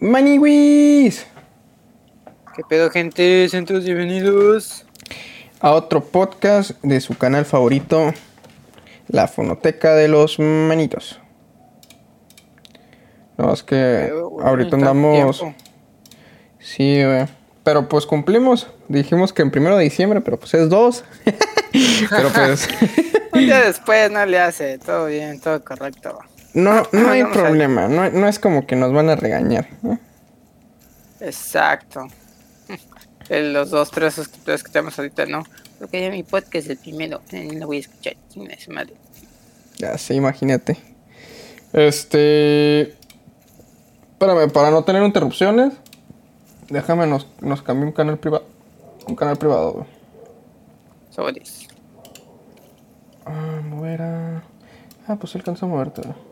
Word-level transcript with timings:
Maniwis. 0.00 1.26
¿Qué 2.54 2.62
pedo, 2.68 2.90
gente? 2.90 3.48
Sean 3.48 3.64
todos 3.64 3.84
bienvenidos. 3.84 4.84
A 5.60 5.70
otro 5.72 6.04
podcast 6.04 6.72
de 6.82 7.00
su 7.00 7.16
canal 7.16 7.46
favorito, 7.46 8.12
La 9.08 9.26
Fonoteca 9.26 9.94
de 9.94 10.08
los 10.08 10.38
Manitos. 10.38 11.18
No, 13.38 13.52
es 13.54 13.62
que 13.62 14.04
Pero, 14.08 14.36
ahorita 14.42 14.76
andamos. 14.76 15.38
tiempo. 15.38 15.54
Sí, 16.58 17.02
güey. 17.02 17.26
Pero 17.64 17.88
pues 17.88 18.04
cumplimos. 18.04 18.68
Dijimos 18.88 19.32
que 19.32 19.40
en 19.40 19.50
primero 19.50 19.78
de 19.78 19.84
diciembre, 19.84 20.20
pero 20.20 20.38
pues 20.38 20.52
es 20.54 20.68
dos. 20.68 21.04
pero 22.10 22.28
pues. 22.34 22.68
Un 23.32 23.40
día 23.40 23.60
después 23.64 24.10
no 24.10 24.24
le 24.26 24.38
hace. 24.38 24.78
Todo 24.78 25.06
bien, 25.06 25.40
todo 25.40 25.64
correcto. 25.64 26.18
No, 26.56 26.82
no 26.90 27.10
hay 27.10 27.22
problema. 27.24 27.86
No, 27.86 28.08
no 28.08 28.26
es 28.28 28.38
como 28.38 28.66
que 28.66 28.76
nos 28.76 28.90
van 28.90 29.10
a 29.10 29.16
regañar. 29.16 29.68
¿no? 29.82 29.98
Exacto. 31.20 32.08
Los 33.28 33.68
dos, 33.68 33.90
tres 33.90 34.14
suscriptores 34.14 34.62
que 34.62 34.72
tenemos 34.72 34.98
ahorita, 34.98 35.26
¿no? 35.26 35.44
Porque 35.78 36.00
ya 36.00 36.10
mi 36.10 36.22
podcast 36.22 36.54
es 36.54 36.68
el 36.70 36.78
primero. 36.78 37.20
eh, 37.30 37.50
Lo 37.52 37.66
voy 37.66 37.76
a 37.76 37.80
escuchar. 37.80 38.16
Su 38.30 38.70
madre. 38.72 38.94
Ya 39.76 39.98
sé, 39.98 40.14
imagínate. 40.14 40.78
Este. 41.74 42.94
Espérame, 44.12 44.50
para 44.50 44.70
no 44.70 44.82
tener 44.82 45.02
interrupciones, 45.02 45.74
déjame 46.70 47.06
nos, 47.06 47.26
nos 47.42 47.60
un 47.68 47.92
canal 47.92 48.18
privado. 48.18 48.46
Un 49.06 49.14
canal 49.14 49.36
privado, 49.36 49.72
güey. 49.72 49.86
Sobres. 51.10 51.68
Ah, 53.26 53.60
mover 53.62 54.00
a. 54.00 54.42
Ah, 55.06 55.16
pues 55.16 55.34
alcanza 55.34 55.66
a 55.66 55.68
moverte. 55.68 56.00
güey. 56.00 56.25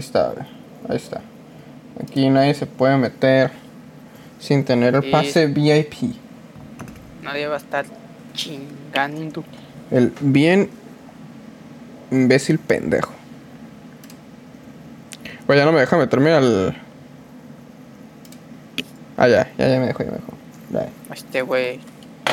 Está. 0.00 0.32
Ahí 0.88 0.96
está. 0.96 1.20
Aquí 2.02 2.28
nadie 2.30 2.54
se 2.54 2.66
puede 2.66 2.96
meter 2.96 3.50
sin 4.38 4.64
tener 4.64 4.94
el 4.94 5.02
Sí. 5.02 5.10
pase 5.10 5.46
VIP. 5.46 6.14
Nadie 7.22 7.46
va 7.46 7.54
a 7.54 7.58
estar 7.58 7.84
chingando. 8.34 9.44
El 9.90 10.12
bien 10.20 10.70
imbécil 12.10 12.58
pendejo. 12.58 13.12
Güey, 15.46 15.58
ya 15.58 15.64
no 15.64 15.72
me 15.72 15.80
deja 15.80 15.96
meterme 15.96 16.32
al. 16.32 16.76
Ah, 19.16 19.28
ya, 19.28 19.50
ya, 19.58 19.68
ya 19.68 19.78
me 19.78 19.86
dejó, 19.86 20.02
ya 20.04 20.10
me 20.10 20.16
dejó. 20.16 20.32
Ya. 20.72 20.88
Este 21.14 21.42
güey. 21.42 21.78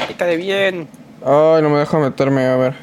Quítale 0.07 0.37
bien. 0.37 0.87
Ay, 1.25 1.61
no 1.61 1.69
me 1.69 1.79
deja 1.79 1.99
meterme, 1.99 2.45
a 2.45 2.55
ver. 2.55 2.73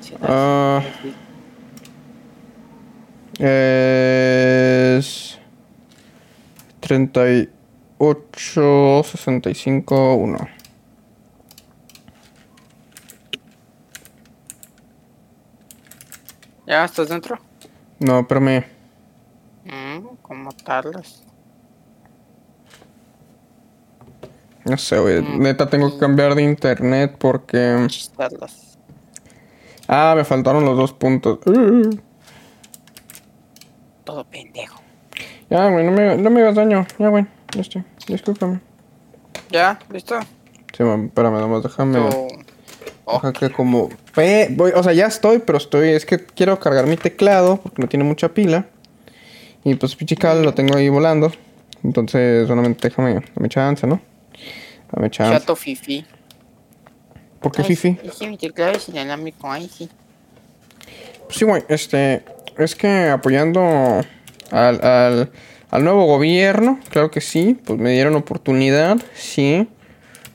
Sí, 0.00 0.14
Ah. 0.22 0.82
Es. 3.44 5.36
38, 6.78 9.02
65, 9.02 10.14
1. 10.14 10.38
¿Ya 16.68 16.84
estás 16.84 17.08
dentro? 17.08 17.36
No, 17.98 18.20
espérame. 18.20 18.64
Mm, 19.64 20.06
como 20.22 20.52
tardas. 20.52 21.24
No 24.64 24.78
sé, 24.78 25.00
güey. 25.00 25.20
Mm. 25.20 25.42
Neta, 25.42 25.68
tengo 25.68 25.90
que 25.90 25.98
cambiar 25.98 26.36
de 26.36 26.44
internet 26.44 27.16
porque. 27.18 27.88
Tardas. 28.16 28.78
Ah, 29.88 30.14
me 30.16 30.24
faltaron 30.24 30.64
los 30.64 30.76
dos 30.76 30.92
puntos. 30.92 31.40
Uh. 31.44 31.90
Todo 34.04 34.24
pendejo. 34.24 34.80
Ya, 35.50 35.68
güey, 35.68 35.84
no 35.84 35.92
me, 35.92 36.16
no 36.16 36.30
me 36.30 36.40
hagas 36.40 36.54
daño. 36.54 36.86
Ya, 36.98 37.08
güey. 37.08 37.26
Ya 37.54 37.60
estoy. 37.60 37.84
Discúlpame. 38.06 38.60
¿Ya? 39.50 39.78
¿Listo? 39.90 40.18
Sí, 40.76 40.82
mam, 40.82 41.06
espérame, 41.06 41.38
nomás 41.40 41.62
déjame. 41.62 41.98
Oh, 43.04 43.14
Deja 43.14 43.32
que 43.32 43.50
como. 43.50 43.90
Voy, 44.14 44.72
o 44.74 44.82
sea, 44.82 44.92
ya 44.92 45.06
estoy, 45.06 45.38
pero 45.40 45.58
estoy. 45.58 45.90
Es 45.90 46.06
que 46.06 46.24
quiero 46.24 46.58
cargar 46.58 46.86
mi 46.86 46.96
teclado 46.96 47.58
porque 47.58 47.82
no 47.82 47.88
tiene 47.88 48.04
mucha 48.04 48.30
pila. 48.30 48.66
Y 49.64 49.74
pues, 49.74 49.94
pinche 49.94 50.16
cable 50.16 50.42
lo 50.42 50.54
tengo 50.54 50.76
ahí 50.76 50.88
volando. 50.88 51.30
Entonces, 51.84 52.48
solamente 52.48 52.88
déjame. 52.88 53.22
Dame 53.34 53.48
chance, 53.48 53.86
¿no? 53.86 54.00
Dame 54.90 55.10
chance. 55.10 55.38
Chato 55.38 55.56
fifi. 55.56 56.04
¿Por 57.42 57.50
qué, 57.50 57.62
Ay, 57.62 57.68
Fifi? 57.68 57.98
Es 58.04 58.14
que 58.14 58.28
mi 58.28 58.38
teclado 58.38 58.72
es 58.72 58.88
inalámbrico, 58.88 59.50
ay 59.50 59.68
sí. 59.68 59.88
Sí, 61.28 61.44
güey, 61.44 61.64
este, 61.68 62.24
es 62.58 62.74
que 62.74 63.08
apoyando 63.08 64.00
al, 64.50 64.84
al, 64.84 65.30
al 65.70 65.84
nuevo 65.84 66.06
gobierno, 66.06 66.80
claro 66.90 67.10
que 67.10 67.20
sí, 67.20 67.58
pues 67.64 67.78
me 67.78 67.92
dieron 67.92 68.14
oportunidad, 68.14 68.98
sí, 69.14 69.68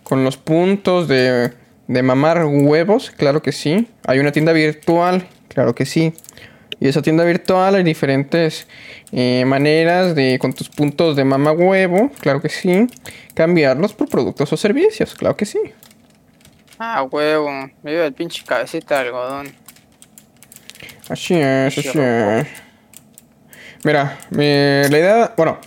con 0.03 0.23
los 0.23 0.37
puntos 0.37 1.07
de, 1.07 1.53
de 1.87 2.03
mamar 2.03 2.45
huevos, 2.45 3.11
claro 3.11 3.41
que 3.41 3.51
sí, 3.51 3.87
hay 4.05 4.19
una 4.19 4.31
tienda 4.31 4.53
virtual, 4.53 5.27
claro 5.47 5.75
que 5.75 5.85
sí, 5.85 6.13
y 6.79 6.87
esa 6.87 7.01
tienda 7.01 7.23
virtual 7.23 7.75
hay 7.75 7.83
diferentes 7.83 8.67
eh, 9.11 9.43
maneras 9.45 10.15
de, 10.15 10.37
con 10.39 10.53
tus 10.53 10.69
puntos 10.69 11.15
de 11.15 11.23
mama 11.23 11.51
huevo, 11.51 12.11
claro 12.19 12.41
que 12.41 12.49
sí, 12.49 12.87
cambiarlos 13.33 13.93
por 13.93 14.09
productos 14.09 14.53
o 14.53 14.57
servicios, 14.57 15.15
claro 15.15 15.35
que 15.35 15.45
sí. 15.45 15.59
Ah, 16.79 17.01
huevo. 17.03 17.49
Me 17.81 17.91
dio 17.91 18.03
el 18.03 18.13
pinche 18.13 18.43
cabecita 18.45 18.95
de 18.95 19.07
algodón. 19.07 19.47
Así 21.09 21.35
es, 21.35 21.73
Sí, 21.73 21.79
así 21.87 21.99
es. 21.99 22.47
Mira, 23.83 24.17
mi- 24.31 24.43
la 24.43 24.87
idea, 24.97 25.33
bueno, 25.37 25.59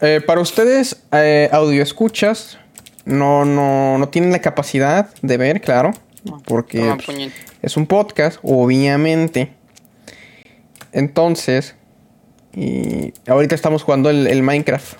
eh, 0.00 0.20
para 0.26 0.40
ustedes, 0.40 1.02
eh, 1.12 1.48
audio 1.52 1.82
escuchas, 1.82 2.58
no, 3.04 3.44
no, 3.44 3.98
no 3.98 4.08
tienen 4.08 4.32
la 4.32 4.40
capacidad 4.40 5.10
de 5.20 5.36
ver, 5.36 5.60
claro, 5.60 5.90
porque 6.46 6.78
pues, 7.04 7.32
es 7.62 7.76
un 7.76 7.86
podcast, 7.86 8.38
obviamente. 8.42 9.52
Entonces, 10.92 11.74
y 12.54 13.12
ahorita 13.26 13.54
estamos 13.54 13.82
jugando 13.82 14.10
el, 14.10 14.26
el 14.26 14.42
Minecraft, 14.42 14.94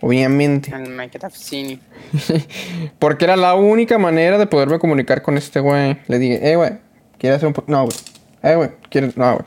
obviamente. 0.00 0.70
El 0.74 0.90
Minecraft 0.90 1.36
Cine. 1.36 1.80
Porque 2.98 3.24
era 3.24 3.36
la 3.36 3.54
única 3.54 3.98
manera 3.98 4.38
de 4.38 4.46
poderme 4.46 4.78
comunicar 4.78 5.22
con 5.22 5.36
este 5.36 5.58
güey. 5.60 5.98
Le 6.06 6.18
dije, 6.18 6.52
eh, 6.52 6.56
güey, 6.56 6.70
¿quieres 7.18 7.38
hacer 7.38 7.48
un 7.48 7.52
podcast? 7.54 7.70
No, 7.70 7.84
güey. 7.84 7.96
Eh, 8.42 8.54
güey, 8.54 8.70
¿quieres? 8.90 9.16
No, 9.16 9.34
güey. 9.34 9.46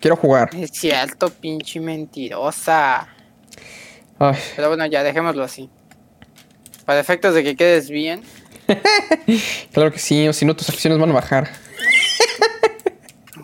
Quiero 0.00 0.16
jugar. 0.16 0.50
Es 0.54 0.70
cierto, 0.72 1.30
pinche 1.30 1.78
mentirosa. 1.78 3.08
Ay. 4.18 4.36
Pero 4.56 4.68
bueno, 4.68 4.84
ya 4.86 5.02
dejémoslo 5.02 5.44
así. 5.44 5.70
Para 6.84 7.00
efectos 7.00 7.34
de 7.34 7.44
que 7.44 7.56
quedes 7.56 7.90
bien. 7.90 8.22
Claro 9.72 9.92
que 9.92 9.98
sí, 9.98 10.28
o 10.28 10.32
si 10.32 10.44
no 10.44 10.54
tus 10.56 10.68
acciones 10.68 10.98
van 10.98 11.10
a 11.10 11.14
bajar. 11.14 11.50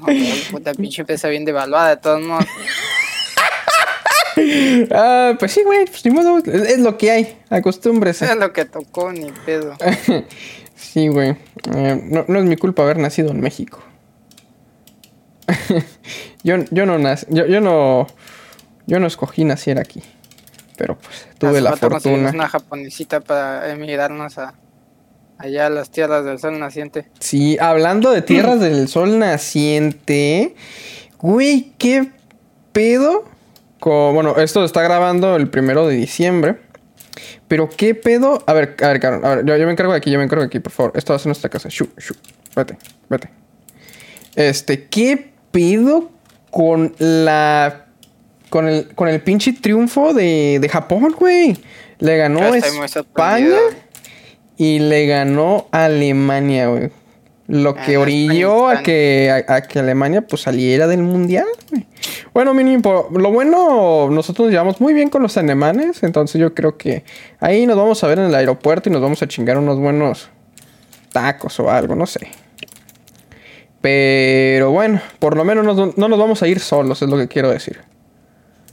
Ay, 0.07 0.45
puta 0.51 0.73
pinche 0.75 1.03
empresa 1.03 1.29
bien 1.29 1.45
devaluada 1.45 1.91
de 1.91 1.97
todos 1.97 2.21
modos. 2.21 2.47
Ah, 4.93 5.35
pues 5.37 5.51
sí, 5.51 5.63
güey, 5.65 5.87
pues 5.87 6.05
ni 6.05 6.13
modo, 6.13 6.39
es, 6.39 6.47
es 6.47 6.79
lo 6.79 6.97
que 6.97 7.11
hay, 7.11 7.39
acostúmbrese. 7.51 8.25
Es 8.25 8.37
lo 8.37 8.53
que 8.53 8.65
tocó, 8.65 9.11
ni 9.13 9.33
pedo. 9.45 9.77
Sí, 10.77 11.09
güey, 11.09 11.31
eh, 11.75 12.01
no, 12.05 12.25
no 12.29 12.39
es 12.39 12.45
mi 12.45 12.57
culpa 12.57 12.85
haber 12.85 12.99
nacido 12.99 13.33
en 13.33 13.41
México. 13.41 13.83
yo, 16.43 16.57
yo 16.71 16.87
no 16.87 16.99
nací, 16.99 17.27
yo, 17.31 17.47
yo 17.47 17.61
no, 17.61 18.07
yo 18.87 19.01
no 19.01 19.07
escogí 19.07 19.45
nacer 19.45 19.79
aquí, 19.79 20.03
pero 20.77 20.97
pues 20.99 21.29
tuve 21.39 21.61
la 21.61 21.77
fortuna. 21.77 22.31
una 22.31 22.49
japonesita 22.49 23.21
para 23.21 23.71
emigrarnos 23.73 24.39
a 24.39 24.55
allá 25.39 25.67
a 25.67 25.71
las 25.71 25.91
tierras 25.91 26.25
del 26.25 26.39
sol 26.39 26.59
naciente. 26.59 27.07
Sí, 27.21 27.57
hablando 27.61 28.11
de 28.11 28.23
tierras 28.23 28.61
del 28.61 28.89
sol 28.89 29.19
naciente, 29.19 30.55
güey, 31.19 31.73
qué 31.79 32.11
pedo. 32.73 33.25
Bueno, 33.81 34.37
esto 34.37 34.65
está 34.65 34.83
grabando 34.83 35.37
el 35.37 35.49
primero 35.49 35.87
de 35.87 35.95
diciembre. 35.97 36.59
Pero 37.49 37.71
qué 37.71 37.95
pedo. 37.95 38.43
A 38.47 38.53
ver, 38.53 38.77
a 38.83 38.89
ver, 38.89 39.01
Carol, 39.01 39.25
a 39.25 39.37
ver, 39.37 39.47
yo, 39.47 39.57
yo 39.57 39.67
me 39.67 39.73
encargo 39.73 39.93
de 39.93 39.99
aquí, 39.99 40.11
yo 40.11 40.19
me 40.19 40.25
encargo 40.25 40.43
de 40.43 40.49
aquí, 40.49 40.61
por 40.61 40.73
favor. 40.73 40.93
Esto 40.95 41.13
va 41.13 41.17
a 41.17 41.19
ser 41.19 41.29
nuestra 41.29 41.49
casa. 41.49 41.69
Shu, 41.71 41.89
shu. 41.97 42.15
Vete, 42.55 42.77
vete. 43.09 43.31
Este, 44.35 44.87
¿qué 44.89 45.33
pedo 45.59 46.11
con 46.51 46.95
la. 46.99 47.87
con 48.49 48.69
el, 48.69 48.95
con 48.95 49.09
el 49.09 49.21
pinche 49.21 49.53
triunfo 49.55 50.15
de, 50.15 50.59
de 50.61 50.69
Japón, 50.69 51.15
güey? 51.19 51.57
Le 51.99 52.17
ganó 52.17 52.55
España 52.55 53.57
y 54.57 54.79
le 54.79 55.07
ganó 55.07 55.67
a 55.73 55.87
Alemania, 55.87 56.69
güey. 56.69 56.91
Lo 57.49 57.75
que 57.75 57.97
Ah, 57.97 58.01
orilló 58.01 58.69
a 58.69 58.83
que, 58.83 59.45
a, 59.49 59.55
a 59.55 59.63
que 59.63 59.79
Alemania 59.79 60.21
pues 60.23 60.43
saliera 60.43 60.87
del 60.87 61.03
mundial. 61.03 61.47
güey. 61.71 61.87
Bueno, 62.35 62.55
mínimo, 62.55 63.09
lo 63.11 63.33
bueno, 63.33 64.09
nosotros 64.11 64.47
nos 64.47 64.53
llevamos 64.53 64.81
muy 64.81 64.93
bien 64.93 65.09
con 65.09 65.23
los 65.23 65.37
alemanes, 65.39 66.03
entonces 66.03 66.41
yo 66.41 66.55
creo 66.55 66.77
que 66.77 67.05
ahí 67.41 67.67
nos 67.67 67.77
vamos 67.77 68.05
a 68.05 68.07
ver 68.07 68.19
en 68.21 68.27
el 68.27 68.35
aeropuerto 68.35 68.91
y 68.91 68.93
nos 68.93 69.01
vamos 69.03 69.23
a 69.23 69.27
chingar 69.29 69.57
unos 69.59 69.79
buenos 69.79 70.29
tacos 71.13 71.59
o 71.59 71.71
algo, 71.71 71.97
no 71.97 72.07
sé. 72.07 72.29
Pero 73.81 74.71
bueno, 74.73 75.01
por 75.19 75.37
lo 75.37 75.45
menos 75.45 75.65
no, 75.65 75.93
no 75.97 76.09
nos 76.09 76.19
vamos 76.19 76.43
a 76.43 76.49
ir 76.49 76.59
solos, 76.61 77.01
es 77.03 77.09
lo 77.09 77.17
que 77.17 77.29
quiero 77.29 77.51
decir. 77.51 77.81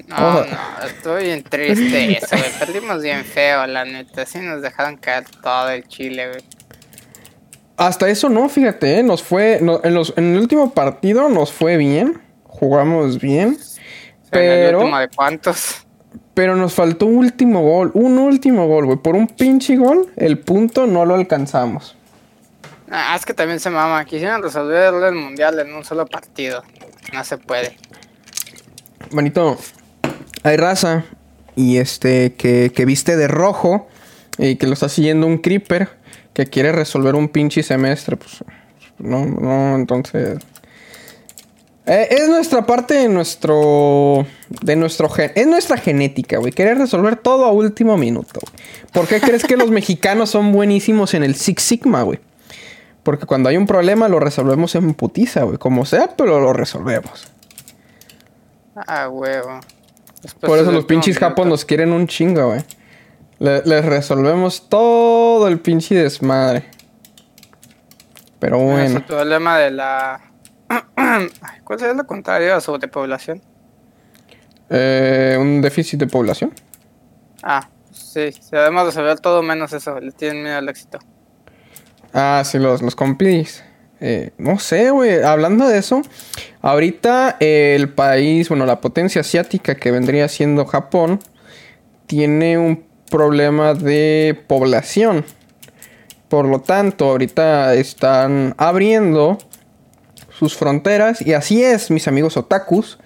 No, 0.08 0.18
no, 0.42 0.46
estoy 0.88 1.26
bien 1.26 1.44
triste 1.44 2.18
eso, 2.18 2.28
güey. 2.38 2.52
Perdimos 2.60 3.02
bien 3.02 3.24
feo, 3.24 3.66
la 3.68 3.86
neta. 3.86 4.26
Sí 4.26 4.40
nos 4.40 4.62
dejaron 4.62 4.98
caer 4.98 5.26
todo 5.42 5.70
el 5.70 5.88
chile, 5.88 6.30
güey. 6.30 6.44
Hasta 7.78 8.08
eso 8.10 8.30
no, 8.30 8.48
fíjate, 8.50 9.00
¿eh? 9.00 9.04
nos 9.04 9.22
fue, 9.22 9.60
no- 9.62 9.82
en, 9.84 9.94
los, 9.94 10.14
en 10.16 10.34
el 10.36 10.40
último 10.40 10.72
partido 10.72 11.28
nos 11.28 11.52
fue 11.52 11.76
bien, 11.78 12.22
jugamos 12.46 13.20
bien, 13.20 13.58
O 13.60 14.28
sea, 14.30 14.44
en 14.44 14.50
el 14.52 14.66
pero, 14.68 14.80
último 14.80 15.00
de 15.00 15.08
cuántos. 15.10 15.86
pero 16.34 16.56
nos 16.56 16.74
faltó 16.74 17.06
un 17.06 17.18
último 17.18 17.62
gol, 17.64 17.92
un 17.94 18.18
último 18.18 18.68
gol, 18.68 18.86
güey, 18.86 18.98
por 18.98 19.16
un 19.16 19.28
pinche 19.28 19.76
gol, 19.76 20.08
el 20.16 20.40
punto 20.40 20.88
no 20.88 21.04
lo 21.06 21.16
alcanzamos. 21.16 21.98
Ah, 22.92 23.16
es 23.18 23.26
que 23.26 23.34
también 23.34 23.60
se 23.60 23.70
mama. 23.70 24.04
Quisieron 24.06 24.42
resolver 24.42 24.94
el 24.94 25.16
mundial 25.16 25.60
en 25.60 25.74
un 25.74 25.84
solo 25.84 26.06
partido. 26.06 26.64
No 27.14 27.24
se 27.24 27.38
puede. 27.38 27.78
Manito, 29.12 29.58
hay 30.44 30.58
raza 30.58 31.06
y 31.56 31.78
este 31.78 32.34
que, 32.34 32.72
que 32.76 32.86
viste 32.86 33.16
de 33.16 33.28
rojo 33.28 33.88
y 34.38 34.58
que 34.58 34.68
lo 34.68 34.74
está 34.74 34.90
siguiendo 34.90 35.28
un 35.28 35.38
creeper 35.38 35.90
que 36.34 36.46
quiere 36.48 36.72
resolver 36.72 37.16
un 37.16 37.30
pinche 37.30 37.64
semestre, 37.64 38.18
pues 38.18 38.44
no, 39.00 39.26
no, 39.26 39.76
entonces 39.76 40.40
Eh, 41.88 42.08
es 42.10 42.28
nuestra 42.28 42.66
parte 42.66 42.96
de 42.96 43.08
nuestro 43.08 44.26
de 44.62 44.76
nuestro 44.76 45.08
gen, 45.08 45.32
es 45.36 45.46
nuestra 45.48 45.78
genética, 45.78 46.38
güey, 46.40 46.52
querer 46.52 46.78
resolver 46.80 47.16
todo 47.16 47.46
a 47.46 47.52
último 47.52 47.96
minuto. 47.96 48.40
güey. 48.42 48.64
¿Por 48.92 49.08
qué 49.08 49.22
crees 49.22 49.44
que 49.46 49.56
los 49.56 49.70
mexicanos 49.80 50.32
son 50.32 50.52
buenísimos 50.52 51.14
en 51.14 51.24
el 51.24 51.36
Six 51.36 51.62
Sigma, 51.62 52.02
güey? 52.02 52.20
Porque 53.06 53.26
cuando 53.28 53.48
hay 53.50 53.56
un 53.56 53.68
problema 53.68 54.10
lo 54.10 54.20
resolvemos 54.20 54.74
en 54.76 54.94
putiza, 54.96 55.44
güey, 55.44 55.58
como 55.60 55.86
sea, 55.86 56.10
pero 56.18 56.40
lo 56.42 56.52
resolvemos. 56.52 57.32
Ah, 58.76 59.08
huevo. 59.10 59.60
Después 60.24 60.50
Por 60.50 60.58
eso 60.58 60.72
los 60.72 60.86
pinches 60.86 61.20
japos 61.20 61.46
nos 61.46 61.64
quieren 61.66 61.92
un 61.94 62.08
chingo, 62.08 62.48
güey. 62.48 62.64
Le- 63.38 63.62
les 63.64 63.86
resolvemos 63.86 64.68
todo 64.70 65.48
el 65.48 65.60
pinche 65.60 65.94
desmadre. 65.94 66.66
Pero 68.40 68.58
Es 68.58 68.64
bueno. 68.64 68.98
el 68.98 69.04
problema 69.04 69.60
de 69.60 69.70
la. 69.72 70.22
¿Cuál 71.64 71.80
sería 71.80 71.94
lo 71.94 72.08
contrario 72.08 72.56
a 72.56 72.60
sobrepoblación? 72.60 73.40
Eh, 74.72 75.38
un 75.40 75.62
déficit 75.62 76.00
de 76.00 76.08
población. 76.08 76.52
Ah, 77.44 77.70
sí. 77.92 78.32
Si 78.32 78.50
debemos 78.52 78.86
resolver 78.88 79.20
todo 79.20 79.44
menos 79.44 79.74
eso. 79.74 80.00
Le 80.00 80.12
tienen 80.12 80.42
miedo 80.42 80.58
al 80.58 80.68
éxito. 80.70 80.98
Ah, 82.18 82.42
sí, 82.46 82.60
los, 82.60 82.82
los 82.82 82.96
compis. 82.96 83.62
Eh, 84.00 84.32
no 84.38 84.58
sé, 84.58 84.90
güey. 84.90 85.22
Hablando 85.22 85.68
de 85.68 85.78
eso, 85.78 86.02
ahorita 86.62 87.36
el 87.42 87.90
país, 87.90 88.48
bueno, 88.48 88.66
la 88.66 88.80
potencia 88.80 89.20
asiática 89.20 89.76
que 89.76 89.92
vendría 89.92 90.30
siendo 90.30 90.66
Japón, 90.66 91.20
tiene 92.08 92.58
un 92.58 92.86
problema 93.12 93.74
de 93.74 94.42
población. 94.48 95.26
Por 96.30 96.46
lo 96.46 96.62
tanto, 96.62 97.10
ahorita 97.10 97.74
están 97.74 98.56
abriendo 98.58 99.38
sus 100.40 100.56
fronteras. 100.56 101.22
Y 101.22 101.34
así 101.34 101.66
es, 101.66 101.92
mis 101.92 102.08
amigos 102.08 102.38
otakus. 102.38 102.98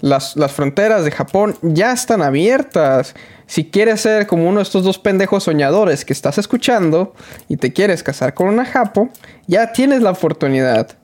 Las, 0.00 0.36
las 0.36 0.52
fronteras 0.52 1.04
de 1.04 1.10
Japón 1.10 1.58
ya 1.60 1.92
están 1.92 2.22
abiertas. 2.22 3.14
Si 3.46 3.66
quieres 3.66 4.00
ser 4.00 4.26
como 4.26 4.48
uno 4.48 4.58
de 4.58 4.62
estos 4.62 4.84
dos 4.84 4.98
pendejos 4.98 5.44
soñadores 5.44 6.04
que 6.04 6.12
estás 6.12 6.38
escuchando 6.38 7.14
y 7.48 7.56
te 7.56 7.72
quieres 7.72 8.02
casar 8.02 8.34
con 8.34 8.48
una 8.48 8.64
japo, 8.64 9.10
ya 9.46 9.72
tienes 9.72 10.02
la 10.02 10.12
oportunidad. 10.12 10.96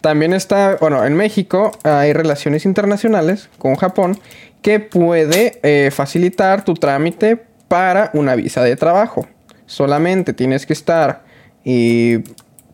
También 0.00 0.34
está, 0.34 0.76
bueno, 0.80 1.04
en 1.04 1.14
México 1.14 1.72
hay 1.82 2.12
relaciones 2.12 2.64
internacionales 2.66 3.48
con 3.58 3.74
Japón 3.74 4.18
que 4.60 4.80
puede 4.80 5.60
eh, 5.62 5.90
facilitar 5.90 6.64
tu 6.64 6.74
trámite 6.74 7.42
para 7.68 8.10
una 8.14 8.34
visa 8.34 8.62
de 8.62 8.76
trabajo. 8.76 9.26
Solamente 9.66 10.32
tienes 10.32 10.66
que 10.66 10.74
estar 10.74 11.24
eh, 11.64 12.22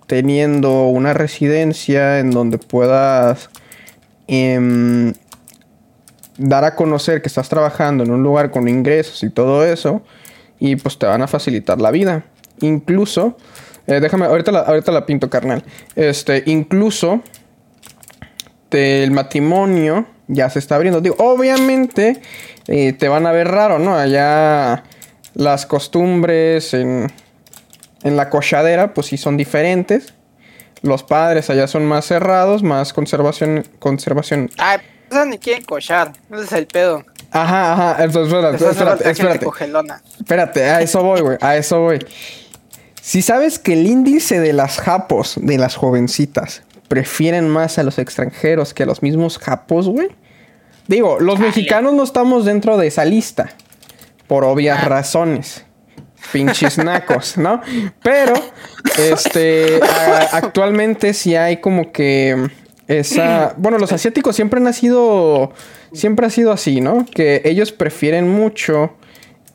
teniendo 0.07 0.89
una 0.89 1.15
residencia 1.15 2.19
en 2.19 2.33
donde 2.33 2.59
puedas 2.59 3.49
em, 4.27 5.13
dar 6.41 6.65
a 6.65 6.75
conocer 6.75 7.21
que 7.21 7.29
estás 7.29 7.49
trabajando 7.49 8.03
en 8.03 8.11
un 8.11 8.23
lugar 8.23 8.51
con 8.51 8.67
ingresos 8.67 9.23
y 9.23 9.31
todo 9.31 9.65
eso. 9.65 10.03
Y 10.59 10.77
pues 10.77 10.99
te 10.99 11.07
van 11.07 11.23
a 11.23 11.29
facilitar 11.29 11.81
la 11.81 11.91
vida. 11.91 12.25
Incluso, 12.61 13.37
eh, 13.87 14.01
déjame, 14.01 14.27
ahorita 14.27 14.53
la, 14.53 14.61
ahorita 14.61 14.93
la 14.93 15.07
pinto, 15.07 15.31
carnal. 15.31 15.63
Este, 15.97 16.43
incluso 16.47 17.23
el 18.71 19.11
matrimonio 19.11 20.07
ya 20.29 20.49
se 20.51 20.59
está 20.59 20.77
abriendo. 20.77 21.01
Digo, 21.01 21.17
obviamente 21.19 22.21
eh, 22.67 22.93
te 22.93 23.09
van 23.09 23.27
a 23.27 23.33
ver 23.33 23.49
raro, 23.49 23.79
¿no? 23.79 23.97
Allá 23.97 24.85
las 25.35 25.67
costumbres 25.67 26.75
en, 26.75 27.11
en 28.03 28.17
la 28.17 28.31
cochadera, 28.31 28.95
pues 28.95 29.09
sí 29.09 29.17
son 29.17 29.37
diferentes. 29.37 30.15
Los 30.83 31.03
padres 31.03 31.51
allá 31.51 31.67
son 31.67 31.85
más 31.85 32.07
cerrados, 32.07 32.63
más 32.63 32.93
conservación, 32.93 33.65
conservación. 33.79 34.51
Eso 35.11 35.25
ni 35.27 35.39
quieren 35.39 35.65
cochar. 35.65 36.13
Ese 36.33 36.45
es 36.45 36.53
el 36.53 36.67
pedo. 36.67 37.05
Ajá, 37.33 37.73
ajá. 37.73 38.05
Entonces, 38.05 38.33
espérate, 38.33 38.65
espérate, 38.71 39.11
espérate. 39.11 39.45
cogelona. 39.45 40.03
Espérate, 40.19 40.65
a 40.65 40.81
eso 40.81 41.03
voy, 41.03 41.21
güey. 41.21 41.39
A 41.41 41.57
eso 41.57 41.81
voy. 41.81 42.05
Si 43.01 43.23
sabes 43.23 43.59
que 43.59 43.73
el 43.75 43.87
índice 43.87 44.41
de 44.41 44.53
las 44.53 44.79
japos, 44.81 45.35
de 45.41 45.57
las 45.59 45.77
jovencitas, 45.77 46.63
prefieren 46.89 47.49
más 47.49 47.79
a 47.79 47.83
los 47.83 47.99
extranjeros 47.99 48.75
que 48.75 48.83
a 48.83 48.87
los 48.87 49.03
mismos 49.03 49.39
japos, 49.39 49.89
güey. 49.89 50.09
Digo, 50.89 51.19
los 51.21 51.39
mexicanos 51.39 51.95
no 51.95 52.03
estamos 52.03 52.45
dentro 52.45 52.77
de 52.77 52.89
esa 52.89 53.05
lista. 53.05 53.51
Por 54.27 54.45
obvias 54.45 54.81
Ah. 54.83 54.89
razones. 54.89 55.65
Pinches 56.33 56.77
nacos, 56.79 57.39
¿no? 57.39 57.63
Pero, 58.03 58.35
este, 58.99 59.81
a- 59.83 60.37
actualmente 60.37 61.15
sí 61.15 61.35
hay 61.37 61.59
como 61.59 61.93
que 61.93 62.51
esa... 62.99 63.55
Bueno, 63.57 63.79
los 63.79 63.93
asiáticos 63.93 64.35
siempre 64.37 64.61
han 64.61 64.73
sido... 64.75 65.53
Siempre 65.93 66.27
ha 66.27 66.31
sido 66.31 66.53
así, 66.53 66.81
¿no? 66.81 67.07
Que 67.13 67.43
ellos 67.45 67.73
prefieren 67.73 68.29
mucho 68.29 68.93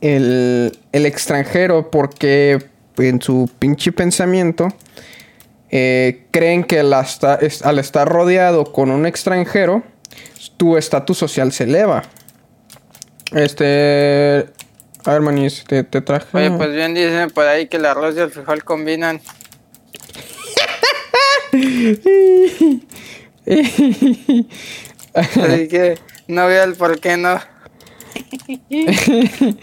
el, 0.02 0.78
el 0.92 1.06
extranjero 1.06 1.90
porque 1.92 2.60
en 2.98 3.22
su 3.22 3.50
pinche 3.60 3.92
pensamiento 3.92 4.68
eh, 5.70 6.26
creen 6.32 6.64
que 6.64 6.84
la 6.84 7.02
esta- 7.02 7.36
es- 7.36 7.62
al 7.62 7.80
estar 7.80 8.08
rodeado 8.08 8.66
con 8.72 8.90
un 8.92 9.06
extranjero, 9.06 9.84
tu 10.58 10.76
estatus 10.78 11.18
social 11.18 11.52
se 11.52 11.64
eleva. 11.66 12.04
Este... 13.34 14.46
A 15.06 15.12
ver, 15.14 15.22
manis, 15.22 15.64
te, 15.68 15.84
te 15.84 16.02
traje... 16.02 16.28
Oye, 16.38 16.52
pues 16.52 16.72
bien 16.74 16.94
dicen 16.94 17.30
por 17.30 17.46
ahí 17.48 17.68
que 17.68 17.78
el 17.78 17.86
arroz 17.86 18.16
y 18.18 18.20
el 18.20 18.32
frijol 18.32 18.64
combinan. 18.64 19.22
Así 25.14 25.68
que 25.70 25.98
no 26.28 26.48
veo 26.48 26.64
el 26.64 26.74
por 26.76 27.00
qué 27.00 27.18
no. 27.18 27.40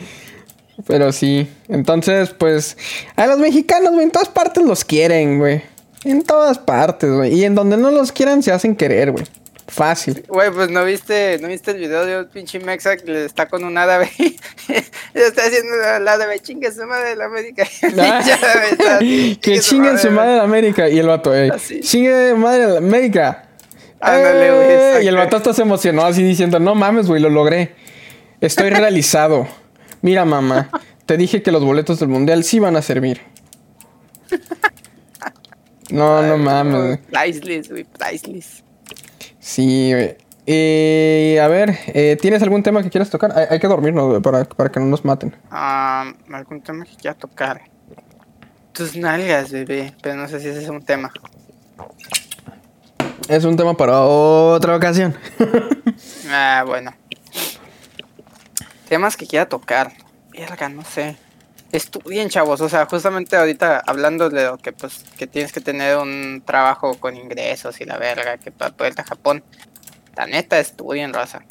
Pero 0.87 1.13
sí. 1.13 1.49
Entonces, 1.69 2.31
pues. 2.31 2.77
A 3.17 3.27
los 3.27 3.39
mexicanos, 3.39 3.93
güey, 3.93 4.05
en 4.05 4.11
todas 4.11 4.29
partes 4.29 4.65
los 4.65 4.85
quieren, 4.85 5.39
güey. 5.39 5.63
En 6.05 6.23
todas 6.23 6.59
partes, 6.59 7.11
güey. 7.11 7.35
Y 7.35 7.45
en 7.45 7.55
donde 7.55 7.77
no 7.77 7.91
los 7.91 8.13
quieran, 8.13 8.43
se 8.43 8.53
hacen 8.53 8.75
querer, 8.75 9.13
güey. 9.13 9.25
Fácil. 9.69 10.25
Güey, 10.29 10.51
pues 10.51 10.69
no 10.71 10.85
viste, 10.85 11.39
no 11.41 11.49
viste 11.49 11.71
el 11.71 11.79
video 11.79 12.05
de 12.05 12.19
un 12.19 12.27
pinche 12.29 12.59
mexa 12.59 12.97
que 12.97 13.11
le 13.11 13.25
está 13.25 13.49
con 13.49 13.65
un 13.65 13.79
árabe. 13.79 14.11
le 15.15 15.27
está 15.27 15.43
haciendo 15.45 15.75
el 15.97 16.07
árabe, 16.07 16.41
chingue 16.41 16.71
su 16.73 16.85
madre 16.85 17.11
de 17.11 17.17
la 17.17 17.27
América. 17.27 17.65
Que 19.41 19.61
chinguen 19.61 19.99
su 19.99 20.11
madre 20.11 20.33
de 20.33 20.41
América. 20.41 20.89
Y 20.89 20.99
el 20.99 21.07
vato. 21.07 21.33
Así. 21.33 21.81
Chingue 21.81 22.35
madre 22.35 22.67
de 22.67 22.79
América. 22.79 23.49
Ándale, 24.03 24.53
güey, 24.53 24.71
Eh. 24.71 25.01
Y 25.05 25.07
el 25.09 25.17
vato 25.17 25.37
hasta 25.37 25.53
se 25.55 25.63
emocionó 25.63 26.03
así 26.05 26.23
diciendo: 26.23 26.59
No 26.59 26.75
mames, 26.75 27.07
güey, 27.07 27.21
lo 27.23 27.31
logré. 27.31 27.75
Estoy 28.41 28.71
realizado. 28.71 29.47
Mira, 30.01 30.25
mamá. 30.25 30.69
Te 31.07 31.17
dije 31.17 31.43
que 31.43 31.53
los 31.53 31.65
boletos 31.65 32.01
del 32.01 32.09
mundial 32.09 32.43
sí 32.45 32.59
van 32.59 32.77
a 32.77 32.83
servir. 32.83 33.21
No, 35.91 36.23
no 36.23 36.39
mames. 36.39 36.99
Priceless, 37.11 37.71
güey, 37.71 37.85
priceless. 37.85 38.65
Sí, 39.39 39.93
güey. 39.93 40.17
Eh, 40.47 41.39
a 41.41 41.47
ver, 41.47 41.79
eh, 41.89 42.17
¿tienes 42.21 42.43
algún 42.43 42.63
tema 42.65 42.83
que 42.83 42.91
quieras 42.91 43.11
tocar? 43.11 43.33
Hay, 43.37 43.47
hay 43.51 43.61
que 43.61 43.69
dormirnos 43.69 44.09
güey, 44.09 44.21
para, 44.21 44.45
para 44.45 44.73
que 44.73 44.81
no 44.81 44.87
nos 44.87 45.05
maten. 45.05 45.37
Ah, 45.51 46.13
algún 46.33 46.61
tema 46.63 46.85
que 46.85 46.97
quiera 46.97 47.17
tocar. 47.17 47.61
Tus 48.73 48.97
nalgas, 48.97 49.53
bebé. 49.53 49.93
Pero 50.03 50.17
no 50.17 50.27
sé 50.29 50.41
si 50.41 50.49
ese 50.49 50.63
es 50.63 50.69
un 50.69 50.83
tema. 50.83 51.13
Es 53.29 53.45
un 53.45 53.57
tema 53.57 53.75
para 53.75 54.03
otra 54.03 54.77
ocasión. 54.77 55.17
Ah, 56.35 56.65
bueno. 56.67 56.95
Temas 58.89 59.19
que 59.19 59.27
quiera 59.27 59.47
tocar. 59.47 59.93
Verga, 60.31 60.71
no 60.71 60.83
sé. 60.83 61.17
estudien, 61.73 62.31
chavos. 62.31 62.63
O 62.63 62.71
sea, 62.71 62.87
justamente 62.87 63.37
ahorita 63.37 63.83
hablando 63.87 64.31
de 64.31 64.45
lo 64.45 64.57
que 64.57 64.73
pues 64.73 65.05
que 65.19 65.27
tienes 65.27 65.53
que 65.53 65.61
tener 65.61 65.99
un 65.99 66.43
trabajo 66.47 66.95
con 66.99 67.17
ingresos 67.17 67.83
y 67.83 67.85
la 67.85 67.99
verga, 67.99 68.39
que 68.39 68.51
para 68.51 68.75
poder 68.75 68.95
a 68.97 69.05
Japón. 69.05 69.45
La 70.17 70.27
neta, 70.27 70.59
estudien, 70.59 71.13
raza. 71.13 71.43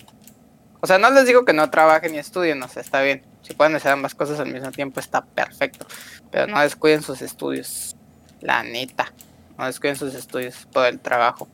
O 0.79 0.87
sea, 0.87 0.97
no 0.97 1.11
les 1.11 1.27
digo 1.27 1.45
que 1.45 1.53
no 1.53 1.69
trabajen 1.69 2.15
y 2.15 2.17
estudien, 2.17 2.61
o 2.63 2.67
sea, 2.67 2.81
está 2.81 3.03
bien. 3.03 3.23
Si 3.43 3.53
pueden 3.53 3.75
hacer 3.75 3.91
ambas 3.91 4.15
cosas 4.15 4.39
al 4.39 4.51
mismo 4.51 4.71
tiempo, 4.71 4.99
está 4.99 5.21
perfecto. 5.21 5.85
Pero 6.31 6.47
no 6.47 6.59
descuiden 6.61 7.03
sus 7.03 7.21
estudios. 7.21 7.95
La 8.39 8.63
neta. 8.63 9.13
No 9.61 9.67
descuiden 9.67 9.95
sus 9.95 10.15
estudios 10.15 10.67
por 10.73 10.87
el 10.87 10.99
trabajo. 10.99 11.47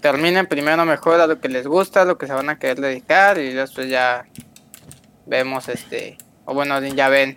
Terminen 0.00 0.46
primero 0.46 0.84
mejor 0.84 1.20
a 1.20 1.26
lo 1.26 1.40
que 1.40 1.48
les 1.48 1.66
gusta, 1.66 2.02
a 2.02 2.04
lo 2.04 2.18
que 2.18 2.28
se 2.28 2.32
van 2.34 2.50
a 2.50 2.60
querer 2.60 2.80
dedicar 2.80 3.38
y 3.38 3.52
después 3.52 3.88
ya 3.88 4.26
vemos 5.26 5.68
este 5.68 6.18
o 6.44 6.54
bueno, 6.54 6.80
ya 6.80 7.08
ven 7.08 7.36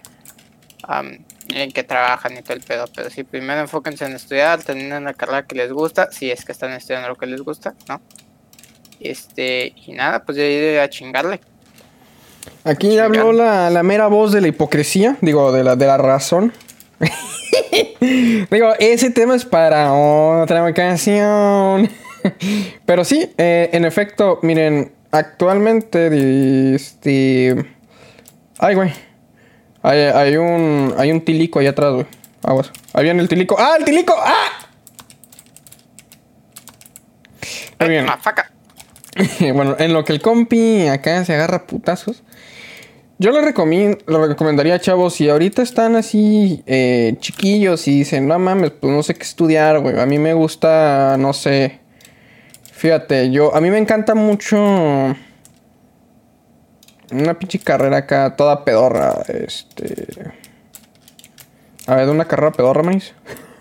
en 1.50 1.72
qué 1.72 1.84
trabajan 1.84 2.38
y 2.38 2.44
todo 2.44 2.54
el 2.54 2.62
pedo. 2.62 2.86
Pero 2.96 3.10
sí, 3.10 3.24
primero 3.24 3.62
enfóquense 3.62 4.06
en 4.06 4.14
estudiar, 4.14 4.62
teniendo 4.62 5.00
la 5.00 5.16
carrera 5.16 5.48
que 5.48 5.56
les 5.56 5.72
gusta, 5.72 6.12
si 6.12 6.30
es 6.30 6.46
que 6.46 6.52
están 6.52 6.74
estudiando 6.74 7.10
lo 7.10 7.16
que 7.16 7.26
les 7.26 7.42
gusta, 7.42 7.74
¿no? 7.90 8.02
Este, 9.00 9.74
y 9.88 9.94
nada, 9.94 10.24
pues 10.24 10.38
ya 10.38 10.44
iré 10.44 10.82
a 10.82 10.88
chingarle. 10.88 11.40
Aquí 12.64 13.00
habló 13.00 13.34
la, 13.34 13.72
la, 13.72 13.82
mera 13.82 14.06
voz 14.06 14.32
de 14.32 14.42
la 14.42 14.50
hipocresía, 14.50 15.18
digo, 15.22 15.52
de 15.52 15.64
la, 15.64 15.76
de 15.76 15.88
la 15.88 15.98
razón. 15.98 16.54
digo, 18.52 18.74
ese 18.80 19.10
tema 19.10 19.36
es 19.36 19.46
para 19.46 19.94
otra 19.94 20.68
ocasión. 20.68 21.90
Pero 22.86 23.04
sí, 23.04 23.32
eh, 23.38 23.70
en 23.74 23.86
efecto, 23.86 24.40
miren, 24.42 24.92
actualmente, 25.12 26.76
este 26.76 27.56
Ay, 28.58 28.76
güey. 28.76 28.94
Hay, 29.84 30.00
hay, 30.00 30.38
un. 30.38 30.94
Hay 30.98 31.12
un 31.12 31.22
tilico 31.22 31.60
ahí 31.60 31.68
atrás, 31.68 31.94
güey. 31.94 32.06
Aguas. 32.44 32.72
Ahí 32.94 33.04
viene 33.04 33.22
el 33.22 33.28
tilico. 33.28 33.56
¡Ah, 33.60 33.76
el 33.78 33.86
tilico! 33.86 34.16
¡Ah! 34.18 34.50
Ahí 37.80 37.90
viene. 37.90 38.08
bueno, 39.54 39.76
en 39.80 39.94
lo 39.94 40.04
que 40.06 40.14
el 40.14 40.22
compi 40.22 40.88
acá 40.88 41.24
se 41.26 41.34
agarra 41.34 41.68
putazos. 41.68 42.24
Yo 43.18 43.32
le 43.32 43.42
recomiendo, 43.42 43.98
lo 44.08 44.28
recomendaría, 44.28 44.80
chavos, 44.80 45.14
si 45.14 45.30
ahorita 45.30 45.62
están 45.62 45.96
así 45.96 46.62
eh, 46.66 47.16
chiquillos 47.20 47.88
y 47.88 48.00
dicen, 48.00 48.28
no 48.28 48.38
mames, 48.38 48.72
pues 48.72 48.92
no 48.92 49.04
sé 49.04 49.14
qué 49.14 49.24
estudiar, 49.24 49.80
güey. 49.80 49.98
A 50.00 50.06
mí 50.06 50.20
me 50.20 50.34
gusta, 50.34 51.16
no 51.18 51.32
sé. 51.32 51.80
Fíjate, 52.74 53.32
yo, 53.32 53.56
a 53.56 53.62
mí 53.62 53.70
me 53.70 53.78
encanta 53.78 54.16
mucho 54.16 54.58
una 57.12 57.40
pinche 57.40 57.60
carrera 57.60 57.98
acá 57.98 58.36
toda 58.36 58.66
pedorra. 58.66 59.24
Este. 59.28 60.34
A 61.88 61.96
ver, 61.96 62.10
una 62.10 62.26
carrera 62.26 62.52
pedorra, 62.52 62.84
maíz. 62.84 63.14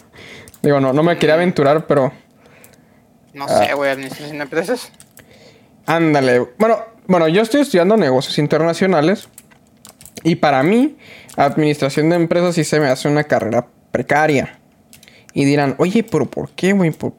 Digo, 0.62 0.80
no, 0.80 0.92
no 0.92 1.02
me 1.02 1.16
quería 1.16 1.34
aventurar, 1.34 1.86
pero. 1.86 2.12
No 3.32 3.48
sé, 3.48 3.68
ah. 3.70 3.74
güey, 3.74 3.90
administración 3.90 4.38
de 4.38 4.42
empresas. 4.42 4.90
Ándale. 5.86 6.40
Bueno, 6.58 6.78
bueno, 7.06 7.28
yo 7.28 7.42
estoy 7.42 7.60
estudiando 7.60 7.96
negocios 7.96 8.38
internacionales. 8.38 9.28
Y 10.24 10.36
para 10.36 10.62
mí, 10.62 10.96
administración 11.36 12.10
de 12.10 12.16
empresas 12.16 12.56
sí 12.56 12.64
se 12.64 12.80
me 12.80 12.86
hace 12.86 13.08
una 13.08 13.24
carrera 13.24 13.68
precaria. 13.92 14.58
Y 15.34 15.44
dirán, 15.44 15.76
oye, 15.78 16.02
pero 16.02 16.24
¿por 16.26 16.50
qué, 16.50 16.72
güey? 16.72 16.90
¿Por, 16.90 17.12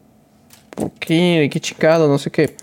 ¿Por 0.72 0.92
qué? 0.92 1.48
¿Qué 1.52 1.60
chicado? 1.60 2.08
No 2.10 2.18
sé 2.18 2.32
qué. 2.32 2.56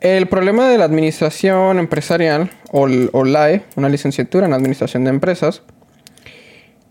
El 0.00 0.28
problema 0.28 0.68
de 0.68 0.78
la 0.78 0.84
administración 0.84 1.78
empresarial, 1.78 2.50
o, 2.72 2.86
LAE, 2.86 3.62
una 3.76 3.88
licenciatura 3.88 4.46
en 4.46 4.54
administración 4.54 5.04
de 5.04 5.10
empresas, 5.10 5.62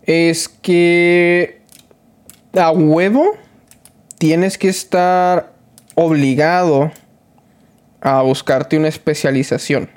es 0.04 0.48
que 0.48 1.60
a 2.56 2.70
huevo 2.70 3.36
tienes 4.18 4.58
que 4.58 4.68
estar 4.68 5.52
obligado 5.96 6.92
a 8.00 8.22
buscarte 8.22 8.78
una 8.78 8.88
especialización. 8.88 9.90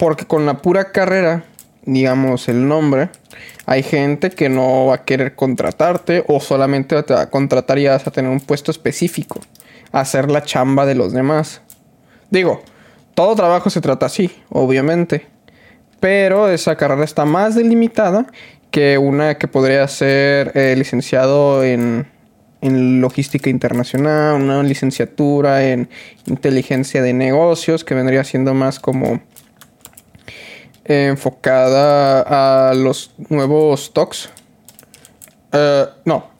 Porque 0.00 0.24
con 0.24 0.46
la 0.46 0.62
pura 0.62 0.92
carrera, 0.92 1.44
digamos 1.82 2.48
el 2.48 2.66
nombre, 2.66 3.10
hay 3.66 3.82
gente 3.82 4.30
que 4.30 4.48
no 4.48 4.86
va 4.86 4.94
a 4.94 5.04
querer 5.04 5.34
contratarte 5.34 6.24
o 6.26 6.40
solamente 6.40 7.02
te 7.02 7.12
va 7.12 7.20
a 7.20 7.28
contratar 7.28 7.78
y 7.78 7.86
vas 7.86 8.06
a 8.06 8.10
tener 8.10 8.30
un 8.30 8.40
puesto 8.40 8.70
específico 8.70 9.40
hacer 9.92 10.30
la 10.30 10.42
chamba 10.42 10.86
de 10.86 10.94
los 10.94 11.12
demás. 11.12 11.60
Digo, 12.30 12.62
todo 13.14 13.36
trabajo 13.36 13.68
se 13.68 13.82
trata 13.82 14.06
así, 14.06 14.30
obviamente. 14.48 15.26
Pero 16.00 16.48
esa 16.48 16.76
carrera 16.76 17.04
está 17.04 17.26
más 17.26 17.54
delimitada 17.54 18.26
que 18.70 18.96
una 18.96 19.36
que 19.36 19.48
podría 19.48 19.86
ser 19.86 20.52
eh, 20.54 20.76
licenciado 20.78 21.62
en, 21.62 22.06
en 22.62 23.02
logística 23.02 23.50
internacional, 23.50 24.40
una 24.40 24.62
licenciatura 24.62 25.62
en 25.62 25.90
inteligencia 26.24 27.02
de 27.02 27.12
negocios, 27.12 27.84
que 27.84 27.94
vendría 27.94 28.24
siendo 28.24 28.54
más 28.54 28.80
como 28.80 29.20
enfocada 30.84 32.70
a 32.70 32.74
los 32.74 33.12
nuevos 33.28 33.86
stocks. 33.86 34.30
Eh, 35.52 35.86
no, 36.04 36.30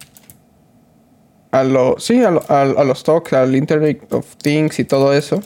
a 1.51 1.65
lo, 1.65 1.97
sí, 1.99 2.23
a, 2.23 2.31
los 2.85 3.03
talks, 3.03 3.33
al 3.33 3.57
Internet 3.57 4.13
of 4.13 4.37
Things 4.37 4.79
y 4.79 4.85
todo 4.85 5.13
eso. 5.13 5.43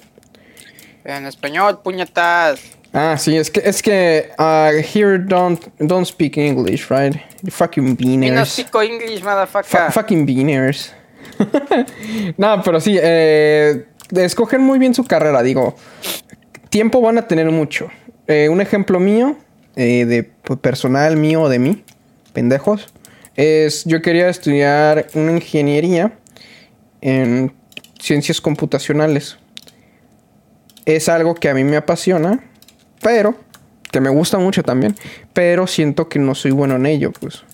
En 1.05 1.27
español, 1.27 1.81
puñetas. 1.83 2.61
Ah, 2.93 3.17
sí, 3.19 3.37
es 3.37 3.51
que, 3.51 3.61
es 3.65 3.83
que 3.83 4.31
uh, 4.39 4.71
here 4.79 5.19
don't, 5.19 5.61
don't 5.79 6.07
speak 6.07 6.37
English, 6.37 6.91
right? 6.91 7.17
fucking 7.51 7.97
beaners. 7.97 8.33
no 8.33 8.45
speak 8.45 8.75
English, 8.75 9.23
motherfucker. 9.23 9.91
fucking 9.93 10.25
beaners. 10.25 10.93
no, 12.37 12.63
pero 12.63 12.81
sí, 12.81 12.97
eh, 13.01 13.87
escogen 14.15 14.61
muy 14.61 14.79
bien 14.79 14.95
su 14.95 15.05
carrera, 15.05 15.43
digo. 15.43 15.75
Tiempo 16.69 17.01
van 17.01 17.19
a 17.19 17.27
tener 17.27 17.51
mucho. 17.51 17.91
Eh, 18.27 18.49
un 18.49 18.61
ejemplo 18.61 19.01
mío, 19.01 19.37
eh, 19.77 20.05
de 20.07 20.23
personal 20.57 21.17
mío 21.17 21.49
de 21.49 21.59
mí, 21.59 21.85
pendejos 22.33 22.89
es 23.37 23.85
yo 23.85 24.01
quería 24.03 24.29
estudiar 24.29 25.07
una 25.15 25.33
ingeniería 25.33 26.13
en 27.01 27.53
ciencias 28.01 28.41
computacionales. 28.41 29.39
Es 30.85 31.09
algo 31.09 31.35
que 31.35 31.49
a 31.49 31.55
mí 31.55 31.65
me 31.65 31.77
apasiona, 31.77 32.45
pero 33.03 33.35
que 33.91 34.01
me 34.01 34.11
gusta 34.11 34.39
mucho 34.39 34.63
también, 34.63 34.95
pero 35.33 35.67
siento 35.67 36.09
que 36.09 36.19
no 36.19 36.35
soy 36.35 36.51
bueno 36.51 36.77
en 36.77 36.87
ello, 36.87 37.13
pues. 37.13 37.45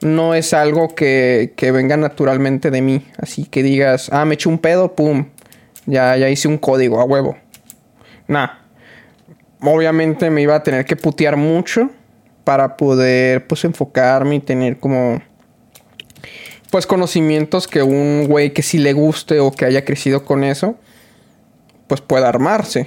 No 0.00 0.34
es 0.34 0.52
algo 0.52 0.94
que, 0.94 1.54
que 1.56 1.70
venga 1.70 1.96
naturalmente 1.96 2.70
de 2.70 2.82
mí, 2.82 3.06
así 3.18 3.44
que 3.44 3.62
digas, 3.62 4.10
ah, 4.12 4.24
me 4.24 4.34
eché 4.34 4.48
un 4.48 4.58
pedo, 4.58 4.94
pum, 4.94 5.26
ya, 5.86 6.16
ya 6.16 6.28
hice 6.28 6.48
un 6.48 6.58
código 6.58 7.00
a 7.00 7.04
huevo. 7.04 7.36
Nah. 8.26 8.63
Obviamente 9.64 10.30
me 10.30 10.42
iba 10.42 10.54
a 10.54 10.62
tener 10.62 10.84
que 10.84 10.96
putear 10.96 11.36
mucho 11.36 11.90
para 12.44 12.76
poder 12.76 13.46
pues 13.46 13.64
enfocarme 13.64 14.36
y 14.36 14.40
tener 14.40 14.78
como 14.78 15.22
pues 16.70 16.86
conocimientos 16.86 17.66
que 17.66 17.82
un 17.82 18.26
güey 18.28 18.52
que 18.52 18.62
sí 18.62 18.78
le 18.78 18.92
guste 18.92 19.40
o 19.40 19.52
que 19.52 19.64
haya 19.64 19.84
crecido 19.84 20.24
con 20.24 20.44
eso 20.44 20.76
pues 21.86 22.00
pueda 22.00 22.28
armarse. 22.28 22.86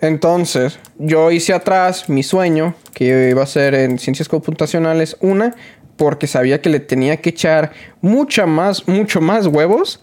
Entonces, 0.00 0.78
yo 0.98 1.30
hice 1.30 1.54
atrás 1.54 2.08
mi 2.08 2.22
sueño, 2.22 2.74
que 2.92 3.30
iba 3.30 3.42
a 3.42 3.46
ser 3.46 3.74
en 3.74 3.98
ciencias 3.98 4.28
computacionales, 4.28 5.16
una, 5.20 5.54
porque 5.96 6.26
sabía 6.26 6.60
que 6.60 6.68
le 6.68 6.80
tenía 6.80 7.16
que 7.18 7.30
echar 7.30 7.72
mucha 8.02 8.46
más, 8.46 8.86
mucho 8.86 9.20
más 9.20 9.46
huevos 9.46 10.00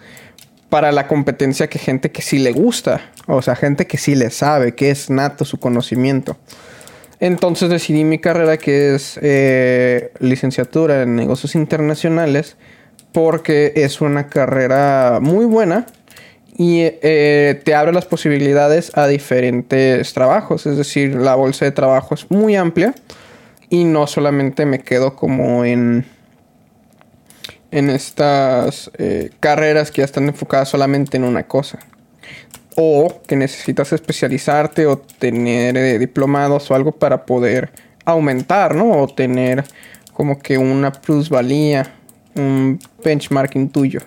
para 0.73 0.91
la 0.91 1.07
competencia 1.07 1.67
que 1.67 1.77
gente 1.77 2.09
que 2.09 2.23
sí 2.23 2.39
le 2.39 2.51
gusta, 2.51 3.11
o 3.27 3.43
sea, 3.43 3.55
gente 3.55 3.85
que 3.85 3.99
sí 3.99 4.15
le 4.15 4.31
sabe, 4.31 4.73
que 4.73 4.89
es 4.89 5.11
nato 5.11 5.45
su 5.45 5.59
conocimiento. 5.59 6.35
Entonces 7.19 7.69
decidí 7.69 8.03
mi 8.03 8.17
carrera 8.17 8.57
que 8.57 8.95
es 8.95 9.19
eh, 9.21 10.11
licenciatura 10.17 11.03
en 11.03 11.15
negocios 11.15 11.53
internacionales 11.53 12.57
porque 13.11 13.73
es 13.75 14.01
una 14.01 14.29
carrera 14.29 15.19
muy 15.21 15.45
buena 15.45 15.85
y 16.57 16.79
eh, 16.81 17.61
te 17.63 17.75
abre 17.75 17.93
las 17.93 18.05
posibilidades 18.05 18.97
a 18.97 19.05
diferentes 19.05 20.11
trabajos. 20.15 20.65
Es 20.65 20.75
decir, 20.75 21.13
la 21.13 21.35
bolsa 21.35 21.65
de 21.65 21.71
trabajo 21.71 22.15
es 22.15 22.31
muy 22.31 22.55
amplia 22.55 22.95
y 23.69 23.83
no 23.83 24.07
solamente 24.07 24.65
me 24.65 24.79
quedo 24.79 25.15
como 25.15 25.65
en, 25.65 26.07
en 27.73 27.89
estas 27.89 28.91
eh, 28.99 29.31
carreras 29.39 29.89
que 29.89 30.01
ya 30.01 30.05
están 30.05 30.27
enfocadas 30.27 30.69
solamente 30.69 31.17
en 31.17 31.23
una 31.23 31.43
cosa 31.43 31.79
o 32.75 33.21
que 33.27 33.35
necesitas 33.35 33.91
especializarte 33.93 34.85
o 34.85 34.99
tener 34.99 35.75
eh, 35.75 35.97
diplomados 35.97 36.69
o 36.69 36.75
algo 36.75 36.91
para 36.91 37.25
poder 37.25 37.71
aumentar, 38.05 38.75
¿no? 38.75 38.91
O 38.91 39.07
tener 39.07 39.63
como 40.13 40.39
que 40.39 40.57
una 40.57 40.91
plusvalía, 40.91 41.91
un 42.35 42.79
benchmarking 43.03 43.69
tuyo. 43.69 44.01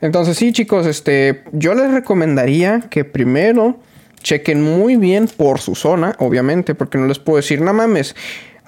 Entonces 0.00 0.38
sí, 0.38 0.52
chicos, 0.52 0.86
este, 0.86 1.44
yo 1.52 1.74
les 1.74 1.90
recomendaría 1.90 2.80
que 2.90 3.04
primero 3.04 3.78
chequen 4.22 4.62
muy 4.62 4.96
bien 4.96 5.28
por 5.28 5.60
su 5.60 5.74
zona, 5.74 6.14
obviamente, 6.18 6.74
porque 6.74 6.96
no 6.96 7.06
les 7.06 7.18
puedo 7.18 7.36
decir, 7.36 7.60
no 7.60 7.72
mames. 7.74 8.14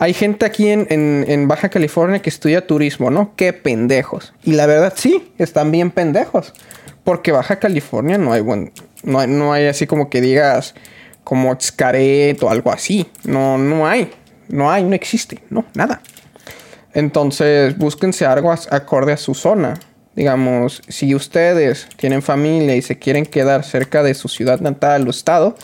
Hay 0.02 0.14
gente 0.14 0.44
aquí 0.44 0.68
en, 0.68 0.88
en, 0.90 1.46
Baja 1.46 1.68
California 1.68 2.20
que 2.20 2.28
estudia 2.28 2.66
turismo, 2.66 3.12
¿no? 3.12 3.36
Qué 3.36 3.52
pendejos. 3.52 4.34
Y 4.42 4.54
la 4.54 4.66
verdad, 4.66 4.94
sí, 4.96 5.32
están 5.38 5.70
bien 5.70 5.92
pendejos. 5.92 6.54
Porque 7.04 7.30
Baja 7.30 7.60
California 7.60 8.18
no 8.18 8.32
hay 8.32 8.40
buen. 8.40 8.72
No 9.04 9.20
hay, 9.20 9.28
no 9.28 9.52
hay 9.52 9.66
así 9.66 9.86
como 9.86 10.10
que 10.10 10.20
digas 10.20 10.74
como 11.22 11.54
Xcaret 11.54 12.42
o 12.42 12.50
algo 12.50 12.72
así. 12.72 13.06
No, 13.22 13.58
no 13.58 13.86
hay. 13.86 14.10
No 14.48 14.72
hay, 14.72 14.82
no 14.82 14.96
existe. 14.96 15.44
No, 15.50 15.66
nada. 15.74 16.02
Entonces, 16.94 17.78
búsquense 17.78 18.26
algo 18.26 18.50
acorde 18.50 19.12
a 19.12 19.16
su 19.16 19.34
zona. 19.34 19.78
Digamos, 20.16 20.82
si 20.88 21.14
ustedes 21.14 21.86
tienen 21.94 22.22
familia 22.22 22.74
y 22.74 22.82
se 22.82 22.98
quieren 22.98 23.24
quedar 23.24 23.62
cerca 23.62 24.02
de 24.02 24.14
su 24.14 24.26
ciudad 24.26 24.58
natal 24.58 25.06
o 25.06 25.10
estado, 25.10 25.56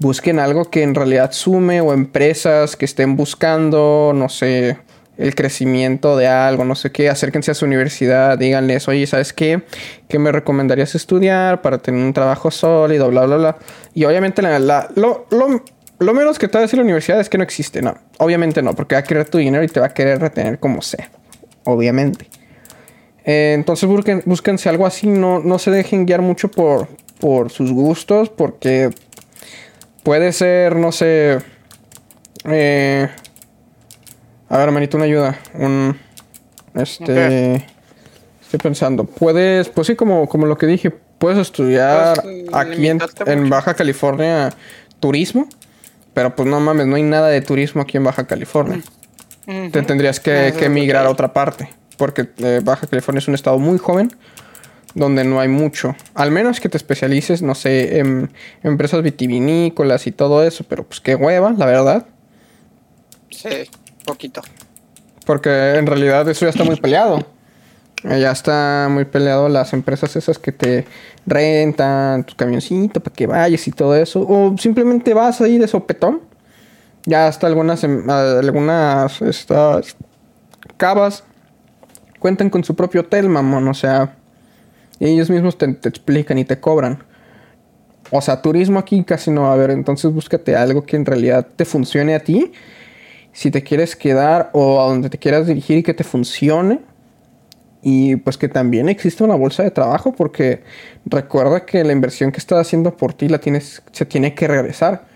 busquen 0.00 0.38
algo 0.38 0.70
que 0.70 0.82
en 0.82 0.94
realidad 0.94 1.32
sume 1.32 1.80
o 1.80 1.92
empresas 1.92 2.76
que 2.76 2.84
estén 2.84 3.16
buscando, 3.16 4.12
no 4.14 4.28
sé, 4.28 4.78
el 5.18 5.34
crecimiento 5.34 6.16
de 6.16 6.28
algo, 6.28 6.64
no 6.64 6.76
sé 6.76 6.92
qué, 6.92 7.08
acérquense 7.08 7.50
a 7.50 7.54
su 7.54 7.64
universidad, 7.64 8.38
díganles, 8.38 8.86
oye, 8.86 9.06
¿sabes 9.06 9.32
qué? 9.32 9.62
¿Qué 10.08 10.18
me 10.20 10.30
recomendarías 10.30 10.94
estudiar 10.94 11.60
para 11.60 11.78
tener 11.78 12.04
un 12.04 12.12
trabajo 12.12 12.52
sólido, 12.52 13.10
bla, 13.10 13.26
bla, 13.26 13.36
bla? 13.36 13.56
Y 13.94 14.04
obviamente 14.04 14.42
la, 14.42 14.58
lo, 14.94 15.26
lo, 15.30 15.64
lo, 15.98 16.14
menos 16.14 16.38
que 16.38 16.46
te 16.46 16.54
va 16.54 16.60
a 16.60 16.62
decir 16.62 16.78
la 16.78 16.84
universidad 16.84 17.20
es 17.20 17.28
que 17.28 17.36
no 17.36 17.42
existe, 17.42 17.82
no, 17.82 17.96
obviamente 18.18 18.62
no, 18.62 18.74
porque 18.74 18.94
va 18.94 19.00
a 19.00 19.04
querer 19.04 19.28
tu 19.28 19.38
dinero 19.38 19.64
y 19.64 19.68
te 19.68 19.80
va 19.80 19.86
a 19.86 19.94
querer 19.94 20.20
retener 20.20 20.60
como 20.60 20.82
sea, 20.82 21.10
obviamente. 21.64 22.28
Eh, 23.24 23.54
entonces 23.54 23.88
busquen, 23.88 24.22
búsquense 24.24 24.68
algo 24.68 24.86
así, 24.86 25.08
no, 25.08 25.40
no 25.40 25.58
se 25.58 25.72
dejen 25.72 26.06
guiar 26.06 26.22
mucho 26.22 26.48
por, 26.48 26.86
por 27.18 27.50
sus 27.50 27.72
gustos, 27.72 28.28
porque 28.28 28.90
puede 30.02 30.32
ser, 30.32 30.76
no 30.76 30.92
sé... 30.92 31.38
Eh, 32.44 33.08
a 34.48 34.58
ver, 34.58 34.70
manito, 34.70 34.96
una 34.96 35.06
ayuda. 35.06 35.38
Un... 35.54 35.98
Este... 36.74 37.66
Estoy 38.42 38.60
pensando. 38.62 39.04
Puedes, 39.04 39.68
pues 39.68 39.86
sí, 39.88 39.96
como, 39.96 40.26
como 40.28 40.46
lo 40.46 40.56
que 40.56 40.66
dije, 40.66 40.90
puedes 40.90 41.38
estudiar 41.38 42.22
pues, 42.22 42.46
aquí 42.52 42.88
en, 42.88 43.50
Baja 43.50 43.74
California 43.74 44.54
turismo, 45.00 45.46
pero 46.14 46.34
pues 46.34 46.48
no 46.48 46.58
mames, 46.58 46.86
no 46.86 46.96
hay 46.96 47.02
nada 47.02 47.28
de 47.28 47.42
turismo 47.42 47.82
aquí 47.82 47.98
en 47.98 48.04
Baja 48.04 48.26
California. 48.26 48.80
Te 49.44 49.82
tendrías 49.82 50.18
que, 50.18 50.54
que 50.58 50.64
emigrar 50.64 51.04
a 51.04 51.10
otra 51.10 51.32
parte 51.34 51.68
porque 51.98 52.28
eh, 52.38 52.60
Baja 52.64 52.86
California 52.86 53.18
es 53.18 53.28
un 53.28 53.34
estado 53.34 53.58
muy 53.58 53.76
joven 53.76 54.10
donde 54.94 55.24
no 55.24 55.40
hay 55.40 55.48
mucho. 55.48 55.94
Al 56.14 56.30
menos 56.30 56.60
que 56.60 56.68
te 56.68 56.76
especialices, 56.76 57.42
no 57.42 57.54
sé, 57.54 57.98
en, 57.98 58.30
empresas 58.62 59.02
vitivinícolas 59.02 60.06
y 60.06 60.12
todo 60.12 60.42
eso, 60.42 60.64
pero 60.68 60.84
pues 60.84 61.00
qué 61.00 61.14
hueva, 61.14 61.52
la 61.56 61.66
verdad. 61.66 62.06
Sí, 63.30 63.68
poquito. 64.04 64.42
Porque 65.26 65.74
en 65.76 65.86
realidad 65.86 66.28
eso 66.28 66.46
ya 66.46 66.50
está 66.50 66.64
muy 66.64 66.76
peleado. 66.76 67.24
Ya 68.04 68.30
está 68.30 68.88
muy 68.90 69.04
peleado 69.04 69.48
las 69.48 69.72
empresas 69.72 70.14
esas 70.14 70.38
que 70.38 70.52
te 70.52 70.86
rentan 71.26 72.24
tu 72.24 72.36
camioncito 72.36 73.00
para 73.00 73.14
que 73.14 73.26
vayas 73.26 73.66
y 73.66 73.72
todo 73.72 73.96
eso. 73.96 74.24
O 74.26 74.56
simplemente 74.56 75.14
vas 75.14 75.40
ahí 75.40 75.58
de 75.58 75.66
sopetón. 75.66 76.22
Ya 77.04 77.26
hasta 77.26 77.46
algunas, 77.46 77.82
em, 77.84 78.08
algunas 78.08 79.20
estas 79.20 79.96
cavas 80.76 81.24
cuentan 82.18 82.50
con 82.50 82.64
su 82.64 82.74
propio 82.74 83.02
hotel, 83.02 83.28
mamón, 83.28 83.66
o 83.68 83.74
sea, 83.74 84.16
ellos 85.06 85.30
mismos 85.30 85.58
te, 85.58 85.66
explican 85.66 86.38
y 86.38 86.44
te 86.44 86.58
cobran. 86.58 87.04
O 88.10 88.20
sea, 88.20 88.40
turismo 88.40 88.78
aquí 88.78 89.04
casi 89.04 89.30
no 89.30 89.46
a 89.46 89.52
haber, 89.52 89.70
entonces 89.70 90.12
búscate 90.12 90.56
algo 90.56 90.84
que 90.84 90.96
en 90.96 91.04
realidad 91.04 91.46
te 91.56 91.64
funcione 91.64 92.14
a 92.14 92.20
ti. 92.20 92.52
Si 93.32 93.50
te 93.50 93.62
quieres 93.62 93.94
quedar 93.94 94.50
o 94.52 94.80
a 94.80 94.88
donde 94.88 95.10
te 95.10 95.18
quieras 95.18 95.46
dirigir 95.46 95.78
y 95.78 95.82
que 95.82 95.94
te 95.94 96.04
funcione. 96.04 96.80
Y 97.80 98.16
pues 98.16 98.36
que 98.36 98.48
también 98.48 98.88
existe 98.88 99.22
una 99.22 99.36
bolsa 99.36 99.62
de 99.62 99.70
trabajo 99.70 100.12
porque 100.12 100.64
recuerda 101.04 101.64
que 101.64 101.84
la 101.84 101.92
inversión 101.92 102.32
que 102.32 102.38
estás 102.38 102.58
haciendo 102.58 102.96
por 102.96 103.12
ti 103.12 103.28
la 103.28 103.38
tienes, 103.38 103.82
se 103.92 104.04
tiene 104.04 104.34
que 104.34 104.48
regresar. 104.48 105.06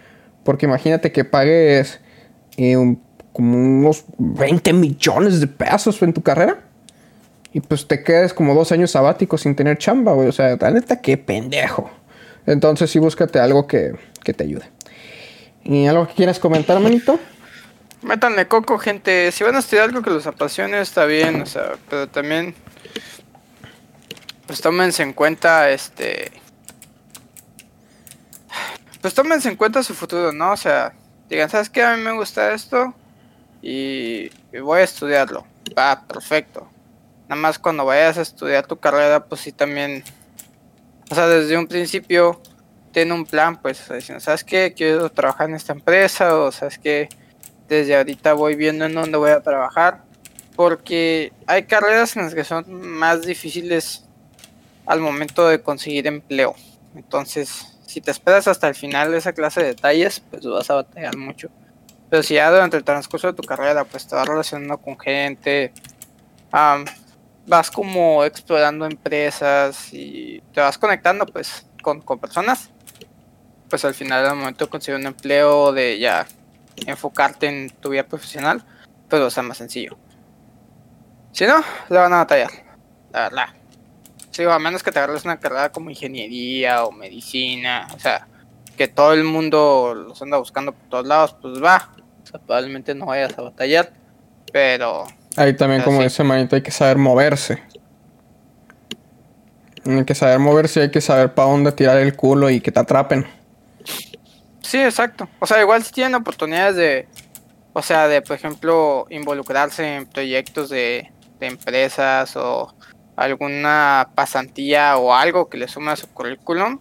Porque 0.45 0.67
imagínate 0.67 1.11
que 1.11 1.25
pagues 1.25 2.01
eh, 2.57 2.97
como 3.33 3.57
unos 3.57 4.05
20 4.19 4.73
millones 4.75 5.41
de 5.41 5.49
pesos 5.49 6.01
en 6.03 6.13
tu 6.13 6.23
carrera 6.23 6.72
y 7.53 7.61
pues 7.61 7.87
te 7.87 8.03
quedes 8.03 8.33
como 8.33 8.55
dos 8.55 8.73
años 8.73 8.91
sabáticos 8.93 9.43
sin 9.43 9.55
tener 9.55 9.77
chamba, 9.77 10.13
güey. 10.13 10.29
O 10.29 10.33
sea, 10.33 10.57
la 10.57 10.71
neta, 10.71 11.01
qué 11.01 11.19
pendejo. 11.19 11.91
Entonces 12.47 12.91
sí 12.91 12.99
búscate 12.99 13.39
algo 13.41 13.67
que, 13.67 13.95
te 14.25 14.45
ayude. 14.45 14.69
¿Y 15.65 15.87
algo 15.87 16.09
que 16.09 16.15
quieras 16.15 16.39
comentar, 16.39 16.81
manito? 16.81 17.21
Métanle 18.03 18.49
coco, 18.49 18.79
gente. 18.79 19.31
Si 19.33 19.45
van 19.45 19.55
a 19.55 19.59
estudiar 19.59 19.85
algo 19.85 20.03
que 20.03 20.11
los 20.11 20.27
apasione, 20.27 20.81
está 20.81 21.05
bien, 21.05 21.43
o 21.43 21.47
sea, 21.47 21.75
pero 21.89 22.09
también. 22.09 22.55
Pues 24.47 24.61
tómense 24.61 25.03
en 25.03 25.13
cuenta, 25.13 25.71
este. 25.71 26.33
Pues 29.01 29.15
tómense 29.15 29.49
en 29.49 29.57
cuenta 29.57 29.83
su 29.83 29.95
futuro, 29.95 30.33
¿no? 30.33 30.53
O 30.53 30.57
sea, 30.57 30.95
digan, 31.29 31.51
¿sabes 31.51 31.69
qué? 31.69 31.83
A 31.83 31.97
mí 31.97 32.03
me 32.03 32.13
gusta 32.13 32.55
esto 32.55 32.95
y 33.61 34.31
voy 34.59 34.81
a 34.81 34.85
estudiarlo. 34.85 35.47
Va, 35.77 36.05
perfecto. 36.07 36.69
Nada 37.33 37.41
más 37.41 37.59
cuando 37.59 37.87
vayas 37.87 38.19
a 38.19 38.21
estudiar 38.21 38.67
tu 38.67 38.77
carrera, 38.79 39.25
pues 39.25 39.41
sí 39.41 39.53
también, 39.53 40.05
o 41.11 41.15
sea, 41.15 41.27
desde 41.29 41.57
un 41.57 41.67
principio 41.67 42.43
tiene 42.93 43.15
un 43.15 43.25
plan, 43.25 43.57
pues, 43.57 43.89
diciendo, 43.89 44.21
¿sabes 44.21 44.45
qué? 44.45 44.75
Quiero 44.77 45.09
trabajar 45.09 45.49
en 45.49 45.55
esta 45.55 45.73
empresa, 45.73 46.37
o 46.37 46.53
sabes 46.53 46.79
que 46.79 47.09
desde 47.69 47.97
ahorita 47.97 48.35
voy 48.35 48.55
viendo 48.55 48.85
en 48.85 48.93
dónde 48.93 49.17
voy 49.17 49.31
a 49.31 49.41
trabajar, 49.41 50.03
porque 50.57 51.33
hay 51.47 51.63
carreras 51.63 52.17
en 52.17 52.25
las 52.25 52.35
que 52.35 52.45
son 52.45 52.71
más 52.71 53.23
difíciles 53.23 54.05
al 54.85 55.01
momento 55.01 55.49
de 55.49 55.63
conseguir 55.63 56.07
empleo. 56.09 56.55
Entonces, 56.95 57.79
si 57.87 58.03
te 58.03 58.11
esperas 58.11 58.47
hasta 58.47 58.69
el 58.69 58.75
final 58.75 59.11
de 59.11 59.17
esa 59.17 59.33
clase 59.33 59.63
de 59.63 59.69
detalles, 59.69 60.21
pues 60.21 60.45
vas 60.45 60.69
a 60.69 60.75
batallar 60.75 61.17
mucho. 61.17 61.49
Pero 62.11 62.23
si 62.23 62.35
ya 62.35 62.51
durante 62.51 62.77
el 62.77 62.85
transcurso 62.85 63.29
de 63.29 63.33
tu 63.33 63.43
carrera, 63.43 63.85
pues 63.85 64.07
te 64.07 64.17
vas 64.17 64.29
relacionando 64.29 64.77
con 64.77 65.01
gente, 65.01 65.73
vas 67.47 67.71
como 67.71 68.25
explorando 68.25 68.87
empresas 68.87 69.93
y 69.93 70.43
te 70.53 70.61
vas 70.61 70.79
conectando 70.79 71.27
pues 71.27 71.67
con, 71.83 72.01
personas, 72.19 72.71
pues 73.69 73.85
al 73.85 73.95
final 73.95 74.25
del 74.25 74.37
momento 74.37 74.71
conseguir 74.71 75.01
un 75.01 75.07
empleo 75.07 75.73
de 75.73 75.99
ya 75.99 76.27
enfocarte 76.87 77.47
en 77.47 77.71
tu 77.71 77.91
vida 77.91 78.05
profesional, 78.05 78.65
pues 79.09 79.23
va 79.23 79.27
a 79.27 79.31
ser 79.31 79.45
más 79.45 79.59
sencillo. 79.59 79.97
Si 81.33 81.47
no, 81.47 81.63
le 81.89 81.99
van 81.99 82.13
a 82.13 82.19
batallar, 82.19 82.51
la 83.13 83.21
verdad. 83.21 83.47
Sí, 84.31 84.45
a 84.45 84.59
menos 84.59 84.83
que 84.83 84.93
te 84.93 84.99
agarres 84.99 85.25
una 85.25 85.41
carrera 85.41 85.73
como 85.73 85.91
ingeniería 85.91 86.85
o 86.85 86.93
medicina, 86.93 87.87
o 87.95 87.99
sea, 87.99 88.27
que 88.77 88.89
todo 88.89 89.13
el 89.13 89.25
mundo 89.25 89.95
los 89.95 90.23
anda 90.23 90.39
buscando 90.39 90.73
por 90.73 90.89
todos 90.89 91.07
lados, 91.07 91.37
pues 91.41 91.63
va. 91.63 91.93
O 92.23 92.27
sea, 92.27 92.41
probablemente 92.41 92.95
no 92.95 93.07
vayas 93.07 93.37
a 93.39 93.43
batallar, 93.43 93.93
pero 94.53 95.05
Ahí 95.37 95.55
también, 95.57 95.83
como 95.83 96.03
dice 96.03 96.23
Manito, 96.25 96.57
hay 96.57 96.63
que 96.63 96.71
saber 96.71 96.99
moverse. 96.99 97.63
Hay 99.85 100.05
que 100.05 100.15
saber 100.15 100.39
moverse 100.39 100.81
y 100.81 100.83
hay 100.85 100.91
que 100.91 101.01
saber 101.01 101.35
para 101.35 101.49
dónde 101.49 101.73
tirar 101.73 101.97
el 101.97 102.15
culo 102.15 102.51
y 102.51 102.61
que 102.61 102.71
te 102.71 102.81
atrapen. 102.81 103.27
Sí, 104.61 104.81
exacto. 104.81 105.29
O 105.41 105.47
sea, 105.47 105.61
igual 105.61 105.83
si 105.83 105.93
tienen 105.93 106.15
oportunidades 106.15 106.77
de, 106.77 107.09
o 107.73 107.83
sea, 107.83 108.09
de, 108.09 108.23
por 108.23 108.37
ejemplo, 108.37 109.07
involucrarse 109.11 109.97
en 109.97 110.07
proyectos 110.07 110.69
de, 110.69 111.11
de 111.41 111.47
empresas 111.47 112.37
o 112.37 112.75
alguna 113.17 114.11
pasantía 114.15 114.97
o 114.99 115.15
algo 115.15 115.49
que 115.49 115.59
les 115.59 115.71
sume 115.71 115.91
a 115.91 115.97
su 115.97 116.09
currículum 116.09 116.79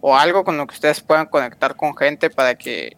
o 0.00 0.16
algo 0.16 0.44
con 0.44 0.56
lo 0.56 0.66
que 0.66 0.74
ustedes 0.74 1.00
puedan 1.00 1.26
conectar 1.26 1.76
con 1.76 1.96
gente 1.96 2.30
para 2.30 2.54
que 2.54 2.96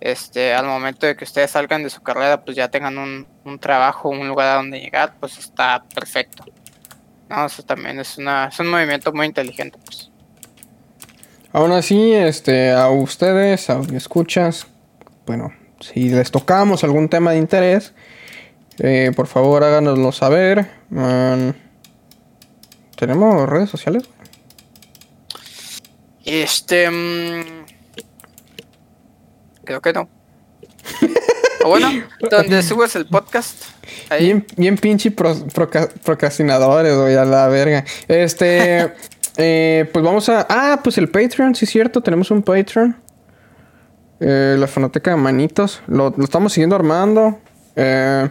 este, 0.00 0.52
al 0.52 0.66
momento 0.66 1.06
de 1.06 1.16
que 1.16 1.24
ustedes 1.24 1.50
salgan 1.50 1.82
de 1.82 1.90
su 1.90 2.02
carrera, 2.02 2.44
pues 2.44 2.56
ya 2.56 2.68
tengan 2.68 2.98
un, 2.98 3.26
un 3.44 3.58
trabajo, 3.58 4.08
un 4.08 4.28
lugar 4.28 4.48
a 4.48 4.54
donde 4.56 4.80
llegar, 4.80 5.14
pues 5.20 5.38
está 5.38 5.84
perfecto. 5.94 6.44
No, 7.28 7.46
eso 7.46 7.62
también 7.62 7.98
es, 7.98 8.18
una, 8.18 8.48
es 8.48 8.58
un 8.58 8.68
movimiento 8.68 9.12
muy 9.12 9.26
inteligente, 9.26 9.78
pues. 9.84 10.10
Aún 11.52 11.72
así, 11.72 12.12
este, 12.12 12.72
a 12.72 12.88
ustedes, 12.90 13.70
a 13.70 13.80
escuchas, 13.94 14.66
bueno, 15.26 15.52
si 15.80 16.08
les 16.08 16.30
tocamos 16.30 16.84
algún 16.84 17.08
tema 17.08 17.32
de 17.32 17.38
interés, 17.38 17.94
eh, 18.78 19.12
por 19.14 19.26
favor 19.26 19.62
háganoslo 19.62 20.10
saber. 20.12 20.68
¿Tenemos 22.96 23.48
redes 23.48 23.70
sociales? 23.70 24.04
Este... 26.24 26.90
Mm, 26.90 27.64
Creo 29.64 29.80
que 29.80 29.92
no. 29.92 30.08
o 31.62 31.68
bueno, 31.68 31.88
donde 32.30 32.62
subes 32.62 32.96
el 32.96 33.06
podcast. 33.06 33.64
Bien, 34.18 34.46
bien 34.56 34.76
pinche 34.76 35.10
procrastinadores, 35.10 36.96
güey, 36.96 37.16
a 37.16 37.24
la 37.24 37.48
verga. 37.48 37.84
Este. 38.08 38.92
Eh, 39.36 39.90
pues 39.92 40.04
vamos 40.04 40.28
a. 40.28 40.46
Ah, 40.48 40.80
pues 40.82 40.96
el 40.96 41.08
Patreon, 41.08 41.56
sí 41.56 41.64
es 41.64 41.70
cierto, 41.72 42.00
tenemos 42.00 42.30
un 42.30 42.42
Patreon. 42.42 42.96
Eh, 44.20 44.56
la 44.58 44.66
fonoteca 44.66 45.10
de 45.10 45.16
manitos. 45.16 45.82
Lo, 45.88 46.14
lo 46.16 46.24
estamos 46.24 46.52
siguiendo 46.52 46.76
armando. 46.76 47.40
Eh, 47.74 48.28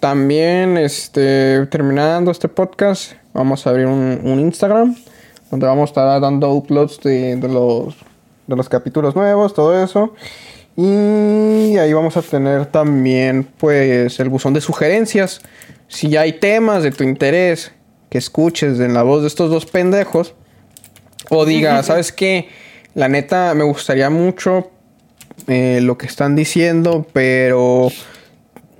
también, 0.00 0.76
este, 0.76 1.66
terminando 1.66 2.30
este 2.30 2.48
podcast, 2.48 3.12
vamos 3.32 3.66
a 3.66 3.70
abrir 3.70 3.86
un, 3.86 4.20
un 4.24 4.40
Instagram. 4.40 4.96
Donde 5.50 5.66
vamos 5.66 5.90
a 5.90 5.90
estar 5.90 6.20
dando 6.20 6.52
uploads 6.52 7.00
de, 7.00 7.36
de 7.36 7.48
los, 7.48 7.94
de 8.46 8.56
los 8.56 8.68
capítulos 8.68 9.14
nuevos, 9.14 9.54
todo 9.54 9.80
eso. 9.82 10.12
Y 10.76 11.76
ahí 11.78 11.92
vamos 11.92 12.16
a 12.16 12.22
tener 12.22 12.66
también, 12.66 13.46
pues, 13.58 14.18
el 14.18 14.28
buzón 14.28 14.54
de 14.54 14.60
sugerencias. 14.60 15.40
Si 15.86 16.16
hay 16.16 16.34
temas 16.34 16.82
de 16.82 16.90
tu 16.90 17.04
interés 17.04 17.72
que 18.10 18.18
escuches 18.18 18.80
en 18.80 18.92
la 18.94 19.02
voz 19.02 19.22
de 19.22 19.28
estos 19.28 19.50
dos 19.50 19.66
pendejos, 19.66 20.34
o 21.30 21.44
diga, 21.44 21.82
¿sabes 21.82 22.12
qué? 22.12 22.48
La 22.94 23.08
neta, 23.08 23.54
me 23.54 23.64
gustaría 23.64 24.10
mucho 24.10 24.70
eh, 25.46 25.80
lo 25.80 25.96
que 25.96 26.06
están 26.06 26.34
diciendo, 26.36 27.06
pero 27.12 27.88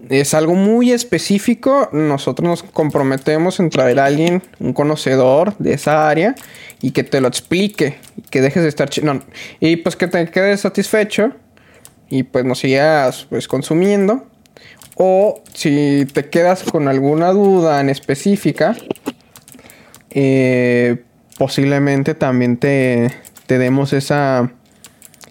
es 0.09 0.35
algo 0.35 0.55
muy 0.55 0.93
específico. 0.93 1.89
Nosotros 1.93 2.49
nos 2.49 2.63
comprometemos 2.63 3.61
en 3.61 3.71
traer 3.71 4.01
a 4.01 4.07
alguien, 4.07 4.43
un 4.59 4.73
conocedor 4.73 5.57
de 5.59 5.75
esa 5.75 6.09
área, 6.09 6.35
y 6.81 6.91
que 6.91 7.05
te 7.05 7.21
lo 7.21 7.29
explique, 7.29 7.99
y 8.17 8.23
que 8.23 8.41
dejes 8.41 8.65
de 8.65 8.69
estar... 8.69 8.91
no, 9.03 9.23
y 9.61 9.77
pues 9.77 9.95
que 9.95 10.09
te 10.09 10.27
quedes 10.27 10.61
satisfecho 10.61 11.33
y 12.15 12.23
pues 12.23 12.45
nos 12.45 12.61
sigas 12.61 13.27
pues 13.29 13.49
consumiendo. 13.49 14.25
O 14.95 15.43
si 15.53 16.07
te 16.13 16.31
quedas 16.31 16.63
con 16.63 16.87
alguna 16.87 17.33
duda 17.33 17.81
en 17.81 17.91
específica, 17.91 18.77
eh, 20.11 21.03
posiblemente 21.37 22.15
también 22.15 22.57
te, 22.57 23.11
te 23.47 23.59
demos 23.59 23.93
esa, 23.93 24.53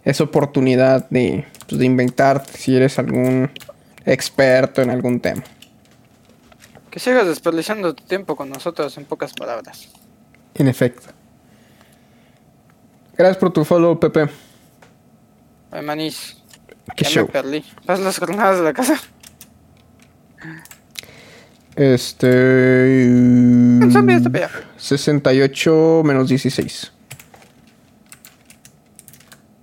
esa 0.03 0.23
oportunidad 0.25 1.09
de, 1.09 1.45
pues, 1.69 1.79
de 1.79 1.85
inventar 1.85 2.43
si 2.53 2.75
eres 2.75 2.99
algún 2.99 3.49
experto 4.05 4.81
en 4.81 4.89
algún 4.89 5.21
tema. 5.21 5.43
Que 6.91 6.99
sigas 6.99 7.25
desperdiciando 7.25 7.95
tu 7.95 8.03
tiempo 8.03 8.35
con 8.35 8.49
nosotros, 8.49 8.97
en 8.97 9.05
pocas 9.05 9.31
palabras. 9.31 9.87
En 10.53 10.67
efecto. 10.67 11.07
Gracias 13.15 13.37
por 13.37 13.53
tu 13.53 13.63
follow, 13.63 13.97
Pepe. 13.97 14.27
Ay, 15.71 15.81
manís, 15.81 16.42
Qué 16.95 17.05
ya 17.05 17.09
show. 17.09 17.25
me 17.25 17.31
perdí. 17.31 17.65
¿Vas 17.85 17.99
las 17.99 18.17
jornadas 18.19 18.57
de 18.57 18.63
la 18.63 18.73
casa? 18.73 18.99
Este. 21.75 23.07
Un 23.07 23.89
zombie 23.91 24.15
está 24.15 24.29
para 24.29 24.45
allá. 24.45 24.67
68 24.77 26.01
menos 26.05 26.29
16. 26.29 26.91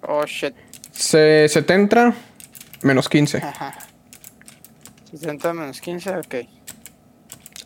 Oh, 0.02 0.24
shit. 0.26 0.54
Se, 0.90 1.46
70 1.48 2.14
menos 2.82 3.08
15. 3.08 3.38
Ajá. 3.38 3.74
60 5.10 5.54
menos 5.54 5.80
15, 5.80 6.10
ok. 6.16 6.34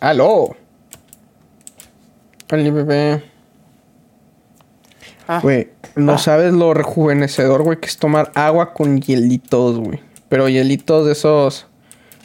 ¡Aló! 0.00 0.56
Oli, 2.52 2.70
bebé. 2.70 3.33
Ah, 5.26 5.40
Güey, 5.42 5.68
no 5.96 6.14
Ah. 6.14 6.18
sabes 6.18 6.52
lo 6.52 6.74
rejuvenecedor, 6.74 7.62
güey, 7.62 7.78
que 7.80 7.86
es 7.86 7.96
tomar 7.96 8.30
agua 8.34 8.72
con 8.74 9.00
hielitos, 9.00 9.78
güey. 9.78 10.00
Pero 10.28 10.48
hielitos 10.48 11.06
de 11.06 11.12
esos. 11.12 11.66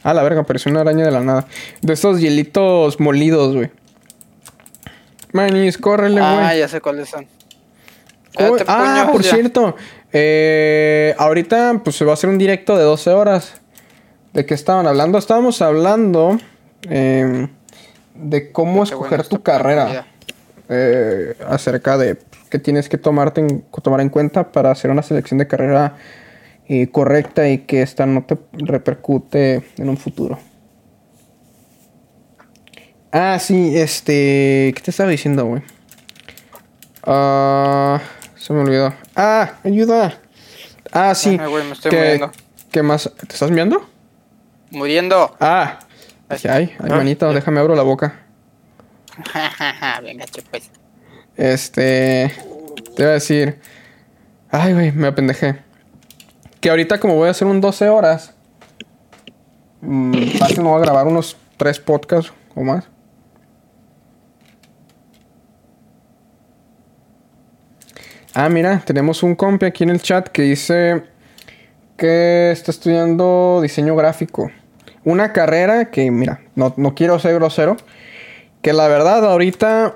Ah, 0.04 0.14
la 0.14 0.24
verga, 0.24 0.44
pareció 0.44 0.72
una 0.72 0.82
araña 0.82 1.06
de 1.06 1.12
la 1.12 1.22
nada. 1.22 1.46
De 1.82 1.94
esos 1.94 2.20
hielitos 2.20 3.00
molidos, 3.00 3.56
güey. 3.56 3.72
Manis, 5.34 5.78
córrele, 5.78 6.20
güey. 6.22 6.34
ah, 6.34 6.56
ya 6.56 6.68
sé 6.68 6.82
cuáles 6.82 7.10
son. 7.10 7.28
Ah, 8.68 9.10
por 9.12 9.22
ya. 9.22 9.32
cierto. 9.36 9.76
eh, 10.14 11.14
ahorita 11.18 11.82
pues 11.84 11.96
se 11.98 12.06
va 12.06 12.12
a 12.12 12.14
hacer 12.16 12.30
un 12.30 12.38
directo 12.38 12.78
de 12.78 12.84
12 12.84 13.12
horas. 13.12 13.62
¿De 14.34 14.46
qué 14.46 14.54
estaban 14.54 14.88
hablando? 14.88 15.18
Estábamos 15.18 15.62
hablando 15.62 16.38
eh, 16.90 17.48
de 18.16 18.52
cómo 18.52 18.84
escoger 18.84 19.28
tu 19.28 19.42
carrera. 19.44 20.08
Eh, 20.70 21.36
acerca 21.48 21.98
de 21.98 22.16
qué 22.50 22.60
tienes 22.60 22.90
que 22.90 22.98
tomarte 22.98 23.42
en- 23.42 23.62
tomar 23.84 24.02
en 24.02 24.10
cuenta 24.10 24.52
para 24.52 24.72
hacer 24.72 24.92
una 24.92 25.04
selección 25.04 25.38
de 25.38 25.48
carrera 25.48 25.96
eh, 26.68 26.88
correcta 26.92 27.48
y 27.50 27.60
que 27.60 27.82
esta 27.82 28.06
no 28.06 28.24
te 28.26 28.38
repercute 28.54 29.64
en 29.78 29.90
un 29.90 29.98
futuro. 29.98 30.38
Ah, 33.12 33.40
sí, 33.40 33.76
este... 33.76 34.72
¿Qué 34.76 34.82
te 34.84 34.92
estaba 34.92 35.10
diciendo, 35.10 35.46
güey? 35.46 35.64
Ah, 37.04 38.00
se 38.36 38.54
me 38.54 38.60
olvidó. 38.60 38.94
Ah, 39.16 39.54
ayuda. 39.64 40.20
Ah, 40.92 41.16
sí. 41.16 41.38
Ay, 41.40 41.48
güey, 41.50 41.64
me 41.66 41.72
estoy 41.74 41.90
¿Qué, 41.92 41.98
muriendo. 41.98 42.32
¿Qué 42.72 42.84
más? 42.84 43.12
¿Te 43.28 43.34
estás 43.34 43.50
viendo? 43.50 43.90
Muriendo. 44.72 45.36
Ah. 45.40 45.80
Ay, 46.30 46.40
ay, 46.48 46.76
Ah, 46.80 46.98
manito, 46.98 47.34
déjame 47.34 47.60
abro 47.60 47.76
la 47.76 47.82
boca. 47.82 48.20
Venga, 50.04 50.26
pues. 50.52 50.70
Este. 51.40 52.34
Te 52.96 53.02
iba 53.02 53.12
a 53.12 53.14
decir. 53.14 53.60
Ay, 54.52 54.74
güey, 54.74 54.92
me 54.92 55.08
apendejé. 55.08 55.56
Que 56.60 56.70
ahorita, 56.70 57.00
como 57.00 57.16
voy 57.16 57.30
a 57.30 57.32
hacer 57.32 57.48
un 57.48 57.62
12 57.62 57.88
horas. 57.88 58.36
mmm, 59.80 60.32
fácil, 60.38 60.64
me 60.64 60.70
voy 60.70 60.80
a 60.80 60.82
grabar 60.82 61.08
unos 61.08 61.38
3 61.56 61.80
podcasts 61.80 62.34
o 62.56 62.64
más. 62.64 62.90
Ah, 68.34 68.50
mira, 68.50 68.84
tenemos 68.86 69.24
un 69.24 69.36
compi 69.36 69.66
aquí 69.66 69.84
en 69.84 69.92
el 69.92 70.02
chat 70.02 70.28
que 70.28 70.42
dice 70.42 71.04
que 71.96 72.52
está 72.52 72.72
estudiando 72.72 73.60
diseño 73.62 73.96
gráfico. 73.96 74.52
Una 75.06 75.32
carrera 75.32 75.90
que, 75.90 76.12
mira, 76.12 76.42
no, 76.56 76.74
no 76.76 76.96
quiero 76.96 77.18
ser 77.18 77.36
grosero. 77.36 77.78
Que 78.62 78.74
la 78.74 78.90
verdad, 78.90 79.24
ahorita 79.24 79.96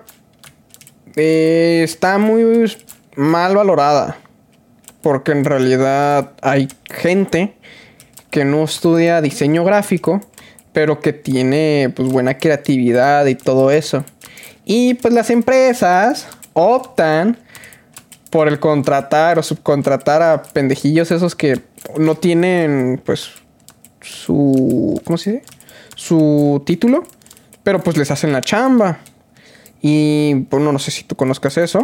eh, 1.16 1.82
está 1.84 2.18
muy 2.18 2.72
mal 3.16 3.56
valorada. 3.56 4.18
Porque 5.02 5.32
en 5.32 5.44
realidad 5.44 6.32
hay 6.42 6.70
gente 6.86 7.56
que 8.30 8.46
no 8.46 8.64
estudia 8.64 9.22
diseño 9.22 9.64
gráfico, 9.64 10.22
pero 10.72 11.00
que 11.00 11.14
tiene 11.14 11.92
pues 11.96 12.08
buena 12.10 12.38
creatividad 12.38 13.26
y 13.28 13.36
todo 13.36 13.70
eso. 13.70 14.06
Y 14.66 14.96
pues 14.96 15.14
las 15.14 15.30
empresas 15.30 16.28
optan 16.54 17.38
por 18.30 18.48
el 18.48 18.60
contratar 18.60 19.38
o 19.38 19.44
subcontratar 19.44 20.22
a 20.24 20.42
pendejillos 20.42 21.12
esos 21.12 21.36
que 21.36 21.62
no 21.98 22.16
tienen 22.16 23.02
pues 23.06 23.30
su 24.02 25.00
¿cómo 25.06 25.18
se 25.18 25.34
dice? 25.34 25.46
su 25.96 26.64
título, 26.66 27.04
pero 27.64 27.82
pues 27.84 27.98
les 27.98 28.10
hacen 28.12 28.32
la 28.32 28.42
chamba. 28.42 29.00
Y 29.86 30.34
bueno, 30.50 30.72
no 30.72 30.80
sé 30.80 30.92
si 30.92 31.04
tú 31.04 31.18
conozcas 31.18 31.58
eso. 31.58 31.84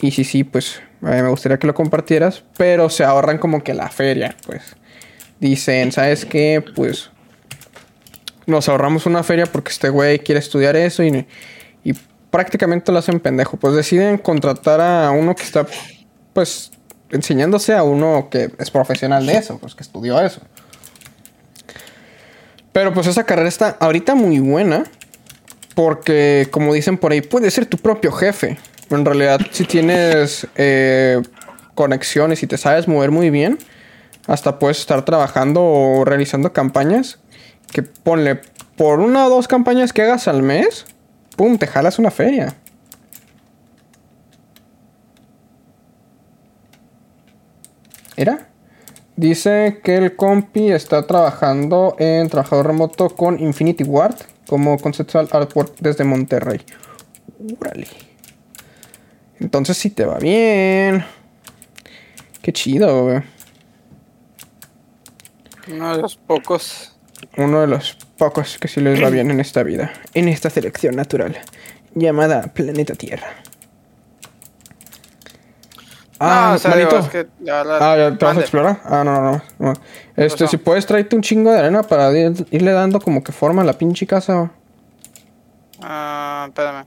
Y 0.00 0.10
si 0.12 0.24
sí, 0.24 0.42
pues 0.42 0.80
a 1.02 1.10
mí 1.10 1.22
me 1.22 1.28
gustaría 1.28 1.58
que 1.58 1.66
lo 1.66 1.74
compartieras, 1.74 2.44
pero 2.56 2.88
se 2.88 3.04
ahorran 3.04 3.36
como 3.36 3.62
que 3.62 3.74
la 3.74 3.90
feria, 3.90 4.34
pues. 4.46 4.62
Dicen, 5.38 5.92
¿sabes 5.92 6.24
qué? 6.24 6.64
Pues 6.74 7.10
nos 8.46 8.70
ahorramos 8.70 9.04
una 9.04 9.22
feria 9.22 9.44
porque 9.44 9.70
este 9.70 9.90
güey 9.90 10.20
quiere 10.20 10.38
estudiar 10.38 10.76
eso 10.76 11.04
y, 11.04 11.26
y 11.84 11.92
prácticamente 12.30 12.90
lo 12.90 12.98
hacen 12.98 13.20
pendejo. 13.20 13.58
Pues 13.58 13.74
deciden 13.74 14.16
contratar 14.16 14.80
a 14.80 15.10
uno 15.10 15.36
que 15.36 15.42
está, 15.42 15.66
pues, 16.32 16.72
enseñándose 17.10 17.74
a 17.74 17.82
uno 17.82 18.28
que 18.30 18.50
es 18.58 18.70
profesional 18.70 19.26
de 19.26 19.36
eso, 19.36 19.58
pues 19.58 19.74
que 19.74 19.82
estudió 19.82 20.18
eso. 20.22 20.40
Pero 22.72 22.94
pues 22.94 23.06
esa 23.06 23.24
carrera 23.24 23.48
está 23.48 23.76
ahorita 23.78 24.14
muy 24.14 24.38
buena. 24.38 24.84
Porque, 25.78 26.48
como 26.50 26.74
dicen 26.74 26.98
por 26.98 27.12
ahí, 27.12 27.20
puedes 27.20 27.54
ser 27.54 27.64
tu 27.64 27.76
propio 27.76 28.10
jefe. 28.10 28.58
En 28.90 29.04
realidad, 29.04 29.40
si 29.52 29.62
tienes 29.62 30.44
eh, 30.56 31.22
conexiones 31.76 32.42
y 32.42 32.48
te 32.48 32.56
sabes 32.58 32.88
mover 32.88 33.12
muy 33.12 33.30
bien, 33.30 33.60
hasta 34.26 34.58
puedes 34.58 34.80
estar 34.80 35.04
trabajando 35.04 35.62
o 35.62 36.04
realizando 36.04 36.52
campañas. 36.52 37.20
Que 37.70 37.84
ponle 37.84 38.40
por 38.76 38.98
una 38.98 39.26
o 39.26 39.30
dos 39.30 39.46
campañas 39.46 39.92
que 39.92 40.02
hagas 40.02 40.26
al 40.26 40.42
mes, 40.42 40.84
pum, 41.36 41.58
te 41.58 41.68
jalas 41.68 42.00
una 42.00 42.10
feria. 42.10 42.56
¿Era? 48.16 48.47
Dice 49.18 49.80
que 49.82 49.96
el 49.96 50.14
compi 50.14 50.70
está 50.70 51.04
trabajando 51.04 51.96
en 51.98 52.28
trabajador 52.28 52.68
remoto 52.68 53.08
con 53.10 53.40
Infinity 53.40 53.82
Ward 53.82 54.14
como 54.46 54.78
conceptual 54.78 55.28
artwork 55.32 55.74
desde 55.80 56.04
Monterrey. 56.04 56.60
Órale. 57.60 57.88
Entonces 59.40 59.76
sí 59.76 59.90
te 59.90 60.04
va 60.04 60.20
bien. 60.20 61.04
Qué 62.42 62.52
chido, 62.52 63.06
güey. 63.06 63.22
Uno 65.72 65.96
de 65.96 66.02
los 66.02 66.14
pocos. 66.14 66.96
Uno 67.36 67.62
de 67.62 67.66
los 67.66 67.94
pocos 68.18 68.56
que 68.56 68.68
sí 68.68 68.80
les 68.80 69.02
va 69.02 69.10
bien 69.10 69.32
en 69.32 69.40
esta 69.40 69.64
vida. 69.64 69.92
En 70.14 70.28
esta 70.28 70.48
selección 70.48 70.94
natural. 70.94 71.36
llamada 71.92 72.54
Planeta 72.54 72.94
Tierra. 72.94 73.26
Ah, 76.20 76.52
o 76.56 76.58
sea, 76.58 76.74
digo, 76.76 76.90
manito. 76.90 77.06
es 77.06 77.10
que 77.12 77.28
la 77.44 77.62
verdad- 77.62 77.78
Ah, 77.80 77.96
¿ya 77.96 78.18
te 78.18 78.24
vas 78.24 78.36
a 78.36 78.40
explorar? 78.40 78.80
Ah, 78.84 79.04
no, 79.04 79.20
no, 79.20 79.42
no. 79.58 79.72
Este, 80.16 80.48
si 80.48 80.56
puedes 80.56 80.84
traerte 80.84 81.14
un 81.14 81.22
chingo 81.22 81.52
de 81.52 81.58
arena 81.60 81.82
para 81.84 82.10
ir- 82.10 82.46
irle 82.50 82.72
dando 82.72 83.00
como 83.00 83.22
que 83.22 83.30
forma 83.32 83.62
a 83.62 83.64
la 83.64 83.74
pinche 83.74 84.06
casa. 84.06 84.50
Ah, 85.80 86.46
espérame. 86.48 86.86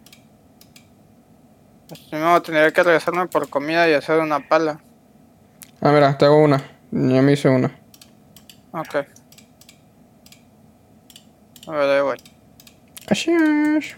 Pues 1.88 2.00
Primero 2.10 2.42
tendría 2.42 2.72
que 2.72 2.84
regresarme 2.84 3.28
por 3.28 3.48
comida 3.50 3.88
y 3.90 3.94
hacer 3.94 4.20
una 4.20 4.40
pala. 4.48 4.80
Ah, 5.82 5.92
mira, 5.92 6.18
te 6.18 6.26
hago 6.26 6.38
una. 6.44 6.58
Ya 6.92 7.22
me 7.22 7.32
hice 7.34 7.48
una. 7.48 7.72
Ok. 8.72 8.96
A 11.68 11.72
ver, 11.72 11.90
ahí 11.90 12.02
voy. 12.02 12.18
Así 13.10 13.32
es. 13.32 13.96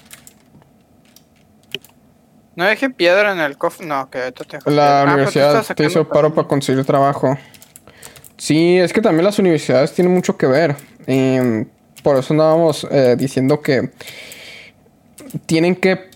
No 2.56 2.66
dejé 2.66 2.90
piedra 2.90 3.32
en 3.32 3.40
el 3.40 3.58
cofre. 3.58 3.86
No, 3.86 4.10
que 4.10 4.20
ahorita 4.20 4.44
te 4.44 4.72
La. 4.72 5.02
Ah, 5.02 5.06
tú 5.06 5.14
universidad 5.14 5.66
te 5.76 5.86
hizo 5.86 6.08
paro 6.08 6.34
para 6.34 6.48
conseguir 6.48 6.84
trabajo. 6.86 7.38
Sí, 8.38 8.78
es 8.78 8.94
que 8.94 9.02
también 9.02 9.26
las 9.26 9.40
universidades 9.40 9.94
tienen 9.94 10.14
mucho 10.14 10.38
que 10.38 10.48
ver. 10.48 10.76
Em, 11.08 11.66
por 12.04 12.18
eso 12.18 12.34
andábamos 12.34 12.86
eh, 12.92 13.16
diciendo 13.18 13.62
que 13.62 13.92
tienen 15.46 15.76
que, 15.76 16.10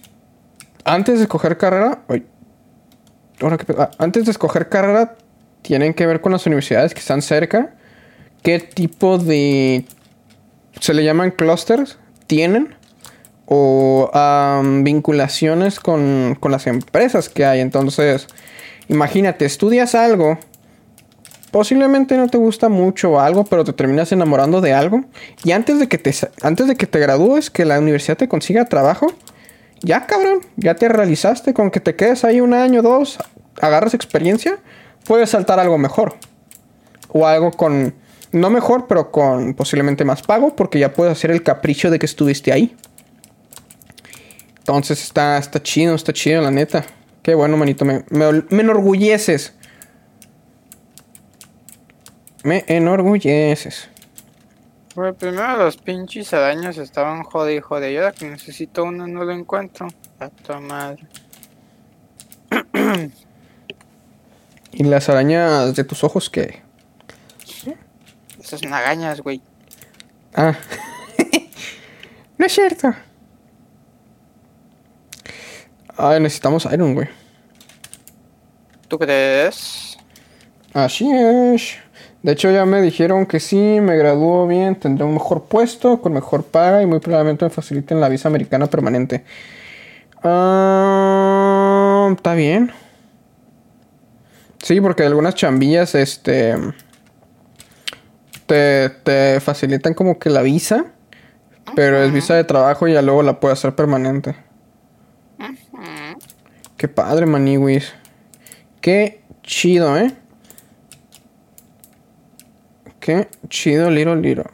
antes 0.83 1.17
de 1.17 1.23
escoger 1.23 1.57
carrera, 1.57 1.99
uy, 2.07 2.25
ahora 3.41 3.57
que 3.57 3.65
pe- 3.65 3.75
ah, 3.77 3.91
antes 3.97 4.25
de 4.25 4.31
escoger 4.31 4.69
carrera, 4.69 5.15
tienen 5.61 5.93
que 5.93 6.05
ver 6.05 6.21
con 6.21 6.31
las 6.31 6.45
universidades 6.45 6.93
que 6.93 6.99
están 6.99 7.21
cerca, 7.21 7.73
qué 8.43 8.59
tipo 8.59 9.17
de, 9.17 9.85
se 10.79 10.93
le 10.93 11.03
llaman 11.03 11.31
clusters, 11.31 11.97
tienen 12.27 12.75
o 13.47 14.11
vinculaciones 14.83 15.79
con, 15.79 16.37
con 16.39 16.51
las 16.51 16.67
empresas 16.67 17.29
que 17.29 17.45
hay. 17.45 17.61
Entonces, 17.61 18.27
imagínate, 18.89 19.45
estudias 19.45 19.95
algo, 19.95 20.37
posiblemente 21.51 22.17
no 22.17 22.27
te 22.27 22.37
gusta 22.37 22.69
mucho 22.69 23.19
algo, 23.19 23.45
pero 23.45 23.63
te 23.63 23.73
terminas 23.73 24.11
enamorando 24.11 24.61
de 24.61 24.73
algo. 24.73 25.05
Y 25.43 25.51
antes 25.51 25.79
de 25.79 25.87
que 25.87 25.97
te, 25.97 26.13
antes 26.41 26.67
de 26.67 26.75
que 26.75 26.87
te 26.87 26.99
gradúes, 26.99 27.49
que 27.49 27.65
la 27.65 27.79
universidad 27.79 28.17
te 28.17 28.27
consiga 28.27 28.65
trabajo, 28.65 29.07
ya 29.81 30.05
cabrón, 30.05 30.41
ya 30.57 30.75
te 30.75 30.89
realizaste. 30.89 31.53
Con 31.53 31.71
que 31.71 31.79
te 31.79 31.95
quedes 31.95 32.23
ahí 32.25 32.41
un 32.41 32.53
año, 32.53 32.81
dos, 32.81 33.17
agarras 33.61 33.93
experiencia, 33.93 34.59
puedes 35.05 35.29
saltar 35.29 35.59
algo 35.59 35.77
mejor. 35.77 36.15
O 37.09 37.25
algo 37.25 37.51
con, 37.51 37.93
no 38.33 38.49
mejor, 38.49 38.87
pero 38.87 39.11
con 39.11 39.53
posiblemente 39.53 40.03
más 40.03 40.21
pago, 40.21 40.55
porque 40.55 40.79
ya 40.79 40.93
puedes 40.93 41.13
hacer 41.13 41.31
el 41.31 41.43
capricho 41.43 41.89
de 41.89 41.97
que 41.97 42.05
estuviste 42.05 42.51
ahí. 42.51 42.75
Entonces 44.67 45.01
está, 45.01 45.37
está 45.37 45.63
chido, 45.63 45.95
está 45.95 46.11
chido, 46.11 46.41
la 46.41 46.51
neta. 46.51 46.83
Qué 47.23 47.33
bueno, 47.33 47.55
manito. 47.55 47.85
Me, 47.85 48.03
me, 48.09 48.43
me 48.49 48.61
enorgulleces. 48.63 49.53
Me 52.43 52.65
enorgulleces. 52.67 53.89
Güey, 54.93 55.13
primero 55.13 55.55
los 55.55 55.77
pinches 55.77 56.33
arañas 56.33 56.77
estaban 56.77 57.23
jode 57.23 57.55
y 57.55 57.61
jode. 57.61 57.93
Y 57.93 57.95
ahora 57.95 58.11
que 58.11 58.29
necesito 58.29 58.83
uno 58.83 59.07
no 59.07 59.23
lo 59.23 59.31
encuentro. 59.31 59.87
A 60.19 60.27
tu 60.27 60.53
madre. 60.55 61.07
¿Y 64.73 64.83
las 64.83 65.07
arañas 65.07 65.77
de 65.77 65.85
tus 65.85 66.03
ojos 66.03 66.29
qué? 66.29 66.61
Esas 68.37 68.63
nagañas, 68.63 69.21
güey. 69.21 69.41
Ah. 70.35 70.57
no 72.37 72.45
es 72.45 72.51
cierto. 72.51 72.93
Ay, 75.97 76.19
necesitamos 76.21 76.65
iron, 76.71 76.93
güey. 76.93 77.09
¿Tú 78.87 78.97
crees? 78.97 79.97
Así 80.73 81.09
es. 81.11 81.77
De 82.23 82.31
hecho, 82.33 82.51
ya 82.51 82.65
me 82.65 82.81
dijeron 82.81 83.25
que 83.25 83.39
sí, 83.39 83.57
me 83.81 83.97
gradúo 83.97 84.47
bien, 84.47 84.75
tendré 84.75 85.05
un 85.05 85.13
mejor 85.13 85.45
puesto, 85.45 86.01
con 86.01 86.13
mejor 86.13 86.45
paga 86.45 86.81
y 86.81 86.85
muy 86.85 86.99
probablemente 86.99 87.45
me 87.45 87.51
faciliten 87.51 88.01
la 88.01 88.09
visa 88.09 88.27
americana 88.29 88.67
permanente. 88.67 89.23
Ah, 90.23 92.09
Está 92.15 92.33
bien. 92.33 92.71
Sí, 94.59 94.81
porque 94.81 95.03
algunas 95.03 95.35
chambillas, 95.35 95.95
este. 95.95 96.55
Te, 98.45 98.89
te 98.89 99.39
facilitan 99.41 99.93
como 99.93 100.19
que 100.19 100.29
la 100.29 100.41
visa, 100.41 100.85
pero 101.75 102.03
es 102.03 102.13
visa 102.13 102.35
de 102.35 102.43
trabajo 102.45 102.87
y 102.87 102.93
ya 102.93 103.01
luego 103.01 103.23
la 103.23 103.39
puedes 103.39 103.59
hacer 103.59 103.75
permanente. 103.75 104.35
Qué 106.77 106.87
padre, 106.87 107.25
maniwis. 107.25 107.93
Qué 108.81 109.23
chido, 109.41 109.97
¿eh? 109.97 110.15
Qué 112.99 113.27
chido, 113.49 113.89
Liro 113.89 114.15
Liro. 114.15 114.45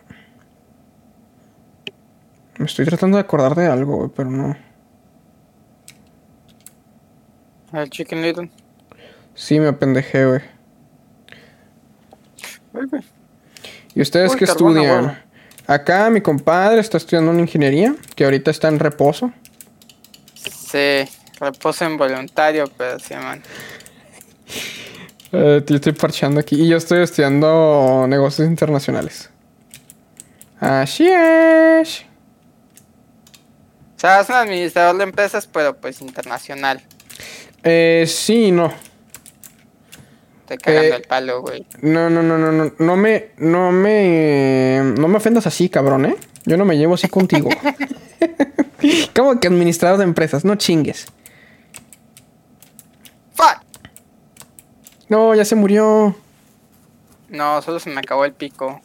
Me 2.58 2.66
estoy 2.66 2.86
tratando 2.86 3.18
de 3.18 3.22
acordar 3.22 3.56
de 3.56 3.68
algo, 3.68 3.98
güey, 3.98 4.10
pero 4.16 4.30
no. 4.30 4.56
El 7.74 7.90
Chicken 7.90 8.22
Little. 8.22 8.50
Sí, 9.36 9.60
me 9.60 9.68
apendejé, 9.68 10.26
güey. 10.26 10.42
¿Y 13.96 14.02
ustedes 14.02 14.32
Uy, 14.32 14.38
qué 14.38 14.46
estudian? 14.46 15.22
Acá 15.68 16.10
mi 16.10 16.22
compadre 16.22 16.80
está 16.80 16.98
estudiando 16.98 17.32
una 17.32 17.42
ingeniería, 17.42 17.96
que 18.16 18.24
ahorita 18.24 18.52
está 18.52 18.68
en 18.68 18.80
reposo. 18.80 19.34
Sí, 20.36 21.06
reposo 21.44 21.86
involuntario, 21.86 22.66
pero 22.78 23.00
sí, 23.00 23.14
man. 23.16 23.42
Eh, 25.32 25.64
yo 25.66 25.76
estoy 25.76 25.94
parchando 25.94 26.40
aquí. 26.40 26.62
Y 26.62 26.68
yo 26.68 26.78
estoy 26.78 27.02
estudiando 27.02 28.06
negocios 28.08 28.48
internacionales. 28.48 29.30
Así 30.60 31.08
es. 31.08 32.06
O 33.98 34.00
sea, 34.00 34.22
es 34.22 34.30
un 34.30 34.36
administrador 34.36 34.98
de 34.98 35.04
empresas, 35.04 35.48
pero 35.48 35.76
pues 35.76 36.02
internacional. 36.02 36.82
Eh, 37.64 38.06
sí, 38.08 38.52
no. 38.52 38.74
Te 40.48 40.58
cagando 40.58 40.96
Eh, 40.96 40.96
el 40.98 41.04
palo, 41.04 41.42
güey. 41.42 41.66
No, 41.82 42.10
no, 42.10 42.22
no, 42.22 42.38
no, 42.38 42.52
no. 42.52 42.74
No 42.78 42.96
me, 42.96 43.32
no 43.38 43.72
me, 43.72 44.82
no 44.98 45.08
me 45.08 45.18
ofendas 45.18 45.48
así, 45.48 45.70
cabrón, 45.70 46.06
¿eh? 46.06 46.16
Yo 46.46 46.58
no 46.58 46.66
me 46.66 46.78
llevo 46.78 46.96
así 46.96 47.08
contigo. 47.08 47.50
¿Cómo 49.16 49.40
que 49.40 49.48
administrador 49.48 49.98
de 49.98 50.04
empresas? 50.04 50.46
No 50.46 50.56
chingues. 50.56 51.08
¡Fuck! 53.34 53.64
No, 55.10 55.36
ya 55.36 55.46
se 55.46 55.56
murió. 55.56 56.16
No, 57.30 57.62
solo 57.62 57.80
se 57.80 57.90
me 57.90 58.00
acabó 58.00 58.26
el 58.26 58.34
pico. 58.34 58.82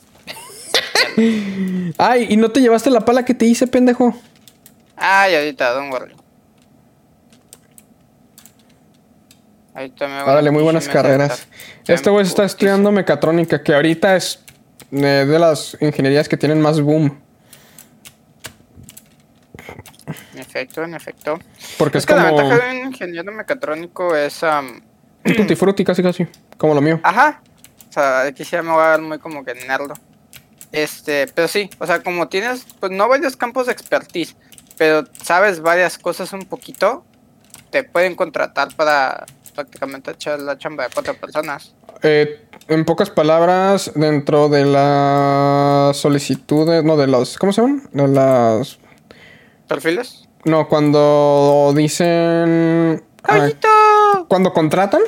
Ay, 1.98 2.26
¿y 2.30 2.36
no 2.36 2.50
te 2.50 2.60
llevaste 2.60 2.90
la 2.90 3.00
pala 3.00 3.24
que 3.24 3.34
te 3.34 3.44
hice, 3.44 3.66
pendejo? 3.66 4.14
Ay, 4.96 5.34
ahorita, 5.34 5.72
don't 5.72 5.92
worry. 5.92 6.14
Ahorita 9.74 10.08
me 10.08 10.22
Órale, 10.22 10.50
una 10.50 10.52
muy 10.52 10.62
buenas 10.62 10.88
carreras. 10.88 11.46
Este 11.86 12.10
güey 12.10 12.26
está 12.26 12.44
estudiando 12.44 12.90
mecatrónica, 12.90 13.62
que 13.62 13.74
ahorita 13.74 14.16
es 14.16 14.40
eh, 14.90 15.24
de 15.28 15.38
las 15.38 15.76
ingenierías 15.80 16.28
que 16.28 16.36
tienen 16.36 16.60
más 16.60 16.80
boom. 16.80 17.20
En 20.34 20.37
efecto, 20.48 20.82
en 20.82 20.94
efecto. 20.94 21.38
Porque 21.76 21.98
es, 21.98 22.04
Es, 22.04 22.06
que 22.06 22.14
la 22.14 22.30
como 22.30 22.36
ventaja 22.38 22.66
de 22.66 22.80
un 22.80 22.86
ingeniero 22.88 23.32
mecatrónico 23.32 24.16
es... 24.16 24.42
am, 24.42 24.82
un 25.24 25.34
tutti 25.36 25.54
frutti, 25.54 25.84
casi 25.84 26.02
casi. 26.02 26.26
Como 26.56 26.74
lo 26.74 26.80
mío. 26.80 27.00
Ajá. 27.02 27.42
O 27.88 27.92
sea, 27.92 28.22
aquí 28.22 28.44
sí 28.44 28.52
ya 28.52 28.62
me 28.62 28.70
voy 28.70 28.82
a 28.82 28.88
dar 28.88 29.00
muy 29.00 29.18
como 29.18 29.44
que 29.44 29.54
nerdo. 29.54 29.94
Este, 30.72 31.26
pero 31.28 31.48
sí, 31.48 31.70
o 31.78 31.86
sea, 31.86 32.02
como 32.02 32.28
tienes, 32.28 32.66
pues 32.78 32.92
no 32.92 33.08
varios 33.08 33.36
campos 33.36 33.66
de 33.66 33.72
expertise, 33.72 34.36
pero 34.76 35.04
sabes 35.22 35.60
varias 35.60 35.98
cosas 35.98 36.32
un 36.32 36.44
poquito, 36.44 37.04
te 37.70 37.84
pueden 37.84 38.14
contratar 38.14 38.74
para 38.76 39.24
prácticamente 39.54 40.10
echar 40.10 40.38
la 40.40 40.58
chamba 40.58 40.84
de 40.84 40.90
cuatro 40.92 41.14
personas. 41.14 41.74
Eh, 42.02 42.46
en 42.68 42.84
pocas 42.84 43.10
palabras, 43.10 43.90
dentro 43.94 44.48
de 44.48 44.66
las 44.66 45.96
solicitudes, 45.96 46.84
no, 46.84 46.96
de 46.96 47.06
los, 47.06 47.38
¿cómo 47.38 47.52
se 47.52 47.62
llaman? 47.62 47.88
De 47.92 48.06
las... 48.06 48.78
¿Perfiles? 49.66 50.27
No, 50.44 50.68
cuando 50.68 51.72
dicen... 51.76 53.02
cuando 54.28 54.52
contratan, 54.52 55.02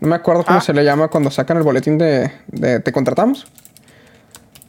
no 0.00 0.08
me 0.08 0.16
acuerdo 0.16 0.44
cómo 0.44 0.58
Ah. 0.58 0.62
se 0.62 0.72
le 0.72 0.84
llama 0.84 1.08
cuando 1.08 1.30
sacan 1.30 1.56
el 1.56 1.62
boletín 1.62 1.98
de, 1.98 2.30
de 2.48 2.80
te 2.80 2.92
contratamos. 2.92 3.46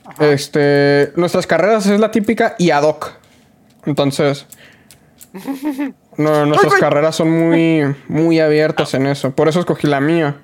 Ajá. 0.06 0.27
Este, 0.27 1.12
nuestras 1.15 1.47
carreras 1.47 1.86
es 1.88 1.99
la 1.99 2.12
típica 2.12 2.56
y 2.58 2.71
ad 2.71 2.84
hoc. 2.84 3.13
Entonces, 3.86 4.45
no, 6.17 6.45
nuestras 6.45 6.73
carreras 6.75 7.15
son 7.15 7.30
muy, 7.32 7.95
muy 8.08 8.39
abiertas 8.39 8.93
en 8.93 9.08
eso. 9.08 9.32
Por 9.32 9.47
eso 9.47 9.60
escogí 9.60 9.88
la 9.88 9.99
mía. 10.01 10.38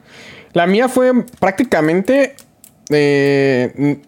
La 0.54 0.66
mía 0.68 0.88
fue 0.90 1.12
prácticamente, 1.40 2.36
eh, 2.90 4.00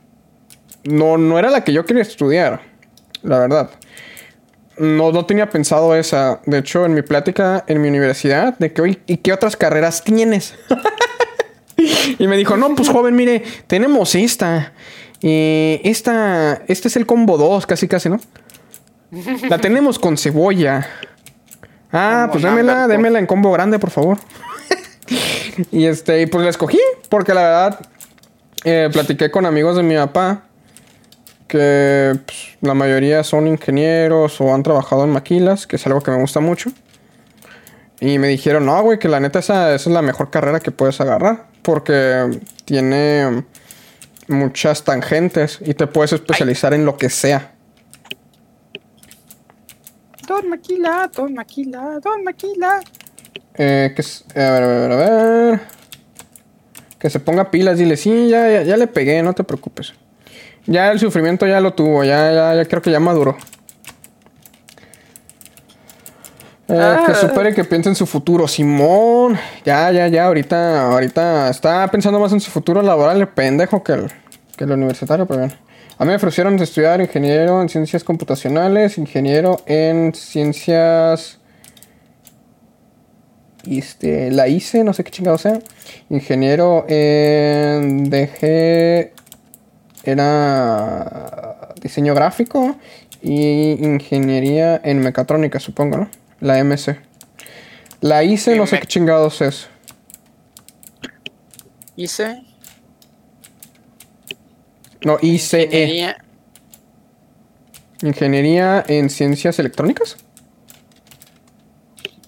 no, 0.85 1.17
no 1.17 1.37
era 1.37 1.49
la 1.51 1.63
que 1.63 1.73
yo 1.73 1.85
quería 1.85 2.01
estudiar, 2.01 2.61
la 3.21 3.39
verdad. 3.39 3.69
No, 4.79 5.11
no 5.11 5.25
tenía 5.25 5.49
pensado 5.49 5.95
esa. 5.95 6.41
De 6.45 6.59
hecho, 6.59 6.85
en 6.85 6.93
mi 6.93 7.01
plática 7.01 7.63
en 7.67 7.81
mi 7.81 7.89
universidad, 7.89 8.57
de 8.57 8.73
que, 8.73 8.99
¿y 9.05 9.17
qué 9.17 9.33
otras 9.33 9.55
carreras 9.55 10.03
tienes? 10.03 10.55
y 12.19 12.27
me 12.27 12.37
dijo, 12.37 12.57
no, 12.57 12.73
pues 12.75 12.89
joven, 12.89 13.15
mire, 13.15 13.43
tenemos 13.67 14.15
esta. 14.15 14.73
Y 15.21 15.81
esta, 15.83 16.61
este 16.67 16.87
es 16.87 16.95
el 16.95 17.05
combo 17.05 17.37
2, 17.37 17.65
casi 17.65 17.87
casi, 17.87 18.09
¿no? 18.09 18.19
La 19.49 19.57
tenemos 19.57 19.99
con 19.99 20.17
cebolla. 20.17 20.87
Ah, 21.91 22.27
Combo 22.29 22.33
pues 22.33 22.43
démela, 22.43 22.83
two. 22.83 22.87
démela 22.89 23.19
en 23.19 23.25
combo 23.25 23.51
grande, 23.51 23.79
por 23.79 23.89
favor. 23.89 24.17
y 25.71 25.85
este, 25.85 26.21
y 26.21 26.27
pues 26.27 26.43
la 26.43 26.51
escogí, 26.51 26.79
porque 27.09 27.33
la 27.33 27.41
verdad, 27.41 27.79
eh, 28.63 28.89
platiqué 28.93 29.31
con 29.31 29.45
amigos 29.45 29.75
de 29.75 29.83
mi 29.83 29.95
papá, 29.95 30.43
que 31.49 32.17
pues, 32.25 32.57
la 32.61 32.73
mayoría 32.73 33.25
son 33.25 33.47
ingenieros 33.47 34.39
o 34.39 34.53
han 34.53 34.63
trabajado 34.63 35.03
en 35.03 35.09
maquilas, 35.09 35.67
que 35.67 35.75
es 35.75 35.85
algo 35.85 35.99
que 35.99 36.11
me 36.11 36.21
gusta 36.21 36.39
mucho. 36.39 36.71
Y 37.99 38.17
me 38.17 38.29
dijeron, 38.29 38.65
no, 38.65 38.81
güey, 38.81 38.97
que 38.97 39.09
la 39.09 39.19
neta 39.19 39.39
esa, 39.39 39.75
esa 39.75 39.89
es 39.89 39.93
la 39.93 40.01
mejor 40.01 40.29
carrera 40.29 40.61
que 40.61 40.71
puedes 40.71 41.01
agarrar, 41.01 41.47
porque 41.61 42.39
tiene 42.63 43.43
muchas 44.29 44.85
tangentes 44.85 45.59
y 45.65 45.73
te 45.73 45.87
puedes 45.87 46.13
especializar 46.13 46.73
en 46.73 46.85
lo 46.85 46.95
que 46.95 47.09
sea. 47.09 47.51
Don 50.25 50.47
Maquila, 50.47 51.09
Don 51.13 51.33
Maquila, 51.33 51.99
Don 52.01 52.23
Maquila. 52.23 52.79
Eh, 53.55 53.93
que 53.93 54.39
a 54.39 54.51
ver, 54.51 54.63
a 54.63 54.67
ver, 54.67 54.91
a 54.91 54.95
ver. 54.95 55.61
Que 56.99 57.09
se 57.09 57.19
ponga 57.19 57.51
pilas, 57.51 57.77
dile, 57.77 57.97
sí, 57.97 58.29
ya, 58.29 58.49
ya, 58.49 58.63
ya 58.63 58.77
le 58.77 58.87
pegué, 58.87 59.21
no 59.23 59.33
te 59.33 59.43
preocupes. 59.43 59.93
Ya 60.65 60.91
el 60.91 60.99
sufrimiento 60.99 61.47
ya 61.47 61.59
lo 61.59 61.73
tuvo, 61.73 62.03
ya, 62.03 62.31
ya, 62.31 62.55
ya 62.55 62.65
creo 62.65 62.81
que 62.81 62.91
ya 62.91 62.99
maduró. 62.99 63.37
Eh, 66.67 66.97
Que 67.05 67.11
Ah. 67.11 67.15
supere 67.15 67.53
que 67.55 67.63
piense 67.63 67.89
en 67.89 67.95
su 67.95 68.05
futuro, 68.05 68.47
Simón. 68.47 69.37
Ya, 69.65 69.91
ya, 69.91 70.07
ya, 70.07 70.25
ahorita, 70.27 70.91
ahorita 70.91 71.49
está 71.49 71.87
pensando 71.89 72.19
más 72.19 72.31
en 72.31 72.39
su 72.39 72.51
futuro 72.51 72.81
laboral 72.83 73.19
el 73.19 73.27
pendejo 73.27 73.83
que 73.83 73.93
el, 73.93 74.11
que 74.55 74.65
el 74.65 74.71
universitario, 74.71 75.25
pero 75.25 75.39
bien. 75.39 75.53
A 75.97 76.05
mí 76.05 76.09
me 76.09 76.15
ofrecieron 76.15 76.55
de 76.57 76.63
estudiar 76.63 77.01
ingeniero 77.01 77.61
en 77.61 77.67
ciencias 77.69 78.03
computacionales, 78.03 78.97
ingeniero 78.97 79.61
en 79.65 80.13
ciencias 80.13 81.39
este, 83.67 84.31
la 84.31 84.47
hice, 84.47 84.83
no 84.85 84.93
sé 84.93 85.03
qué 85.03 85.11
chingado 85.11 85.37
sea. 85.37 85.59
Ingeniero 86.09 86.85
en 86.87 88.09
DG 88.09 89.11
era 90.11 91.69
diseño 91.81 92.13
gráfico 92.13 92.75
y 93.21 93.71
ingeniería 93.83 94.79
en 94.83 94.99
mecatrónica, 94.99 95.59
supongo, 95.59 95.97
¿no? 95.97 96.09
La 96.39 96.57
MC. 96.63 96.99
La 98.01 98.23
hice, 98.23 98.55
no 98.55 98.65
sé 98.65 98.79
qué 98.79 98.87
chingados 98.87 99.41
es. 99.41 99.67
Hice 101.95 102.43
No, 105.03 105.17
ICE. 105.21 105.63
ingeniería. 105.63 106.17
Ingeniería 108.01 108.83
en 108.87 109.09
ciencias 109.09 109.59
electrónicas. 109.59 110.15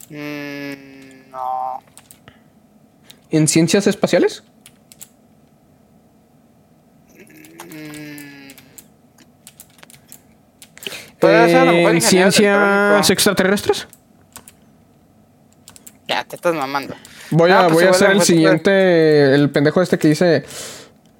Mm, 0.09 1.31
no. 1.31 1.79
¿En 3.29 3.47
ciencias 3.47 3.87
espaciales? 3.87 4.43
Podría 11.21 11.47
ser 11.47 11.57
a 11.57 11.65
lo 11.65 11.71
mejor 11.73 11.91
¿En 11.95 12.01
ciencias 12.01 13.09
extraterrestres? 13.09 13.87
Ya, 16.07 16.23
te 16.25 16.35
estás 16.35 16.53
mamando. 16.53 16.95
Voy 17.29 17.51
a, 17.51 17.59
Ah, 17.59 17.63
pues 17.63 17.73
voy 17.75 17.83
a 17.85 17.89
hacer 17.91 18.11
el 18.11 18.21
siguiente, 18.21 19.33
el 19.33 19.49
pendejo 19.51 19.81
este 19.81 19.97
que 19.97 20.09
dice 20.09 20.43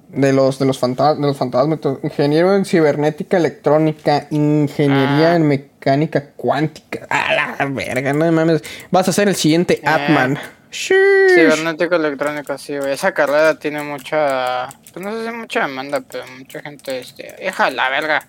de 0.08 0.32
los 0.34 0.58
de 0.58 0.66
los, 0.66 0.78
fanta- 0.78 1.14
de 1.14 1.22
los 1.22 1.36
fantasmas. 1.38 1.78
Ingeniero 2.02 2.54
en 2.54 2.66
cibernética 2.66 3.38
electrónica, 3.38 4.26
ingeniería 4.30 5.32
Ah. 5.32 5.36
en 5.36 5.48
mecánica 5.48 6.30
cuántica. 6.36 7.06
A 7.08 7.32
la 7.32 7.66
verga, 7.70 8.12
no 8.12 8.30
mames. 8.30 8.62
Vas 8.90 9.08
a 9.08 9.12
ser 9.12 9.28
el 9.28 9.36
siguiente 9.36 9.80
Eh. 9.82 9.88
Atman. 9.88 10.38
Sheesh. 10.70 11.34
Cibernético 11.34 11.94
electrónico, 11.96 12.56
sí, 12.58 12.76
güey. 12.76 12.92
Esa 12.92 13.12
carrera 13.12 13.58
tiene 13.58 13.82
mucha. 13.82 14.68
Pues 14.92 15.04
no 15.04 15.12
sé 15.16 15.26
si 15.26 15.32
mucha 15.34 15.60
demanda, 15.66 16.00
pero 16.02 16.24
mucha 16.38 16.60
gente, 16.60 16.98
este. 17.00 17.34
Deja 17.38 17.70
la 17.70 17.88
verga. 17.88 18.26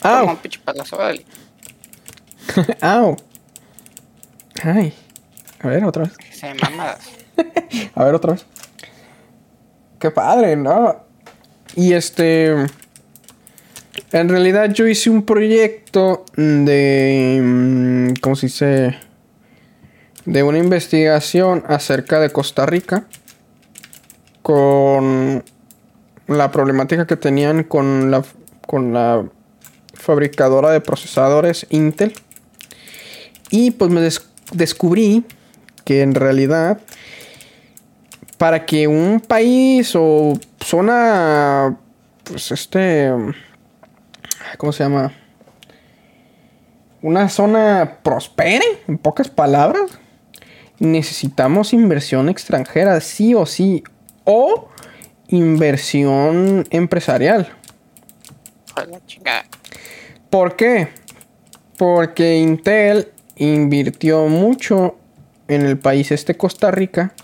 Como 0.00 0.14
Au, 0.14 0.28
un 0.28 0.36
pinche 0.36 0.60
palazo, 0.64 0.98
au. 2.80 3.16
Ay. 4.62 4.94
A 5.60 5.68
ver, 5.68 5.84
otra 5.84 6.04
vez. 6.04 6.12
Se 6.32 6.54
mamadas. 6.54 7.00
A 7.94 8.04
ver, 8.04 8.14
otra 8.14 8.32
vez. 8.32 8.46
Qué 9.98 10.10
padre, 10.10 10.56
¿no? 10.56 11.04
Y 11.76 11.92
este. 11.92 12.54
En 14.12 14.28
realidad, 14.28 14.72
yo 14.72 14.86
hice 14.86 15.10
un 15.10 15.24
proyecto 15.24 16.24
de. 16.34 17.40
mm, 17.42 18.14
¿Cómo 18.20 18.36
se 18.36 18.46
dice? 18.46 18.98
De 20.24 20.42
una 20.42 20.58
investigación 20.58 21.64
acerca 21.68 22.20
de 22.20 22.30
Costa 22.30 22.66
Rica. 22.66 23.04
Con 24.42 25.44
la 26.26 26.50
problemática 26.50 27.06
que 27.06 27.16
tenían 27.16 27.64
con 27.64 28.10
la, 28.10 28.24
con 28.66 28.92
la 28.92 29.24
fabricadora 30.00 30.70
de 30.70 30.80
procesadores 30.80 31.66
Intel. 31.70 32.12
Y 33.50 33.72
pues 33.72 33.90
me 33.90 34.00
des- 34.00 34.26
descubrí 34.52 35.24
que 35.84 36.02
en 36.02 36.14
realidad 36.14 36.80
para 38.38 38.64
que 38.64 38.86
un 38.88 39.20
país 39.20 39.92
o 39.94 40.38
zona, 40.64 41.76
pues 42.24 42.50
este, 42.52 43.10
¿cómo 44.56 44.72
se 44.72 44.84
llama? 44.84 45.12
Una 47.02 47.28
zona 47.28 47.98
prospere, 48.02 48.64
en 48.86 48.98
pocas 48.98 49.28
palabras, 49.28 49.90
necesitamos 50.78 51.72
inversión 51.72 52.28
extranjera, 52.28 53.00
sí 53.00 53.34
o 53.34 53.46
sí, 53.46 53.82
o 54.24 54.68
inversión 55.28 56.66
empresarial. 56.70 57.48
Joder, 58.74 58.88
la 58.90 59.06
chingada. 59.06 59.44
¿Por 60.30 60.54
qué? 60.54 60.88
Porque 61.76 62.38
Intel 62.38 63.08
invirtió 63.34 64.26
mucho 64.28 64.94
en 65.48 65.62
el 65.62 65.76
país 65.76 66.12
este 66.12 66.36
Costa 66.36 66.70
Rica. 66.70 67.14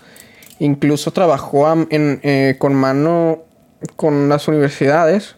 Incluso 0.59 1.11
trabajó 1.11 1.71
en, 1.71 2.19
eh, 2.23 2.57
con 2.59 2.75
mano 2.75 3.43
con 3.95 4.27
las 4.27 4.49
universidades 4.49 5.37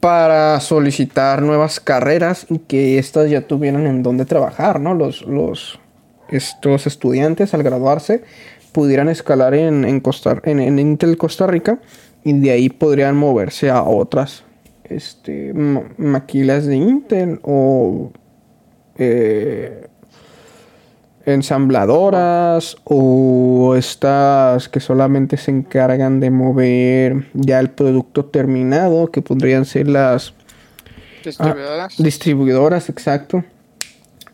para 0.00 0.60
solicitar 0.60 1.42
nuevas 1.42 1.78
carreras 1.78 2.46
y 2.48 2.60
que 2.60 2.98
éstas 2.98 3.28
ya 3.28 3.46
tuvieran 3.46 3.86
en 3.86 4.02
dónde 4.02 4.24
trabajar, 4.24 4.80
¿no? 4.80 4.94
Los, 4.94 5.78
estos 6.30 6.86
estudiantes 6.86 7.52
al 7.52 7.62
graduarse 7.62 8.22
pudieran 8.72 9.10
escalar 9.10 9.54
en, 9.54 9.84
en 9.84 10.78
Intel 10.78 11.16
Costa 11.18 11.46
Rica 11.46 11.80
y 12.22 12.32
de 12.32 12.50
ahí 12.52 12.70
podrían 12.70 13.16
moverse 13.16 13.68
a 13.68 13.82
otras 13.82 14.44
este, 14.84 15.52
ma- 15.54 15.84
maquilas 15.96 16.66
de 16.66 16.76
Intel 16.76 17.40
o 17.42 18.12
eh, 18.98 19.88
ensambladoras 21.26 22.76
o 22.84 23.74
estas 23.76 24.68
que 24.68 24.80
solamente 24.80 25.36
se 25.36 25.50
encargan 25.50 26.20
de 26.20 26.30
mover 26.30 27.24
ya 27.32 27.60
el 27.60 27.70
producto 27.70 28.26
terminado 28.26 29.10
que 29.10 29.22
podrían 29.22 29.64
ser 29.64 29.88
las 29.88 30.34
Distribuidoras. 31.24 31.94
distribuidoras, 31.96 32.88
exacto. 32.90 33.44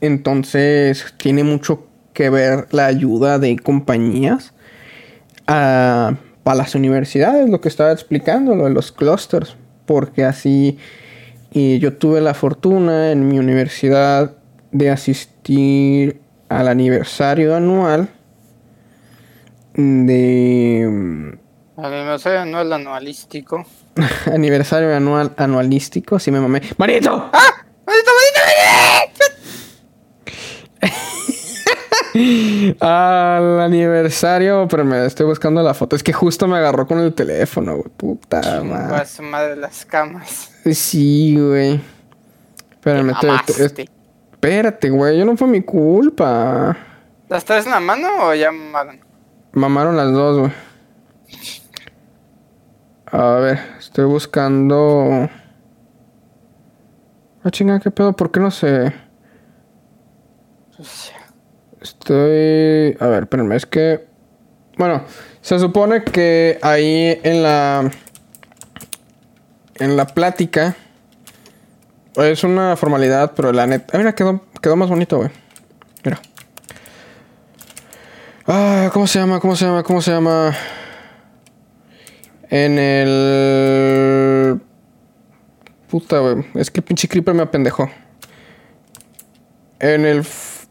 Entonces 0.00 1.04
tiene 1.18 1.44
mucho 1.44 1.86
que 2.12 2.30
ver 2.30 2.66
la 2.72 2.86
ayuda 2.86 3.38
de 3.38 3.56
compañías 3.58 4.52
a, 5.46 6.16
para 6.42 6.56
las 6.56 6.74
universidades, 6.74 7.48
lo 7.48 7.60
que 7.60 7.68
estaba 7.68 7.92
explicando, 7.92 8.56
lo 8.56 8.64
de 8.64 8.70
los 8.70 8.90
clusters, 8.90 9.54
porque 9.90 10.24
así 10.24 10.78
y 11.50 11.80
yo 11.80 11.94
tuve 11.94 12.20
la 12.20 12.32
fortuna 12.32 13.10
en 13.10 13.26
mi 13.26 13.40
universidad 13.40 14.36
de 14.70 14.88
asistir 14.88 16.20
al 16.48 16.68
aniversario 16.68 17.56
anual 17.56 18.08
de 19.74 21.36
aniversario 21.76 22.60
el 22.60 22.72
anualístico. 22.72 23.66
aniversario 24.32 24.94
anual 24.94 25.34
anualístico, 25.36 26.20
sí 26.20 26.30
me 26.30 26.38
mamé. 26.38 26.62
¡Marito! 26.78 27.28
¡Ah! 27.32 27.66
¡Manito, 27.84 28.10
manito, 28.14 28.40
Al 32.81 33.61
aniversario, 33.61 34.67
pero 34.69 34.85
me 34.85 35.04
estoy 35.06 35.27
buscando 35.27 35.63
la 35.63 35.75
foto. 35.75 35.96
Es 35.96 36.02
que 36.02 36.13
justo 36.13 36.46
me 36.46 36.56
agarró 36.56 36.87
con 36.87 36.98
el 36.98 37.15
teléfono, 37.15 37.77
güey. 37.77 37.88
Puta 37.96 38.63
madre. 38.65 39.06
Su 39.06 39.23
madre 39.23 39.56
las 39.56 39.85
camas. 39.85 40.50
Sí, 40.73 41.37
güey. 41.38 41.81
Espérame, 42.73 43.13
te- 43.21 43.85
espérate, 44.35 44.90
güey. 44.90 45.19
Yo 45.19 45.25
no 45.25 45.37
fue 45.37 45.46
mi 45.48 45.63
culpa. 45.63 46.77
¿Las 47.29 47.44
traes 47.44 47.67
en 47.67 47.73
la 47.73 47.81
mano 47.81 48.08
o 48.29 48.35
ya 48.35 48.50
mamaron? 48.50 49.00
Mamaron 49.52 49.96
las 49.96 50.13
dos, 50.13 50.38
güey. 50.38 50.52
A 53.13 53.35
ver, 53.35 53.58
estoy 53.79 54.04
buscando. 54.04 55.29
Ah, 57.42 57.50
chinga, 57.50 57.81
¿qué 57.81 57.90
pedo? 57.90 58.13
¿Por 58.15 58.31
qué 58.31 58.40
no 58.40 58.50
sé? 58.50 58.92
Pues, 60.77 61.13
Estoy. 61.81 62.96
A 63.00 63.06
ver, 63.06 63.22
espérenme, 63.24 63.56
es 63.56 63.66
que. 63.66 64.06
Bueno, 64.76 65.04
se 65.40 65.58
supone 65.58 66.04
que 66.04 66.58
ahí 66.62 67.18
en 67.22 67.42
la. 67.42 67.90
En 69.76 69.96
la 69.96 70.06
plática. 70.06 70.76
Es 72.16 72.44
una 72.44 72.76
formalidad, 72.76 73.33
pero 73.35 73.52
la 73.52 73.66
neta. 73.66 73.94
Ah, 73.94 73.98
mira, 73.98 74.14
quedó, 74.14 74.44
quedó 74.60 74.76
más 74.76 74.88
bonito, 74.90 75.16
güey. 75.18 75.31
Mira. 76.04 76.20
Ah, 78.46 78.90
¿cómo 78.92 79.06
se 79.06 79.18
llama? 79.18 79.38
¿Cómo 79.40 79.54
se 79.56 79.64
llama? 79.64 79.83
¿Cómo 79.83 80.02
se 80.02 80.10
llama? 80.10 80.54
En 82.50 82.78
el. 82.78 84.60
Puta, 85.88 86.18
güey. 86.18 86.44
Es 86.54 86.70
que 86.70 86.81
el 86.81 86.85
pinche 86.85 87.08
creeper 87.08 87.35
me 87.35 87.42
apendejó. 87.42 87.88
En 89.78 90.04
el 90.04 90.18
f- 90.20 90.66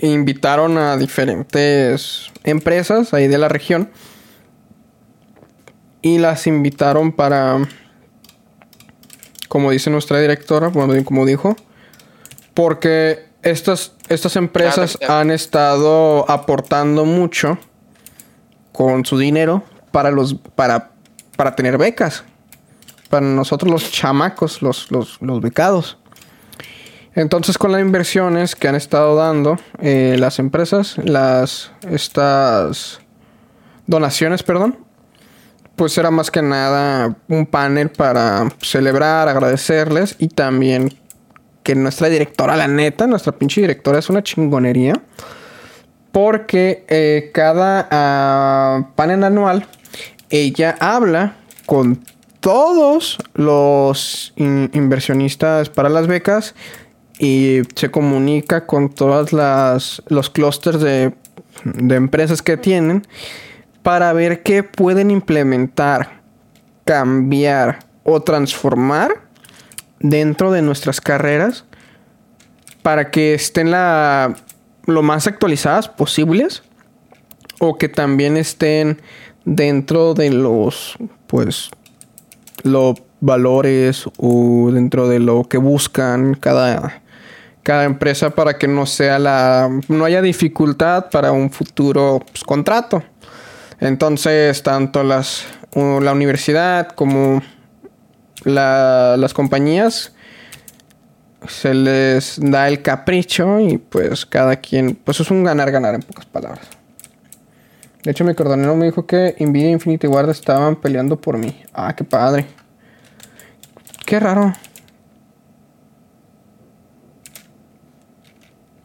invitaron 0.00 0.78
a 0.78 0.96
diferentes 0.96 2.30
empresas 2.44 3.12
ahí 3.14 3.28
de 3.28 3.38
la 3.38 3.48
región 3.48 3.90
y 6.02 6.18
las 6.18 6.46
invitaron 6.46 7.12
para, 7.12 7.58
como 9.48 9.70
dice 9.70 9.90
nuestra 9.90 10.20
directora, 10.20 10.68
bueno, 10.68 10.94
como 11.04 11.26
dijo, 11.26 11.56
porque 12.54 13.28
estas, 13.42 13.92
estas 14.08 14.36
empresas 14.36 14.96
claro. 14.96 15.14
han 15.14 15.30
estado 15.30 16.30
aportando 16.30 17.04
mucho 17.04 17.58
con 18.72 19.04
su 19.04 19.18
dinero 19.18 19.64
para 19.90 20.10
los 20.10 20.34
para, 20.34 20.92
para 21.36 21.56
tener 21.56 21.78
becas. 21.78 22.24
Para 23.10 23.26
nosotros 23.26 23.70
los 23.72 23.90
chamacos, 23.90 24.60
los, 24.60 24.90
los, 24.90 25.20
los 25.22 25.40
becados. 25.40 25.98
Entonces, 27.18 27.58
con 27.58 27.72
las 27.72 27.80
inversiones 27.80 28.54
que 28.54 28.68
han 28.68 28.76
estado 28.76 29.16
dando 29.16 29.58
eh, 29.80 30.14
las 30.20 30.38
empresas, 30.38 30.96
las 30.98 31.72
estas 31.90 33.00
donaciones, 33.88 34.44
perdón, 34.44 34.78
pues 35.74 35.98
era 35.98 36.12
más 36.12 36.30
que 36.30 36.42
nada 36.42 37.16
un 37.26 37.46
panel 37.46 37.90
para 37.90 38.48
celebrar, 38.62 39.28
agradecerles 39.28 40.14
y 40.20 40.28
también 40.28 40.96
que 41.64 41.74
nuestra 41.74 42.08
directora, 42.08 42.56
la 42.56 42.68
neta, 42.68 43.08
nuestra 43.08 43.32
pinche 43.32 43.62
directora 43.62 43.98
es 43.98 44.08
una 44.08 44.22
chingonería. 44.22 44.94
Porque 46.12 46.84
eh, 46.88 47.32
cada 47.34 47.88
ah, 47.90 48.90
panel 48.94 49.24
anual 49.24 49.66
ella 50.30 50.76
habla 50.78 51.34
con 51.66 52.00
todos 52.38 53.18
los 53.34 54.32
in- 54.36 54.70
inversionistas 54.72 55.68
para 55.68 55.88
las 55.88 56.06
becas 56.06 56.54
y 57.18 57.62
se 57.74 57.90
comunica 57.90 58.66
con 58.66 58.90
todas 58.90 59.32
las 59.32 60.02
los 60.08 60.30
clústeres 60.30 60.80
de, 60.80 61.14
de 61.64 61.94
empresas 61.96 62.42
que 62.42 62.56
tienen 62.56 63.06
para 63.82 64.12
ver 64.12 64.42
qué 64.42 64.62
pueden 64.62 65.10
implementar, 65.10 66.20
cambiar 66.84 67.80
o 68.04 68.20
transformar 68.20 69.22
dentro 70.00 70.52
de 70.52 70.62
nuestras 70.62 71.00
carreras 71.00 71.64
para 72.82 73.10
que 73.10 73.34
estén 73.34 73.70
la, 73.70 74.36
lo 74.86 75.02
más 75.02 75.26
actualizadas 75.26 75.88
posibles 75.88 76.62
o 77.58 77.76
que 77.76 77.88
también 77.88 78.36
estén 78.36 79.00
dentro 79.44 80.14
de 80.14 80.30
los 80.30 80.96
pues 81.26 81.70
los 82.62 83.00
valores 83.20 84.04
o 84.16 84.70
dentro 84.72 85.08
de 85.08 85.18
lo 85.18 85.44
que 85.44 85.58
buscan 85.58 86.34
cada 86.34 87.02
cada 87.62 87.84
empresa 87.84 88.30
para 88.30 88.58
que 88.58 88.68
no 88.68 88.86
sea 88.86 89.18
la 89.18 89.68
no 89.88 90.04
haya 90.04 90.22
dificultad 90.22 91.10
para 91.10 91.32
un 91.32 91.50
futuro 91.50 92.20
pues, 92.30 92.42
contrato 92.44 93.02
entonces 93.80 94.62
tanto 94.62 95.02
las 95.02 95.44
la 95.74 96.12
universidad 96.12 96.88
como 96.88 97.42
la- 98.44 99.16
las 99.18 99.34
compañías 99.34 100.12
se 101.46 101.72
les 101.74 102.40
da 102.42 102.66
el 102.68 102.82
capricho 102.82 103.60
y 103.60 103.78
pues 103.78 104.26
cada 104.26 104.56
quien, 104.56 104.96
pues 104.96 105.20
es 105.20 105.30
un 105.30 105.44
ganar-ganar 105.44 105.94
en 105.94 106.02
pocas 106.02 106.26
palabras. 106.26 106.66
De 108.02 108.10
hecho, 108.10 108.24
mi 108.24 108.34
cordonero 108.34 108.74
me 108.74 108.86
dijo 108.86 109.06
que 109.06 109.36
Nvidia 109.38 109.68
e 109.68 109.72
Infinity 109.72 110.08
Ward 110.08 110.30
estaban 110.30 110.74
peleando 110.76 111.20
por 111.20 111.38
mí. 111.38 111.62
Ah, 111.72 111.94
qué 111.94 112.02
padre. 112.02 112.46
Qué 114.04 114.18
raro. 114.18 114.52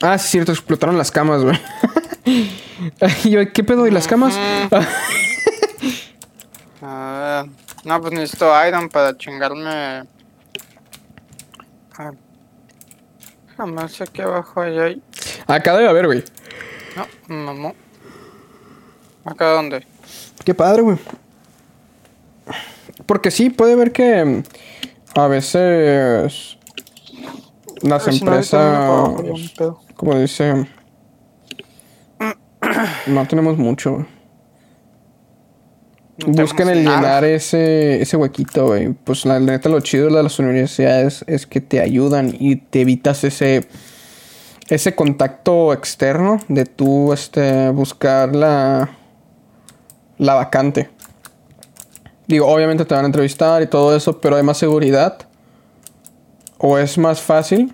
Ah, 0.05 0.17
sí, 0.17 0.25
es 0.25 0.31
cierto, 0.31 0.51
explotaron 0.51 0.97
las 0.97 1.11
camas, 1.11 1.43
güey. 1.43 1.57
Yo, 3.23 3.39
¿qué 3.53 3.63
pedo? 3.63 3.87
¿Y 3.87 3.91
las 3.91 4.07
camas? 4.07 4.37
Ah, 6.85 7.45
no, 7.85 8.01
pues 8.01 8.13
necesito 8.13 8.51
iron 8.67 8.89
para 8.89 9.17
chingarme. 9.17 10.03
Ah, 11.97 12.11
Jamás 13.55 14.01
aquí 14.01 14.21
abajo 14.21 14.61
hay. 14.61 14.77
hay- 14.77 15.01
Acá 15.47 15.77
debe 15.77 15.87
haber, 15.87 16.07
güey. 16.07 16.23
No, 16.97 17.35
mamó. 17.35 17.73
¿Acá 19.23 19.51
dónde? 19.53 19.87
Qué 20.43 20.53
padre, 20.53 20.81
güey. 20.81 20.97
Porque 23.05 23.31
sí, 23.31 23.49
puede 23.49 23.77
ver 23.77 23.93
que 23.93 24.25
mm, 24.25 24.43
a 25.17 25.27
veces 25.27 26.57
las 27.81 28.03
si 28.03 28.09
no, 28.09 28.15
empresas, 28.33 29.09
pedo. 29.57 29.79
Como 30.03 30.19
dice, 30.19 30.67
no 33.07 33.27
tenemos 33.27 33.57
mucho. 33.57 33.93
güey. 33.93 34.05
No 36.27 36.43
Busquen 36.43 36.67
el 36.69 36.83
nada. 36.83 36.97
llenar 36.97 37.23
ese, 37.23 38.01
ese 38.01 38.17
huequito, 38.17 38.67
güey. 38.67 38.89
Pues 38.89 39.25
la 39.25 39.39
neta, 39.39 39.69
lo 39.69 39.79
chido 39.79 40.13
de 40.13 40.21
las 40.23 40.37
universidades 40.39 41.23
es 41.27 41.47
que 41.47 41.61
te 41.61 41.79
ayudan 41.79 42.35
y 42.37 42.57
te 42.57 42.81
evitas 42.81 43.23
ese, 43.23 43.65
ese 44.67 44.93
contacto 44.93 45.71
externo 45.71 46.39
de 46.49 46.65
tú 46.65 47.13
este, 47.13 47.69
buscar 47.69 48.35
la, 48.35 48.89
la 50.17 50.33
vacante. 50.33 50.89
Digo, 52.27 52.47
obviamente 52.47 52.83
te 52.83 52.93
van 52.93 53.05
a 53.05 53.07
entrevistar 53.07 53.61
y 53.63 53.67
todo 53.67 53.95
eso, 53.95 54.19
pero 54.19 54.35
hay 54.35 54.43
más 54.43 54.57
seguridad. 54.57 55.17
O 56.57 56.77
es 56.77 56.97
más 56.97 57.21
fácil 57.21 57.73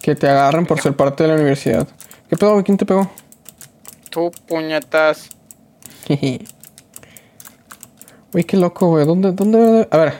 que 0.00 0.14
te 0.14 0.28
agarren 0.28 0.66
por 0.66 0.80
ser 0.80 0.96
parte 0.96 1.24
de 1.24 1.28
la 1.28 1.34
universidad. 1.36 1.86
¿Qué 2.28 2.36
pedo, 2.36 2.52
güey? 2.52 2.64
¿Quién 2.64 2.78
te 2.78 2.86
pegó? 2.86 3.10
Tú, 4.10 4.30
puñetas. 4.46 5.30
Uy, 8.32 8.44
qué 8.44 8.56
loco, 8.56 8.88
güey. 8.88 9.04
¿Dónde, 9.06 9.32
dónde? 9.32 9.88
A 9.90 9.96
ver, 9.96 10.14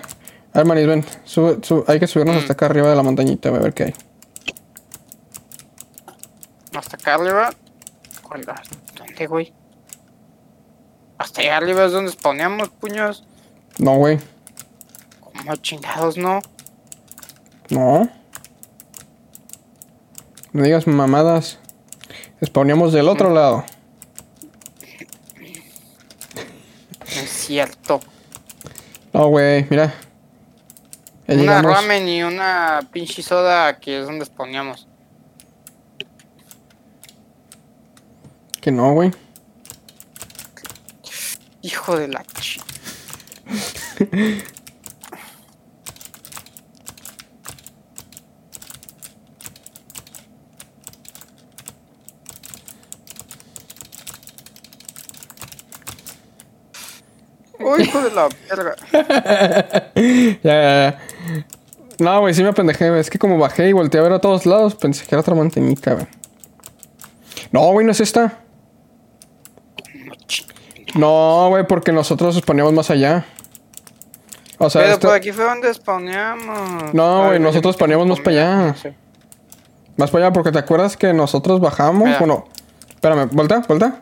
a 0.53 0.59
ver, 0.59 0.67
Manis, 0.67 0.87
ven. 0.87 1.05
Sube, 1.25 1.59
sube. 1.63 1.85
Hay 1.87 2.01
que 2.01 2.07
subirnos 2.07 2.37
hasta 2.37 2.53
acá 2.53 2.67
arriba 2.67 2.91
de 2.91 2.97
la 2.97 3.03
montañita, 3.03 3.49
güey, 3.51 3.61
a 3.61 3.65
ver 3.65 3.75
qué 3.75 3.85
hay. 3.85 3.95
Hasta 6.77 6.97
acá 6.97 7.15
arriba. 7.15 7.51
¿Dónde, 8.97 9.27
güey? 9.27 9.53
Hasta 11.19 11.41
allá 11.43 11.57
arriba 11.57 11.85
es 11.85 11.93
donde 11.93 12.13
spawneamos, 12.13 12.71
puños. 12.71 13.25
No, 13.79 13.97
güey. 13.97 14.19
Como 15.21 15.57
chingados, 15.57 16.17
¿no? 16.17 16.41
No. 17.69 18.20
No 20.53 20.63
digas 20.65 20.87
mamadas. 20.87 21.59
Spawneamos 22.45 22.93
del 22.93 23.09
otro 23.09 23.33
lado. 23.33 23.65
No 27.15 27.21
es 27.23 27.31
cierto. 27.31 28.01
No, 29.13 29.29
güey, 29.29 29.67
mira. 29.71 29.95
Ya 31.27 31.35
una 31.35 31.43
llegamos. 31.43 31.73
ramen 31.73 32.09
y 32.09 32.23
una 32.25 32.81
pinche 32.93 33.23
soda 33.23 33.79
que 33.79 34.01
es 34.01 34.07
donde 34.07 34.25
spawneamos. 34.25 34.89
Que 38.61 38.73
no, 38.73 38.93
güey. 38.93 39.13
Hijo 41.63 41.97
de 41.97 42.09
la 42.09 42.25
ch... 42.25 42.61
Uy, 57.63 57.80
hijo 57.91 58.03
de 58.03 58.11
la 58.11 58.29
verga. 58.49 58.75
ya, 60.43 60.53
ya, 60.53 60.91
ya. 60.91 60.99
No, 61.99 62.21
güey, 62.21 62.33
sí 62.35 62.43
me 62.43 62.49
apendejé, 62.49 62.89
güey. 62.89 63.01
Es 63.01 63.11
que 63.11 63.19
como 63.19 63.37
bajé 63.39 63.69
y 63.69 63.73
volteé 63.73 64.01
a 64.01 64.03
ver 64.05 64.13
a 64.13 64.21
todos 64.21 64.47
lados, 64.47 64.75
pensé 64.75 65.05
que 65.07 65.15
era 65.15 65.21
otra 65.21 65.35
montañita, 65.35 65.95
güey. 65.95 66.07
No, 67.53 67.71
güey, 67.73 67.85
no 67.85 67.93
es 67.93 68.01
esta. 68.01 68.39
No, 70.95 71.49
güey, 71.51 71.67
porque 71.67 71.93
nosotros 71.93 72.37
spawneamos 72.37 72.73
más 72.73 72.91
allá. 72.91 73.25
O 74.59 74.69
sea, 74.69 74.83
Pero 74.83 74.95
esto- 74.95 75.09
por 75.09 75.17
aquí 75.17 75.33
fue 75.33 75.45
donde 75.45 75.73
spawneamos. 75.73 76.93
No, 76.95 77.27
güey, 77.27 77.39
nosotros 77.39 77.75
spawneamos 77.77 78.07
más 78.07 78.21
para 78.21 78.31
allá. 78.63 78.75
más 79.97 80.11
para 80.11 80.27
allá, 80.27 80.33
porque 80.33 80.53
te 80.53 80.59
acuerdas 80.59 80.97
que 80.97 81.13
nosotros 81.13 81.61
bajamos. 81.61 82.05
Mira. 82.07 82.19
Bueno, 82.19 82.47
espérame, 82.89 83.29
vuelta, 83.33 83.63
vuelta. 83.69 84.01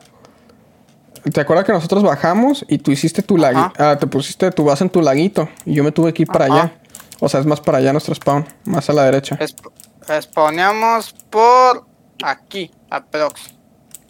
¿Te 1.33 1.41
acuerdas 1.41 1.65
que 1.67 1.73
nosotros 1.73 2.03
bajamos 2.03 2.65
y 2.69 2.79
tú 2.79 2.91
hiciste 2.91 3.23
tu 3.23 3.37
laguito? 3.37 3.73
Ah, 3.79 3.97
te 3.99 4.07
pusiste 4.07 4.51
tu 4.53 4.65
base 4.65 4.85
en 4.85 4.91
tu 4.91 5.03
laguito 5.03 5.49
y 5.65 5.75
yo 5.75 5.83
me 5.85 5.93
tuve 5.93 6.13
que 6.15 6.23
ir 6.23 6.29
para 6.29 6.47
Ajá. 6.47 6.55
allá. 6.55 6.73
O 7.21 7.29
sea, 7.29 7.41
es 7.41 7.47
más 7.47 7.61
para 7.61 7.79
allá 7.79 7.93
nuestro 7.93 8.15
spawn, 8.15 8.47
más 8.65 8.89
a 8.89 8.93
la 8.93 9.05
derecha. 9.05 9.37
Esp- 9.39 10.23
spawneamos 10.23 11.13
por 11.31 11.85
aquí, 12.25 12.71
aprox. 12.91 13.55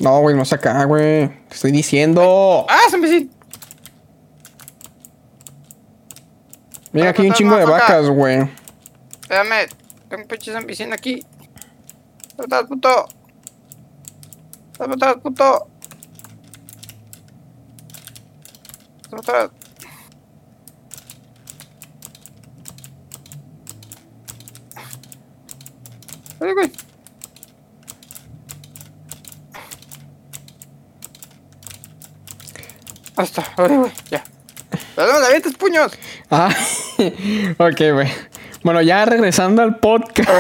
No, 0.00 0.20
güey, 0.20 0.36
no 0.36 0.42
es 0.42 0.52
acá, 0.52 0.84
güey. 0.84 1.28
Te 1.48 1.54
estoy 1.54 1.72
diciendo. 1.72 2.66
¡Ah, 2.68 2.82
se 2.90 2.98
me! 2.98 3.28
Mira, 6.92 7.10
aquí 7.10 7.22
hay 7.22 7.28
un 7.28 7.34
chingo 7.34 7.56
de 7.56 7.64
vacas, 7.64 8.08
güey. 8.08 8.48
Espérame, 9.22 9.68
tengo 10.08 10.22
un 10.22 10.28
pinche 10.28 10.52
zombicín 10.52 10.92
aquí. 10.92 11.22
¿Dónde 12.36 12.56
estás, 12.56 12.64
puto? 12.68 13.08
¿Dónde 14.78 14.94
estás, 14.94 15.16
puto? 15.16 15.68
¿Dónde 19.11 19.20
estás? 19.20 19.50
Ay, 26.40 26.52
güey. 26.52 26.70
Está, 33.18 33.44
ay, 33.56 33.76
güey, 33.76 33.92
ya. 34.11 34.22
¡Pero 34.94 35.12
no 35.12 35.20
le 35.20 35.26
avientes 35.26 35.54
puños! 35.56 35.92
Ah, 36.30 36.54
ok, 37.59 37.80
güey. 37.92 38.09
Bueno, 38.62 38.82
ya 38.82 39.04
regresando 39.04 39.62
al 39.62 39.78
podcast. 39.78 40.30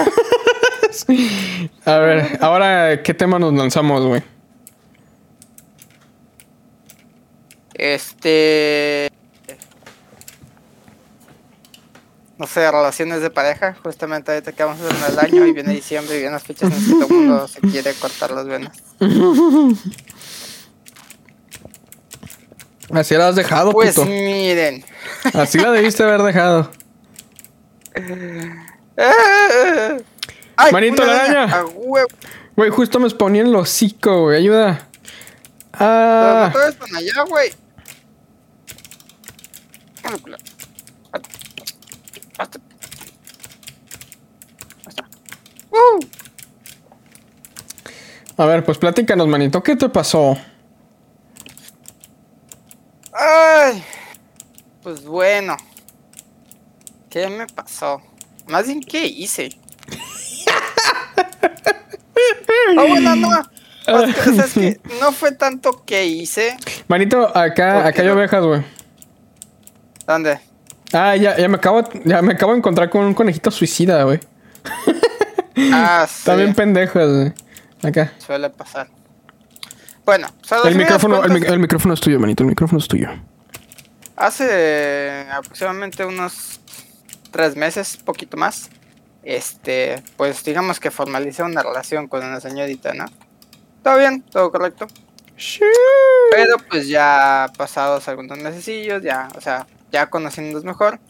A 1.84 1.98
ver, 1.98 2.38
ahora, 2.40 3.02
¿qué 3.02 3.14
tema 3.14 3.38
nos 3.38 3.54
lanzamos, 3.54 4.04
güey? 4.04 4.22
Este. 7.78 9.10
No 12.36 12.46
sé, 12.46 12.70
relaciones 12.70 13.20
de 13.22 13.30
pareja. 13.30 13.76
Justamente 13.82 14.30
ahorita 14.32 14.52
que 14.52 14.62
vamos 14.62 14.78
en 14.80 15.12
el 15.12 15.18
año 15.18 15.46
y 15.46 15.52
viene 15.52 15.72
diciembre 15.72 16.14
y 16.16 16.18
vienen 16.18 16.34
las 16.34 16.42
fechas 16.44 16.70
en 16.70 16.76
las 16.76 16.84
que 16.84 16.90
todo 16.92 17.06
el 17.06 17.14
mundo 17.26 17.48
se 17.48 17.60
quiere 17.60 17.92
cortar 17.94 18.30
las 18.32 18.46
venas. 18.46 18.76
Así 22.92 23.14
la 23.16 23.28
has 23.28 23.36
dejado, 23.36 23.72
Pues 23.72 23.94
puto. 23.96 24.06
miren. 24.06 24.84
Así 25.34 25.58
la 25.58 25.70
debiste 25.72 26.02
haber 26.04 26.22
dejado. 26.22 26.70
¡Ay, 30.56 30.72
Manito 30.72 31.04
la 31.04 31.18
araña! 31.24 31.44
¡A! 31.60 31.62
Güey, 32.56 32.70
justo 32.70 32.98
me 32.98 33.08
spawné 33.10 33.40
en 33.40 33.46
el 33.48 33.56
hocico, 33.56 34.22
güey. 34.22 34.38
Ayuda. 34.38 34.88
Pero 35.70 35.84
Ah. 35.84 36.50
no 36.52 36.62
están 36.68 36.96
allá, 36.96 37.22
güey. 37.28 37.52
¡Uh! 45.70 46.00
A 48.36 48.46
ver, 48.46 48.64
pues 48.64 48.78
platícanos, 48.78 49.26
manito. 49.26 49.62
¿Qué 49.62 49.76
te 49.76 49.88
pasó? 49.88 50.36
Ay, 53.12 53.82
pues 54.82 55.04
bueno. 55.04 55.56
¿Qué 57.10 57.28
me 57.28 57.46
pasó? 57.46 58.00
Más 58.46 58.66
bien, 58.66 58.80
¿qué 58.80 59.06
hice? 59.06 59.50
Ah, 62.76 62.84
bueno, 62.86 63.16
no. 63.16 63.28
O 63.28 63.32
sea, 63.32 64.30
o 64.30 64.34
sea, 64.34 64.44
es 64.44 64.52
que 64.52 64.80
no 65.00 65.12
fue 65.12 65.32
tanto 65.32 65.84
que 65.84 66.04
hice. 66.06 66.56
Manito, 66.86 67.26
acá, 67.36 67.74
¿Por 67.74 67.86
acá 67.86 68.02
hay 68.02 68.08
no? 68.08 68.14
ovejas, 68.14 68.44
güey. 68.44 68.62
¿Dónde? 70.08 70.40
Ah, 70.94 71.14
ya, 71.16 71.36
ya 71.36 71.48
me 71.50 71.56
acabo, 71.56 71.86
ya 72.04 72.22
me 72.22 72.32
acabo 72.32 72.52
de 72.52 72.58
encontrar 72.58 72.88
con 72.88 73.04
un 73.04 73.12
conejito 73.12 73.50
suicida, 73.50 74.02
güey. 74.04 74.18
Ah, 75.72 76.06
sí. 76.10 76.24
También 76.24 76.54
pendejos, 76.54 77.12
güey. 77.12 77.32
Acá. 77.82 78.12
Suele 78.18 78.48
pasar. 78.48 78.86
Bueno, 80.04 80.28
a 80.50 80.68
El 80.68 80.76
micrófono, 80.76 81.24
el, 81.24 81.44
el 81.44 81.58
micrófono 81.58 81.94
es 81.94 82.00
tuyo, 82.00 82.20
manito. 82.20 82.44
El 82.44 82.50
micrófono 82.50 82.78
es 82.78 82.86
tuyo. 82.86 83.08
Hace 84.14 85.26
aproximadamente 85.32 86.04
unos 86.04 86.60
tres 87.32 87.56
meses, 87.56 87.96
poquito 87.96 88.36
más, 88.36 88.70
este, 89.24 90.00
pues 90.16 90.44
digamos 90.44 90.78
que 90.78 90.92
formalicé 90.92 91.42
una 91.42 91.62
relación 91.62 92.06
con 92.06 92.24
una 92.24 92.40
señorita, 92.40 92.94
¿no? 92.94 93.06
Todo 93.82 93.98
bien, 93.98 94.22
todo 94.22 94.52
correcto. 94.52 94.86
Pero 96.30 96.56
pues 96.70 96.86
ya 96.86 97.50
pasados 97.58 98.06
algunos 98.06 98.38
mesecillos, 98.38 99.02
ya, 99.02 99.28
o 99.36 99.40
sea, 99.40 99.66
ya 99.90 100.10
conociéndonos 100.10 100.64
mejor, 100.64 101.00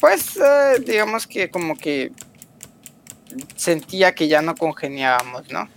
pues 0.00 0.36
eh, 0.36 0.82
digamos 0.84 1.26
que 1.26 1.50
como 1.50 1.76
que 1.76 2.12
sentía 3.56 4.14
que 4.14 4.28
ya 4.28 4.42
no 4.42 4.54
congeniábamos, 4.54 5.50
¿no? 5.50 5.68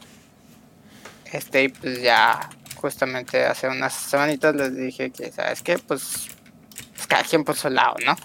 Este, 1.31 1.63
y 1.63 1.69
pues 1.69 2.01
ya 2.01 2.49
justamente 2.75 3.45
hace 3.45 3.67
unas 3.67 3.93
semanitas 3.93 4.55
les 4.55 4.75
dije 4.75 5.11
que, 5.11 5.31
¿sabes 5.31 5.61
qué? 5.61 5.77
Pues, 5.77 6.27
pues 6.93 7.07
cada 7.07 7.23
quien 7.23 7.43
por 7.43 7.55
su 7.55 7.69
lado, 7.69 7.95
¿no? 8.05 8.15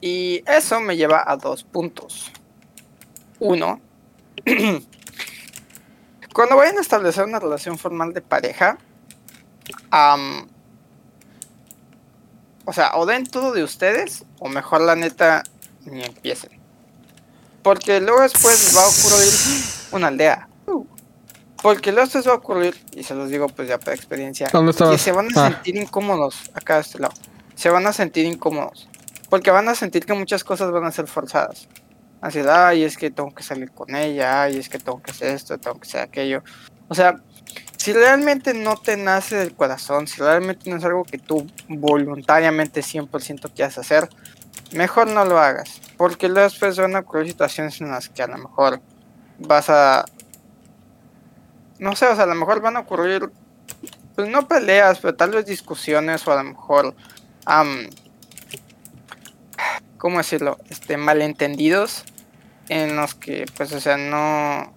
Y 0.00 0.42
eso 0.46 0.80
me 0.80 0.96
lleva 0.96 1.24
a 1.26 1.36
dos 1.36 1.64
puntos. 1.64 2.30
Uno, 3.38 3.80
cuando 6.34 6.56
vayan 6.56 6.78
a 6.78 6.80
establecer 6.80 7.24
una 7.24 7.38
relación 7.38 7.78
formal 7.78 8.12
de 8.12 8.20
pareja, 8.20 8.78
o 12.64 12.72
sea, 12.72 12.96
o 12.96 13.06
den 13.06 13.26
todo 13.26 13.52
de 13.52 13.62
ustedes, 13.62 14.24
o 14.38 14.48
mejor 14.48 14.80
la 14.80 14.96
neta, 14.96 15.42
ni 15.84 16.02
empiecen. 16.02 16.50
Porque 17.62 18.00
luego 18.00 18.20
después 18.22 18.74
va 18.76 18.82
a 18.84 18.88
ocurrir 18.88 19.32
una 19.92 20.08
aldea. 20.08 20.48
Porque 21.62 21.92
luego 21.92 22.04
después 22.06 22.26
va 22.28 22.32
a 22.32 22.36
ocurrir, 22.36 22.76
y 22.94 23.04
se 23.04 23.14
los 23.14 23.30
digo 23.30 23.48
pues 23.48 23.68
ya 23.68 23.78
por 23.78 23.94
experiencia, 23.94 24.48
¿Dónde 24.52 24.74
que 24.74 24.98
se 24.98 25.12
van 25.12 25.28
a 25.36 25.46
Ah. 25.46 25.50
sentir 25.50 25.76
incómodos 25.76 26.50
acá 26.54 26.74
de 26.76 26.80
este 26.82 26.98
lado. 26.98 27.14
Se 27.54 27.70
van 27.70 27.86
a 27.86 27.92
sentir 27.92 28.26
incómodos. 28.26 28.88
Porque 29.30 29.50
van 29.50 29.68
a 29.68 29.74
sentir 29.74 30.04
que 30.04 30.12
muchas 30.12 30.44
cosas 30.44 30.70
van 30.70 30.84
a 30.84 30.92
ser 30.92 31.06
forzadas. 31.06 31.68
Así, 32.20 32.40
ay, 32.48 32.84
es 32.84 32.96
que 32.96 33.10
tengo 33.10 33.34
que 33.34 33.42
salir 33.42 33.70
con 33.70 33.94
ella, 33.94 34.42
ay, 34.42 34.58
es 34.58 34.68
que 34.68 34.78
tengo 34.78 35.02
que 35.02 35.10
hacer 35.10 35.34
esto, 35.34 35.58
tengo 35.58 35.78
que 35.78 35.88
hacer 35.88 36.00
aquello. 36.02 36.42
O 36.88 36.94
sea, 36.94 37.16
si 37.84 37.92
realmente 37.92 38.54
no 38.54 38.76
te 38.76 38.96
nace 38.96 39.36
del 39.36 39.54
corazón, 39.54 40.08
si 40.08 40.18
realmente 40.18 40.70
no 40.70 40.78
es 40.78 40.84
algo 40.84 41.04
que 41.04 41.18
tú 41.18 41.46
voluntariamente 41.68 42.80
100% 42.80 43.52
quieras 43.54 43.76
hacer, 43.76 44.08
mejor 44.72 45.06
no 45.06 45.22
lo 45.26 45.38
hagas. 45.38 45.82
Porque 45.98 46.30
luego 46.30 46.48
después 46.48 46.78
van 46.78 46.96
a 46.96 47.00
ocurrir 47.00 47.26
situaciones 47.26 47.78
en 47.82 47.90
las 47.90 48.08
que 48.08 48.22
a 48.22 48.26
lo 48.26 48.38
mejor 48.38 48.80
vas 49.38 49.68
a... 49.68 50.06
No 51.78 51.94
sé, 51.94 52.06
o 52.06 52.14
sea, 52.14 52.24
a 52.24 52.26
lo 52.26 52.34
mejor 52.36 52.62
van 52.62 52.78
a 52.78 52.80
ocurrir, 52.80 53.30
pues 54.14 54.30
no 54.30 54.48
peleas, 54.48 55.00
pero 55.00 55.14
tal 55.14 55.32
vez 55.32 55.44
discusiones 55.44 56.26
o 56.26 56.32
a 56.32 56.42
lo 56.42 56.44
mejor... 56.44 56.94
¿Cómo 59.98 60.16
decirlo? 60.16 60.56
Este, 60.70 60.96
malentendidos 60.96 62.04
en 62.70 62.96
los 62.96 63.14
que, 63.14 63.44
pues, 63.58 63.74
o 63.74 63.80
sea, 63.80 63.98
no... 63.98 64.72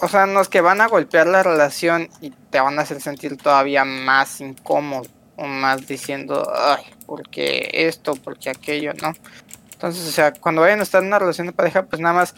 O 0.00 0.08
sea, 0.08 0.24
en 0.24 0.34
los 0.34 0.48
que 0.48 0.60
van 0.60 0.80
a 0.80 0.86
golpear 0.86 1.26
la 1.26 1.42
relación 1.42 2.08
y 2.20 2.30
te 2.30 2.60
van 2.60 2.78
a 2.78 2.82
hacer 2.82 3.00
sentir 3.00 3.36
todavía 3.36 3.84
más 3.84 4.40
incómodo 4.40 5.08
o 5.36 5.46
más 5.46 5.86
diciendo, 5.86 6.52
ay, 6.54 6.84
porque 7.06 7.68
esto, 7.72 8.14
porque 8.14 8.50
aquello, 8.50 8.92
¿no? 9.02 9.12
Entonces, 9.72 10.08
o 10.08 10.10
sea, 10.10 10.32
cuando 10.32 10.62
vayan 10.62 10.80
a 10.80 10.82
estar 10.82 11.02
en 11.02 11.08
una 11.08 11.18
relación 11.18 11.46
de 11.46 11.52
pareja, 11.52 11.84
pues 11.84 12.00
nada 12.00 12.14
más, 12.14 12.34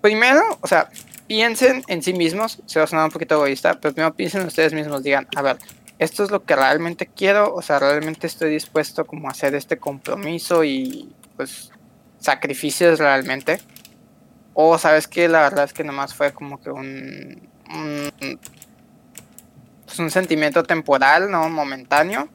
primero, 0.00 0.42
o 0.60 0.66
sea, 0.66 0.88
piensen 1.26 1.82
en 1.88 2.02
sí 2.02 2.12
mismos, 2.12 2.62
se 2.66 2.78
va 2.78 2.84
a 2.84 2.88
sonar 2.88 3.06
un 3.06 3.10
poquito 3.10 3.34
egoísta, 3.34 3.74
pero 3.80 3.94
primero 3.94 4.14
piensen 4.14 4.42
en 4.42 4.46
ustedes 4.48 4.72
mismos, 4.72 5.02
digan, 5.02 5.26
a 5.34 5.42
ver, 5.42 5.58
esto 5.98 6.24
es 6.24 6.30
lo 6.30 6.44
que 6.44 6.56
realmente 6.56 7.06
quiero, 7.06 7.54
o 7.54 7.62
sea, 7.62 7.78
realmente 7.78 8.26
estoy 8.26 8.50
dispuesto 8.50 9.04
como 9.06 9.28
a 9.28 9.32
hacer 9.32 9.54
este 9.54 9.78
compromiso 9.78 10.64
y 10.64 11.12
pues 11.36 11.70
sacrificios 12.18 12.98
realmente. 12.98 13.60
O 14.54 14.78
sabes 14.78 15.06
que 15.08 15.28
la 15.28 15.42
verdad 15.42 15.64
es 15.64 15.72
que 15.72 15.84
nomás 15.84 16.14
fue 16.14 16.32
como 16.32 16.60
que 16.60 16.70
un, 16.70 17.48
un, 17.74 18.40
pues, 19.84 19.98
un 19.98 20.10
sentimiento 20.10 20.62
temporal, 20.62 21.30
¿no? 21.30 21.48
Momentáneo. 21.48 22.28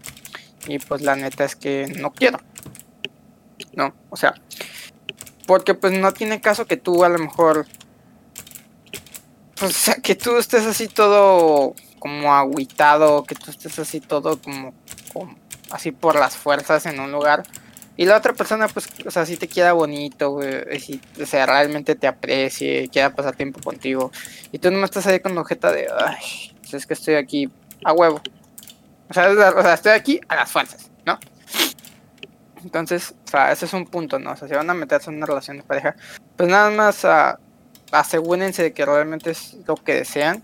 Y 0.67 0.79
pues 0.79 1.01
la 1.01 1.15
neta 1.15 1.45
es 1.45 1.55
que 1.55 1.87
no 1.97 2.11
quiero. 2.11 2.39
No, 3.73 3.93
o 4.09 4.17
sea, 4.17 4.33
porque 5.47 5.73
pues 5.73 5.97
no 5.97 6.11
tiene 6.13 6.41
caso 6.41 6.67
que 6.67 6.77
tú 6.77 7.03
a 7.03 7.09
lo 7.09 7.17
mejor 7.17 7.65
pues, 9.59 9.71
o 9.71 9.73
sea, 9.73 9.95
que 9.95 10.15
tú 10.15 10.37
estés 10.37 10.65
así 10.65 10.87
todo 10.87 11.75
como 11.99 12.33
agüitado, 12.33 13.23
que 13.23 13.35
tú 13.35 13.51
estés 13.51 13.77
así 13.77 13.99
todo 13.99 14.41
como, 14.41 14.73
como, 15.11 15.35
así 15.69 15.91
por 15.91 16.15
las 16.15 16.37
fuerzas 16.37 16.85
en 16.85 16.99
un 16.99 17.11
lugar. 17.11 17.43
Y 17.99 18.05
la 18.05 18.15
otra 18.15 18.31
persona, 18.31 18.69
pues, 18.69 18.87
o 19.05 19.11
sea, 19.11 19.25
si 19.25 19.35
te 19.35 19.49
queda 19.49 19.73
bonito, 19.73 20.39
si, 20.79 21.01
o 21.21 21.25
sea, 21.25 21.45
realmente 21.45 21.95
te 21.95 22.07
aprecie, 22.07 22.87
quiera 22.87 23.13
pasar 23.13 23.35
tiempo 23.35 23.59
contigo. 23.59 24.09
Y 24.53 24.59
tú 24.59 24.71
no 24.71 24.85
estás 24.85 25.05
ahí 25.05 25.19
con 25.19 25.35
la 25.35 25.43
de, 25.43 25.89
ay, 25.99 26.55
pues 26.61 26.75
es 26.75 26.87
que 26.87 26.93
estoy 26.93 27.15
aquí 27.15 27.51
a 27.83 27.91
huevo. 27.91 28.21
O 29.09 29.13
sea, 29.13 29.29
o 29.29 29.61
sea, 29.61 29.73
estoy 29.73 29.91
aquí 29.91 30.21
a 30.29 30.37
las 30.37 30.49
fuerzas, 30.49 30.89
¿no? 31.05 31.19
Entonces, 32.63 33.13
o 33.25 33.27
sea, 33.29 33.51
ese 33.51 33.65
es 33.65 33.73
un 33.73 33.85
punto, 33.85 34.17
¿no? 34.17 34.31
O 34.31 34.35
sea, 34.37 34.47
si 34.47 34.53
van 34.53 34.69
a 34.69 34.73
meterse 34.73 35.09
en 35.09 35.17
una 35.17 35.25
relación 35.25 35.57
de 35.57 35.63
pareja, 35.63 35.97
pues 36.37 36.47
nada 36.47 36.71
más 36.71 37.05
asegúrense 37.91 38.63
de 38.63 38.71
que 38.71 38.85
realmente 38.85 39.31
es 39.31 39.57
lo 39.67 39.75
que 39.75 39.95
desean 39.95 40.41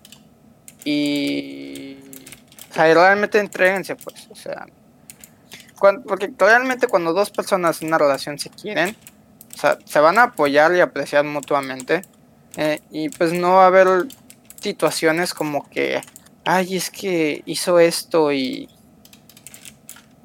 y 0.83 1.99
o 2.69 2.73
sea, 2.73 2.93
realmente 2.93 3.39
entreguense 3.39 3.95
pues 3.95 4.27
o 4.29 4.35
sea 4.35 4.65
porque 5.79 6.31
realmente 6.37 6.87
cuando 6.87 7.13
dos 7.13 7.29
personas 7.29 7.81
en 7.81 7.89
una 7.89 7.97
relación 7.97 8.39
se 8.39 8.49
quieren 8.49 8.95
o 9.53 9.57
sea, 9.57 9.77
se 9.85 9.99
van 9.99 10.17
a 10.17 10.23
apoyar 10.23 10.75
y 10.75 10.81
apreciar 10.81 11.23
mutuamente 11.25 12.01
eh, 12.57 12.79
y 12.91 13.09
pues 13.09 13.33
no 13.33 13.55
va 13.55 13.63
a 13.63 13.67
haber 13.67 14.07
situaciones 14.61 15.33
como 15.33 15.69
que 15.69 16.01
ay 16.45 16.77
es 16.77 16.89
que 16.89 17.43
hizo 17.45 17.79
esto 17.79 18.31
y 18.31 18.69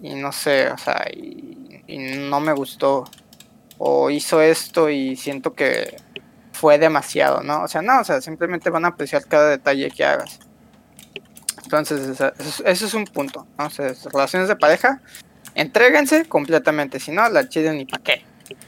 y 0.02 0.14
no 0.14 0.32
sé 0.32 0.70
o 0.70 0.78
sea 0.78 1.06
y, 1.12 1.56
no 1.88 2.38
me 2.38 2.52
gustó 2.52 3.04
o 3.78 4.10
hizo 4.10 4.40
esto 4.40 4.90
y 4.90 5.16
siento 5.16 5.54
que 5.54 5.96
fue 6.60 6.78
demasiado, 6.78 7.42
¿no? 7.42 7.62
O 7.62 7.68
sea, 7.68 7.80
no, 7.80 8.00
o 8.00 8.04
sea, 8.04 8.20
simplemente 8.20 8.68
van 8.68 8.84
a 8.84 8.88
apreciar 8.88 9.24
cada 9.24 9.48
detalle 9.48 9.90
que 9.90 10.04
hagas. 10.04 10.38
Entonces, 11.64 12.20
eso, 12.20 12.62
es 12.86 12.94
un 12.94 13.06
punto, 13.06 13.46
¿no? 13.58 13.68
Relaciones 14.12 14.48
de 14.48 14.56
pareja, 14.56 15.00
entréguense 15.54 16.24
completamente, 16.26 17.00
si 17.00 17.10
no, 17.12 17.28
la 17.28 17.48
chiden 17.48 17.78
ni 17.78 17.84
para 17.84 18.02
qué. 18.02 18.24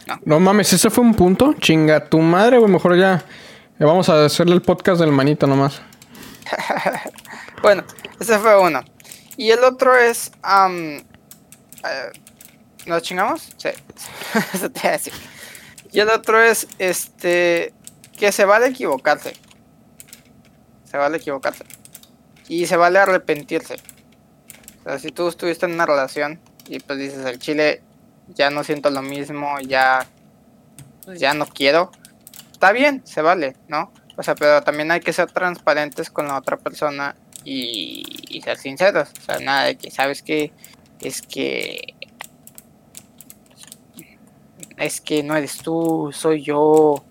¿no? 0.06 0.20
no 0.24 0.40
mames, 0.40 0.72
ese 0.72 0.90
fue 0.90 1.04
un 1.04 1.14
punto. 1.14 1.54
Chinga 1.54 2.08
tu 2.08 2.18
madre, 2.18 2.58
güey. 2.58 2.70
Mejor 2.70 2.96
ya, 2.96 3.24
vamos 3.78 4.08
a 4.08 4.24
hacerle 4.24 4.54
el 4.54 4.62
podcast 4.62 5.00
del 5.00 5.12
manito 5.12 5.46
nomás. 5.46 5.80
bueno, 7.62 7.84
ese 8.20 8.38
fue 8.38 8.58
uno. 8.60 8.82
Y 9.36 9.50
el 9.50 9.62
otro 9.64 9.96
es. 9.96 10.32
Um, 10.44 11.02
¿Nos 12.86 13.02
chingamos? 13.02 13.50
Sí. 13.56 13.68
Eso 14.54 14.70
te 14.70 14.80
voy 14.80 14.88
a 14.88 14.92
decir. 14.92 15.12
Y 15.90 16.00
el 16.00 16.08
otro 16.10 16.40
es. 16.42 16.68
Este 16.78 17.72
que 18.16 18.30
se 18.30 18.44
vale 18.44 18.68
equivocarse. 18.68 19.32
Se 20.84 20.96
vale 20.96 21.16
equivocarse. 21.16 21.64
Y 22.48 22.66
se 22.66 22.76
vale 22.76 22.98
arrepentirse. 22.98 23.76
O 24.80 24.84
sea, 24.84 24.98
si 24.98 25.10
tú 25.10 25.28
estuviste 25.28 25.66
en 25.66 25.72
una 25.72 25.86
relación 25.86 26.40
y 26.68 26.78
pues 26.80 26.98
dices, 26.98 27.24
el 27.24 27.38
chile 27.38 27.82
ya 28.28 28.50
no 28.50 28.64
siento 28.64 28.90
lo 28.90 29.02
mismo, 29.02 29.58
ya, 29.60 30.06
pues, 31.04 31.20
ya 31.20 31.34
no 31.34 31.46
quiero. 31.46 31.90
Está 32.52 32.72
bien, 32.72 33.02
se 33.04 33.22
vale, 33.22 33.56
¿no? 33.68 33.92
O 34.16 34.22
sea, 34.22 34.34
pero 34.34 34.62
también 34.62 34.90
hay 34.90 35.00
que 35.00 35.12
ser 35.12 35.30
transparentes 35.30 36.10
con 36.10 36.28
la 36.28 36.38
otra 36.38 36.56
persona 36.56 37.16
y, 37.44 38.04
y 38.28 38.40
ser 38.42 38.58
sinceros. 38.58 39.08
O 39.20 39.22
sea, 39.22 39.38
nada 39.40 39.64
de 39.64 39.76
que, 39.76 39.90
¿sabes 39.90 40.22
qué? 40.22 40.52
Es 41.00 41.22
que... 41.22 41.94
Es 44.76 45.00
que 45.00 45.22
no 45.22 45.36
eres 45.36 45.58
tú, 45.58 46.10
soy 46.12 46.42
yo 46.42 47.04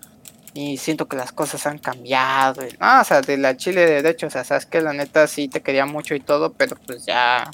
y 0.54 0.76
siento 0.76 1.08
que 1.08 1.16
las 1.16 1.32
cosas 1.32 1.66
han 1.66 1.78
cambiado. 1.78 2.62
no, 2.80 3.00
o 3.00 3.04
sea, 3.04 3.22
de 3.22 3.38
la 3.38 3.56
chile, 3.56 4.02
de 4.02 4.10
hecho, 4.10 4.26
o 4.26 4.30
sea, 4.30 4.44
sabes 4.44 4.66
que 4.66 4.80
la 4.80 4.92
neta 4.92 5.26
sí 5.26 5.48
te 5.48 5.62
quería 5.62 5.86
mucho 5.86 6.14
y 6.14 6.20
todo, 6.20 6.52
pero 6.52 6.76
pues 6.86 7.06
ya 7.06 7.50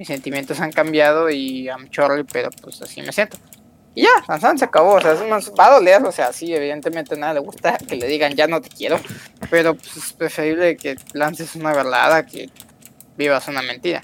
mis 0.00 0.08
sentimientos 0.08 0.58
han 0.60 0.72
cambiado 0.72 1.28
y 1.28 1.66
I'm 1.66 1.90
sorry, 1.92 2.24
pero 2.24 2.48
pues 2.62 2.80
así 2.80 3.02
me 3.02 3.12
siento. 3.12 3.36
Y 3.94 4.04
ya, 4.04 4.38
San 4.40 4.56
se 4.56 4.64
acabó, 4.64 4.94
o 4.94 5.00
sea, 5.02 5.12
va 5.12 5.66
a 5.66 5.74
doler, 5.74 6.02
o 6.02 6.10
sea, 6.10 6.32
sí, 6.32 6.54
evidentemente 6.54 7.18
nada 7.18 7.34
le 7.34 7.40
gusta 7.40 7.76
que 7.76 7.96
le 7.96 8.06
digan 8.06 8.34
ya 8.34 8.46
no 8.46 8.62
te 8.62 8.70
quiero, 8.70 8.98
pero 9.50 9.74
pues 9.74 9.98
es 9.98 10.14
preferible 10.14 10.78
que 10.78 10.96
lances 11.12 11.54
una 11.54 11.74
verdad 11.74 12.24
que 12.24 12.48
vivas 13.18 13.46
una 13.48 13.60
mentira. 13.60 14.00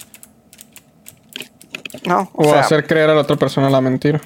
No, 2.05 2.31
o, 2.35 2.55
hacer 2.55 2.87
creer 2.87 3.09
a 3.09 3.15
la 3.15 3.23
otra 3.23 3.37
persona 3.37 3.71
la 3.71 3.81
mentira. 3.81 4.21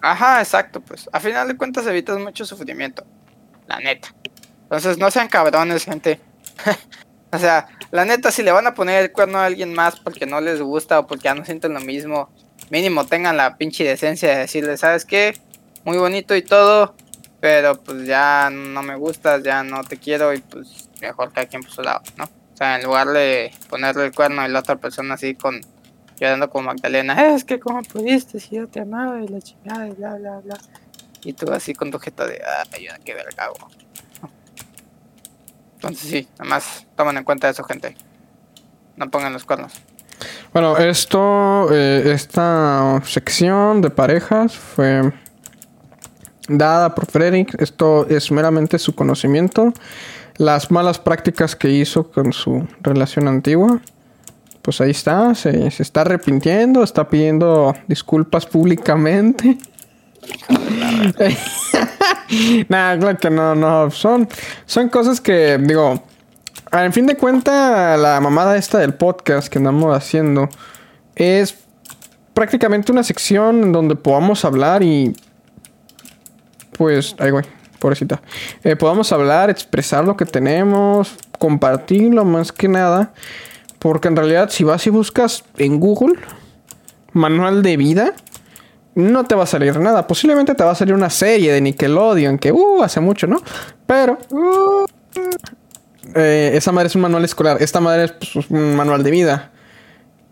Ajá, 0.00 0.40
exacto, 0.40 0.80
pues. 0.80 1.10
A 1.12 1.18
final 1.18 1.48
de 1.48 1.56
cuentas 1.56 1.84
evitas 1.88 2.16
mucho 2.20 2.44
sufrimiento 2.44 3.04
la 3.66 3.80
neta. 3.80 4.14
Entonces 4.62 4.98
no 4.98 5.10
sean 5.10 5.26
cabrones, 5.26 5.84
gente. 5.84 6.20
o 7.32 7.38
sea, 7.38 7.66
la 7.90 8.04
neta, 8.04 8.30
si 8.30 8.42
le 8.42 8.52
van 8.52 8.66
a 8.66 8.74
poner 8.74 9.02
el 9.02 9.12
cuerno 9.12 9.38
a 9.38 9.46
alguien 9.46 9.72
más 9.72 9.98
porque 9.98 10.26
no 10.26 10.40
les 10.40 10.60
gusta 10.60 11.00
o 11.00 11.06
porque 11.06 11.24
ya 11.24 11.34
no 11.34 11.44
sienten 11.44 11.72
lo 11.72 11.80
mismo, 11.80 12.30
mínimo 12.70 13.06
tengan 13.06 13.38
la 13.38 13.56
pinche 13.56 13.84
decencia 13.84 14.28
de 14.28 14.38
decirle, 14.40 14.76
¿sabes 14.76 15.06
qué? 15.06 15.40
Muy 15.84 15.96
bonito 15.96 16.36
y 16.36 16.42
todo, 16.42 16.94
pero 17.40 17.82
pues 17.82 18.06
ya 18.06 18.50
no 18.50 18.82
me 18.82 18.96
gustas, 18.96 19.42
ya 19.42 19.64
no 19.64 19.82
te 19.82 19.96
quiero 19.96 20.34
y 20.34 20.40
pues 20.40 20.90
mejor 21.00 21.32
cada 21.32 21.46
quien 21.46 21.62
por 21.62 21.72
su 21.72 21.82
lado, 21.82 22.02
¿no? 22.16 22.24
O 22.24 22.56
sea, 22.56 22.76
en 22.76 22.84
lugar 22.84 23.08
de 23.08 23.50
ponerle 23.68 24.04
el 24.04 24.14
cuerno 24.14 24.42
a 24.42 24.48
la 24.48 24.60
otra 24.60 24.76
persona 24.76 25.14
así 25.14 25.34
con 25.34 25.60
llorando 26.20 26.50
como 26.50 26.66
Magdalena, 26.66 27.34
es 27.34 27.44
que 27.44 27.58
como 27.58 27.82
pudiste 27.82 28.40
si 28.40 28.56
yo 28.56 28.68
te 28.68 28.80
amaba 28.80 29.22
y 29.22 29.28
la 29.28 29.40
chingada 29.40 29.88
y 29.88 29.92
bla 29.92 30.14
bla 30.16 30.38
bla. 30.40 30.58
Y 31.24 31.32
tú 31.32 31.50
así 31.50 31.72
con 31.72 31.90
tu 31.90 31.98
jeta 31.98 32.26
de, 32.26 32.42
ay, 32.72 32.88
qué 33.04 33.14
verga 33.14 33.44
hago. 33.44 33.70
Entonces 35.82 36.08
sí, 36.08 36.28
nada 36.38 36.48
más 36.48 36.86
tomen 36.96 37.16
en 37.16 37.24
cuenta 37.24 37.48
eso, 37.48 37.64
gente. 37.64 37.96
No 38.96 39.10
pongan 39.10 39.32
los 39.32 39.44
cuernos. 39.44 39.72
Bueno, 40.52 40.76
esto, 40.76 41.66
eh, 41.72 42.12
esta 42.14 43.02
sección 43.04 43.80
de 43.80 43.90
parejas 43.90 44.56
fue 44.56 45.12
dada 46.48 46.94
por 46.94 47.06
Frederick. 47.06 47.60
Esto 47.60 48.06
es 48.08 48.30
meramente 48.30 48.78
su 48.78 48.94
conocimiento. 48.94 49.72
Las 50.36 50.70
malas 50.70 51.00
prácticas 51.00 51.56
que 51.56 51.70
hizo 51.70 52.12
con 52.12 52.32
su 52.32 52.68
relación 52.80 53.26
antigua. 53.26 53.80
Pues 54.62 54.80
ahí 54.80 54.92
está, 54.92 55.34
se, 55.34 55.68
se 55.72 55.82
está 55.82 56.02
arrepintiendo, 56.02 56.84
está 56.84 57.08
pidiendo 57.08 57.74
disculpas 57.88 58.46
públicamente. 58.46 59.58
Nada, 62.68 62.98
claro 62.98 63.18
que 63.18 63.30
no, 63.30 63.54
no. 63.54 63.90
Son, 63.90 64.28
son 64.66 64.88
cosas 64.88 65.20
que, 65.20 65.58
digo, 65.58 66.02
en 66.72 66.92
fin 66.92 67.06
de 67.06 67.16
cuentas, 67.16 67.98
la 67.98 68.20
mamada 68.20 68.56
esta 68.56 68.78
del 68.78 68.94
podcast 68.94 69.48
que 69.48 69.58
andamos 69.58 69.94
haciendo 69.94 70.48
es 71.14 71.54
prácticamente 72.32 72.92
una 72.92 73.02
sección 73.02 73.62
en 73.62 73.72
donde 73.72 73.96
podamos 73.96 74.44
hablar 74.44 74.82
y. 74.82 75.14
Pues, 76.78 77.14
ay, 77.18 77.30
güey, 77.30 77.44
pobrecita. 77.78 78.22
Eh, 78.64 78.76
podamos 78.76 79.12
hablar, 79.12 79.50
expresar 79.50 80.04
lo 80.04 80.16
que 80.16 80.24
tenemos, 80.24 81.14
compartirlo 81.38 82.24
más 82.24 82.52
que 82.52 82.68
nada. 82.68 83.12
Porque 83.78 84.08
en 84.08 84.16
realidad, 84.16 84.48
si 84.50 84.64
vas 84.64 84.86
y 84.86 84.90
buscas 84.90 85.44
en 85.58 85.80
Google 85.80 86.14
manual 87.12 87.62
de 87.62 87.76
vida, 87.76 88.14
no 88.94 89.24
te 89.24 89.34
va 89.34 89.44
a 89.44 89.46
salir 89.46 89.78
nada. 89.78 90.06
Posiblemente 90.06 90.54
te 90.54 90.64
va 90.64 90.72
a 90.72 90.74
salir 90.74 90.94
una 90.94 91.10
serie 91.10 91.52
de 91.52 91.60
Nickelodeon 91.60 92.38
que, 92.38 92.52
uh, 92.52 92.82
hace 92.82 93.00
mucho, 93.00 93.26
¿no? 93.26 93.40
Pero, 93.86 94.18
uh, 94.30 94.86
eh, 96.14 96.52
esa 96.54 96.72
madre 96.72 96.88
es 96.88 96.94
un 96.94 97.02
manual 97.02 97.24
escolar. 97.24 97.56
Esta 97.60 97.80
madre 97.80 98.04
es 98.04 98.12
pues, 98.12 98.50
un 98.50 98.76
manual 98.76 99.02
de 99.02 99.10
vida. 99.10 99.50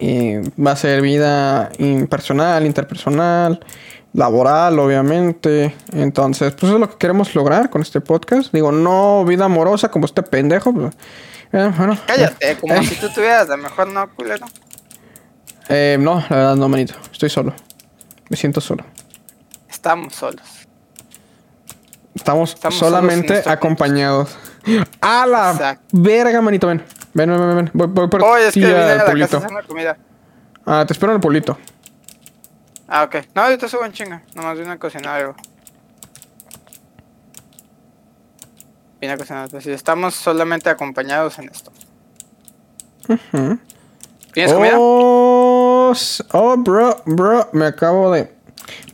Va 0.02 0.72
a 0.72 0.76
ser 0.76 1.02
vida 1.02 1.70
impersonal, 1.78 2.64
interpersonal, 2.64 3.60
laboral, 4.12 4.78
obviamente. 4.78 5.74
Entonces, 5.92 6.52
pues 6.52 6.64
eso 6.64 6.74
es 6.74 6.80
lo 6.80 6.90
que 6.90 6.96
queremos 6.96 7.34
lograr 7.34 7.70
con 7.70 7.82
este 7.82 8.00
podcast. 8.00 8.52
Digo, 8.52 8.72
no 8.72 9.24
vida 9.24 9.44
amorosa 9.44 9.90
como 9.90 10.06
este 10.06 10.22
pendejo. 10.22 10.72
Pues, 10.72 10.94
eh, 11.52 11.70
bueno, 11.76 11.98
Cállate, 12.06 12.56
como 12.56 12.74
eh. 12.74 12.84
si 12.84 12.94
tú 12.96 13.08
tuvieras 13.08 13.48
la 13.48 13.56
mejor 13.56 13.88
no, 13.88 14.08
culero. 14.14 14.46
Eh, 15.68 15.96
no, 16.00 16.22
la 16.28 16.36
verdad 16.36 16.56
no, 16.56 16.68
manito. 16.68 16.94
Estoy 17.12 17.30
solo. 17.30 17.52
Me 18.30 18.36
siento 18.36 18.60
solo. 18.60 18.84
Estamos 19.68 20.14
solos. 20.14 20.66
Estamos, 22.14 22.56
solamente 22.70 23.42
acompañados. 23.44 24.36
¡A 25.00 25.26
la 25.26 25.78
verga, 25.92 26.40
manito! 26.40 26.68
Ven. 26.68 26.82
Ven, 27.12 27.28
ven, 27.28 27.56
ven. 27.56 27.70
Voy, 27.74 27.88
voy 27.88 28.08
por 28.08 28.22
Oye, 28.22 28.48
es 28.48 28.54
que 28.54 28.60
vine 28.60 28.72
a 28.72 28.94
la 28.94 29.04
casa 29.04 29.36
a 29.36 29.40
hacer 29.40 29.66
comida. 29.66 29.98
Ah, 30.64 30.84
te 30.86 30.92
espero 30.92 31.10
en 31.10 31.16
el 31.16 31.20
polito. 31.20 31.58
Ah, 32.86 33.02
ok. 33.02 33.16
No, 33.34 33.50
yo 33.50 33.58
te 33.58 33.68
subo 33.68 33.84
en 33.84 33.92
chinga. 33.92 34.22
Nomás 34.34 34.56
vine 34.56 34.70
a 34.70 34.78
cocinar 34.78 35.20
algo. 35.20 35.34
Vine 39.00 39.12
a 39.12 39.16
cocinar. 39.16 39.48
Estamos 39.52 40.14
solamente 40.14 40.70
acompañados 40.70 41.36
en 41.40 41.48
esto. 41.48 41.72
¿Tienes 44.32 44.52
comida? 44.52 44.74
Oh, 44.78 45.92
bro, 46.58 47.02
bro, 47.04 47.48
me 47.52 47.66
acabo 47.66 48.12
de. 48.12 48.32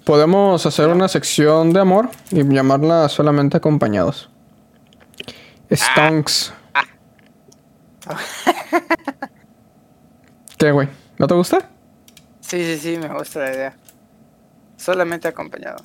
Podemos 0.05 0.65
hacer 0.65 0.89
una 0.89 1.09
sección 1.09 1.73
de 1.73 1.81
amor 1.81 2.11
y 2.31 2.43
llamarla 2.45 3.09
solamente 3.09 3.57
acompañados. 3.57 4.31
Stonks. 5.71 6.53
¿Qué, 10.59 10.71
güey? 10.71 10.89
¿No 11.19 11.27
te 11.27 11.35
gusta? 11.35 11.69
Sí, 12.41 12.65
sí, 12.65 12.79
sí, 12.79 12.97
me 12.97 13.09
gusta 13.09 13.41
la 13.41 13.53
idea. 13.53 13.77
Solamente 14.77 15.29
acompañado. 15.29 15.77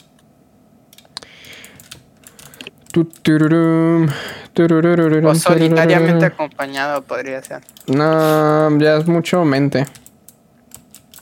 O 5.26 5.36
solitariamente 5.36 6.26
acompañado 6.26 7.02
podría 7.04 7.42
ser. 7.44 7.62
No, 7.88 8.78
ya 8.80 8.98
es 8.98 9.08
mucho 9.08 9.44
mente. 9.46 9.86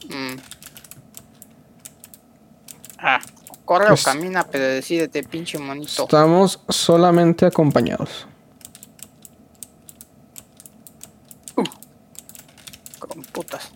Mm. 0.09 0.35
Ah, 2.97 3.19
corre 3.65 3.87
Pues- 3.87 4.01
o 4.01 4.11
camina, 4.11 4.45
pero 4.51 4.65
decídete, 4.65 5.23
pinche 5.23 5.57
monito. 5.59 6.03
Estamos 6.03 6.59
solamente 6.69 7.45
acompañados. 7.45 8.27
Con 12.99 13.21
putas. 13.31 13.69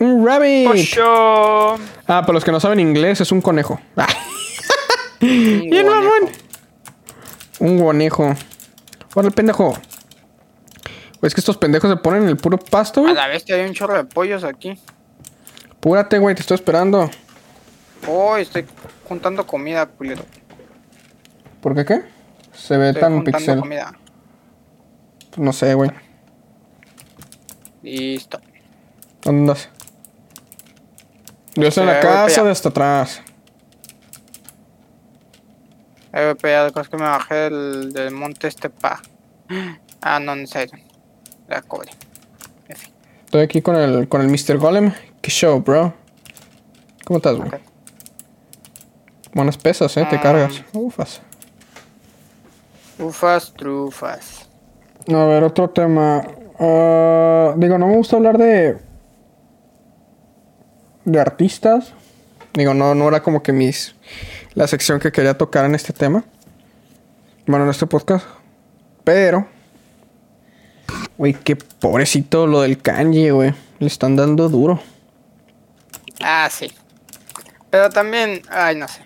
Un 0.00 0.26
rabbit. 0.26 0.66
Ah, 2.06 2.20
para 2.22 2.32
los 2.32 2.44
que 2.44 2.50
no 2.52 2.60
saben 2.60 2.80
inglés, 2.80 3.20
es 3.20 3.32
un 3.32 3.40
conejo. 3.40 3.80
Ah, 3.96 4.06
Bien, 5.28 5.86
mamón. 5.86 6.30
un 7.60 7.78
conejo. 7.82 8.34
Órale, 9.14 9.30
pendejo. 9.32 9.70
Güey, 9.70 9.78
Es 11.22 11.34
que 11.34 11.40
estos 11.40 11.56
pendejos 11.56 11.90
se 11.90 11.96
ponen 11.96 12.24
en 12.24 12.28
el 12.30 12.36
puro 12.36 12.58
pasto, 12.58 13.00
A 13.00 13.02
güey. 13.04 13.14
la 13.14 13.28
vez 13.28 13.44
que 13.44 13.54
hay 13.54 13.66
un 13.66 13.72
chorro 13.74 13.94
de 13.96 14.04
pollos 14.04 14.44
aquí. 14.44 14.78
Púrate, 15.80 16.18
güey, 16.18 16.34
te 16.34 16.42
estoy 16.42 16.56
esperando. 16.56 17.10
Oh, 18.06 18.36
estoy 18.36 18.66
juntando 19.08 19.46
comida, 19.46 19.86
culero. 19.86 20.24
¿Por 21.62 21.74
qué 21.74 21.84
qué? 21.84 22.02
Se 22.52 22.76
ve 22.76 22.88
Estoy 22.88 23.00
tan 23.02 23.14
juntando 23.14 23.38
pixel. 23.38 23.58
comida. 23.60 23.92
No 25.36 25.52
sé, 25.52 25.74
güey. 25.74 25.90
Listo. 27.82 28.40
¿Dónde 29.22 29.40
andas? 29.52 29.68
Yo 31.54 31.68
estoy 31.68 31.82
en 31.82 31.88
la 31.94 32.00
casa 32.00 32.42
de 32.42 32.50
hasta 32.50 32.68
atrás. 32.68 33.22
Para 36.14 36.64
allá, 36.68 36.80
es 36.80 36.88
que 36.88 36.96
me 36.96 37.02
bajé 37.02 37.34
del, 37.34 37.92
del 37.92 38.10
monte 38.12 38.48
este 38.48 38.70
pa. 38.70 39.00
Ah, 40.06 40.20
no, 40.20 40.36
no 40.36 40.42
es 40.42 40.54
Iron. 40.54 40.82
La 41.48 41.62
cobre. 41.62 41.90
En 42.68 42.76
fin, 42.76 42.92
Estoy 43.24 43.40
aquí 43.40 43.62
con 43.62 43.74
el, 43.74 44.06
con 44.06 44.20
el 44.20 44.28
Mr. 44.28 44.58
Golem. 44.58 44.92
¿Qué 45.22 45.30
show, 45.30 45.60
bro? 45.62 45.94
¿Cómo 47.06 47.16
estás, 47.16 47.36
güey? 47.36 47.48
ok. 47.48 47.54
Buenas 49.32 49.56
pesas, 49.56 49.96
eh, 49.96 50.06
te 50.10 50.16
Ah. 50.16 50.20
cargas. 50.20 50.62
Ufas. 50.74 51.22
Ufas, 52.98 53.54
trufas. 53.54 54.46
A 55.08 55.24
ver, 55.24 55.42
otro 55.42 55.70
tema. 55.70 56.22
Ah, 56.58 57.54
digo, 57.56 57.78
no 57.78 57.86
me 57.88 57.96
gusta 57.96 58.16
hablar 58.16 58.36
de. 58.36 58.78
de 61.06 61.20
artistas. 61.20 61.94
Digo, 62.52 62.74
no, 62.74 62.94
no 62.94 63.08
era 63.08 63.22
como 63.22 63.42
que 63.42 63.52
mis. 63.52 63.94
La 64.54 64.66
sección 64.66 65.00
que 65.00 65.12
quería 65.12 65.36
tocar 65.36 65.64
en 65.64 65.74
este 65.74 65.92
tema. 65.92 66.24
Bueno, 67.46 67.64
en 67.64 67.70
este 67.70 67.86
podcast. 67.86 68.26
Pero. 69.02 69.46
Güey, 71.18 71.34
qué 71.34 71.56
pobrecito 71.56 72.46
lo 72.46 72.62
del 72.62 72.78
kanji, 72.78 73.30
güey. 73.30 73.54
Le 73.78 73.86
están 73.86 74.16
dando 74.16 74.48
duro. 74.48 74.80
Ah, 76.22 76.48
sí. 76.50 76.72
Pero 77.70 77.90
también, 77.90 78.42
ay, 78.50 78.76
no 78.76 78.86
sé. 78.88 79.02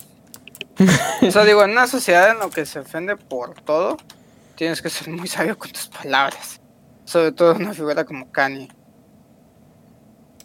o 1.27 1.31
sea, 1.31 1.45
digo, 1.45 1.65
en 1.65 1.71
una 1.71 1.87
sociedad 1.87 2.31
en 2.31 2.39
la 2.39 2.51
que 2.51 2.65
se 2.65 2.79
ofende 2.79 3.17
por 3.17 3.55
todo, 3.63 3.97
tienes 4.55 4.81
que 4.81 4.91
ser 4.91 5.09
muy 5.09 5.27
sabio 5.27 5.59
con 5.59 5.71
tus 5.71 5.89
palabras. 5.89 6.61
Sobre 7.05 7.33
todo 7.33 7.55
una 7.55 7.73
figura 7.73 8.05
como 8.05 8.31
Kanye. 8.31 8.69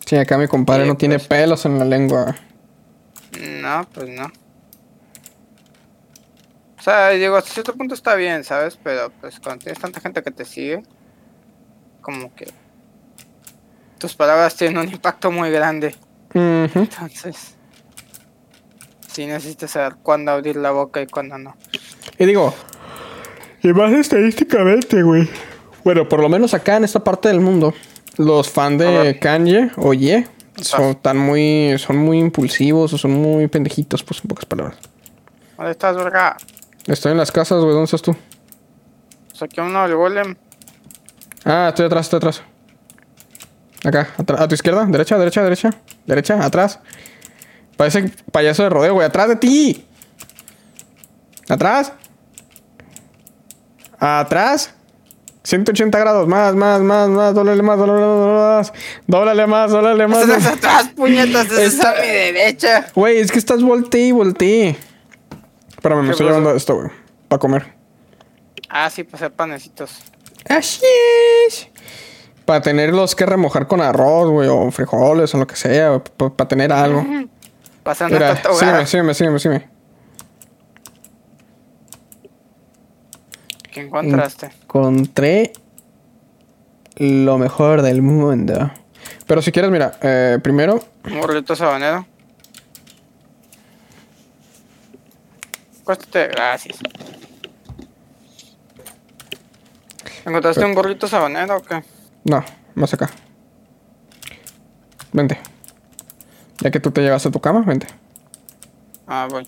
Sí, 0.06 0.16
acá 0.16 0.38
mi 0.38 0.48
compadre 0.48 0.84
Sí, 0.84 0.90
no 0.90 0.98
tiene 0.98 1.18
pues. 1.18 1.28
pelos 1.28 1.66
en 1.66 1.80
la 1.80 1.86
lengua. 1.86 2.36
No, 3.40 3.88
pues 3.94 4.10
no. 4.10 4.32
O 6.84 6.86
sea, 6.86 7.12
digo, 7.12 7.38
hasta 7.38 7.50
cierto 7.50 7.74
punto 7.76 7.94
está 7.94 8.14
bien, 8.16 8.44
¿sabes? 8.44 8.78
Pero 8.84 9.10
pues 9.22 9.40
cuando 9.40 9.64
tienes 9.64 9.80
tanta 9.80 10.02
gente 10.02 10.22
que 10.22 10.32
te 10.32 10.44
sigue, 10.44 10.84
como 12.02 12.36
que 12.36 12.46
tus 13.98 14.14
palabras 14.14 14.54
tienen 14.58 14.80
un 14.80 14.90
impacto 14.92 15.32
muy 15.32 15.50
grande. 15.50 15.96
Entonces, 16.34 17.56
sí 19.08 19.26
necesitas 19.26 19.72
saber 19.72 19.96
cuándo 20.04 20.34
abrir 20.34 20.58
la 20.58 20.72
boca 20.72 21.02
y 21.02 21.08
cuándo 21.08 21.38
no. 21.38 21.56
Y 22.20 22.26
digo, 22.26 22.54
y 23.62 23.72
más 23.72 23.94
estadísticamente, 23.94 25.04
güey. 25.04 25.30
Bueno, 25.86 26.10
por 26.10 26.20
lo 26.20 26.28
menos 26.28 26.54
acá 26.54 26.76
en 26.76 26.84
esta 26.84 27.02
parte 27.02 27.30
del 27.30 27.40
mundo, 27.40 27.74
los 28.18 28.50
fans 28.50 28.80
de. 28.80 29.18
Kanye 29.22 29.72
o 29.78 29.94
Ye 29.94 30.28
son 30.58 30.96
tan 30.96 31.18
muy, 31.18 31.76
son 31.78 31.96
muy 31.96 32.20
impulsivos 32.20 32.92
o 32.92 32.98
son 32.98 33.12
muy 33.12 33.48
pendejitos, 33.48 34.04
pues 34.04 34.20
en 34.20 34.28
pocas 34.28 34.44
palabras. 34.44 34.78
¿Dónde 35.56 35.72
estás, 35.72 35.96
verga? 35.96 36.36
Estoy 36.88 37.12
en 37.14 37.18
las 37.18 37.32
casas, 37.32 37.60
güey, 37.62 37.72
¿dónde 37.72 37.86
estás 37.86 38.02
tú? 38.02 38.16
Saqué 39.34 39.62
uno 39.62 39.84
del 39.88 39.96
golem. 39.96 40.36
Ah, 41.46 41.68
estoy 41.70 41.86
atrás, 41.86 42.06
estoy 42.06 42.18
atrás. 42.18 42.42
Acá, 43.86 44.10
atra- 44.18 44.40
a 44.42 44.48
tu 44.48 44.56
izquierda, 44.56 44.86
derecha, 44.86 45.18
derecha, 45.18 45.44
derecha, 45.44 45.70
derecha, 46.06 46.46
atrás. 46.46 46.80
Parece 47.78 48.12
payaso 48.32 48.64
de 48.64 48.70
rodeo, 48.70 48.94
güey, 48.94 49.06
atrás 49.08 49.28
de 49.30 49.36
ti. 49.36 49.86
Atrás. 51.50 51.92
Atrás. 54.00 54.74
180 55.44 56.00
grados, 56.00 56.26
más, 56.28 56.56
más, 56.56 56.80
más, 56.82 57.10
más, 57.10 57.34
dóblale 57.34 57.62
más, 57.62 57.78
dóblale 57.78 58.02
más, 58.02 58.72
dóblale 59.08 59.48
más, 59.48 59.72
dóblale 59.72 60.08
más. 60.08 60.22
Estás 60.30 60.46
atrás, 60.48 60.90
puñetas, 60.96 61.52
esa 61.52 61.92
es 61.96 62.02
mi 62.02 62.08
derecha. 62.14 62.86
Güey, 62.96 63.18
es 63.20 63.30
que 63.30 63.40
estás 63.40 63.62
volteé 63.62 64.08
y 64.08 64.12
volteé. 64.14 64.78
Espérame, 65.84 66.00
me 66.00 66.06
¿Qué 66.06 66.12
estoy 66.12 66.28
llevando 66.28 66.56
esto, 66.56 66.76
güey, 66.78 66.88
para 67.28 67.40
comer. 67.42 67.74
Ah, 68.70 68.90
sí, 68.90 69.04
pues 69.04 69.22
hacer 69.22 69.34
panecitos. 69.34 70.00
Así 70.48 70.86
es. 71.46 71.68
Para 72.46 72.62
tenerlos 72.62 73.16
que 73.16 73.26
remojar 73.26 73.68
con 73.68 73.82
arroz, 73.82 74.30
güey, 74.30 74.48
o 74.48 74.72
frijoles, 74.72 75.36
o 75.36 75.40
lo 75.40 75.46
que 75.46 75.58
sea, 75.58 76.02
para 76.02 76.48
tener 76.48 76.72
algo. 76.72 77.06
Pasando 77.84 78.16
Mira, 78.16 78.34
sígueme, 78.38 78.86
sígueme, 78.86 79.14
sígueme, 79.14 79.40
sígueme. 79.40 79.70
¿Qué 83.74 83.82
encontraste? 83.82 84.52
Encontré 84.62 85.52
lo 86.96 87.38
mejor 87.38 87.82
del 87.82 88.02
mundo. 88.02 88.72
Pero 89.28 89.42
si 89.42 89.52
quieres, 89.52 89.70
mira, 89.70 89.98
eh, 90.02 90.40
primero, 90.42 90.82
Un 91.04 91.20
gorrito 91.20 91.58
sabanero. 91.58 92.08
Cuéstate, 95.84 96.28
gracias. 96.28 96.80
¿Encontraste 100.26 100.64
un 100.64 100.74
gorrito 100.74 101.08
sabanero 101.08 101.58
o 101.58 101.62
qué? 101.62 101.84
no, 102.24 102.44
más 102.76 102.94
acá. 102.94 103.10
Vente. 105.12 105.38
Ya 106.60 106.72
que 106.72 106.80
tú 106.80 106.92
te 106.92 107.02
llevaste 107.02 107.28
a 107.28 107.32
tu 107.32 107.42
cama, 107.42 107.62
vente. 107.66 107.88
Ah, 109.06 109.28
voy. 109.30 109.48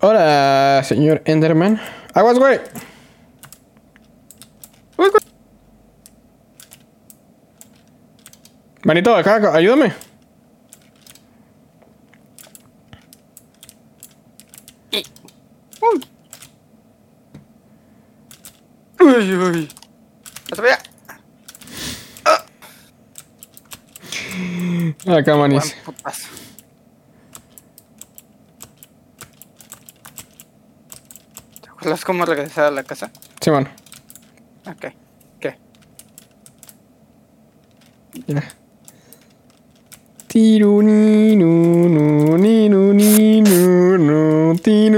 Hola, 0.00 0.82
señor 0.84 1.22
Enderman. 1.24 1.80
Aguas, 2.14 2.38
güey. 2.38 2.60
Manito, 8.84 9.16
acá, 9.16 9.52
ayúdame. 9.52 9.92
Uy. 15.80 16.06
Uy, 19.00 19.36
uy. 19.36 19.68
Hasta 20.50 20.62
allá. 20.62 20.78
Acá, 25.18 25.36
manis. 25.36 25.76
Buen 25.84 25.96
putazo. 25.96 26.28
¿Te 31.60 31.68
acuerdas 31.68 32.04
cómo 32.04 32.24
regresar 32.24 32.64
a 32.64 32.70
la 32.70 32.82
casa? 32.82 33.10
Sí, 33.40 33.50
mano. 33.50 33.68
Ok. 34.66 34.86
¿Qué? 35.40 35.58
Mira. 38.26 38.42
Tiru, 40.26 40.82
ni, 40.82 41.36
nu, 41.36 41.88
nu, 41.88 42.36
ni, 42.36 42.68
nu, 42.68 42.92
ni, 42.92 43.40
nu, 43.40 43.96
nu, 43.98 44.58
ti, 44.58 44.90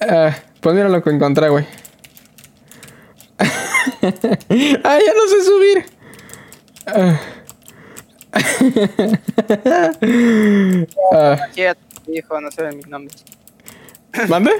Ah, 0.00 0.34
pues 0.60 0.74
mira 0.74 0.88
lo 0.88 1.00
que 1.02 1.10
encontré, 1.10 1.48
güey. 1.48 1.64
ah, 3.38 4.98
ya 4.98 5.14
no 5.14 5.28
sé 5.28 5.44
subir. 5.44 5.86
Ah. 6.86 7.20
Ah, 11.12 11.36
hijo, 12.08 12.40
no 12.40 12.50
sé 12.50 12.72
mis 12.72 12.88
nombres. 12.88 13.24
¿Mande? 14.28 14.50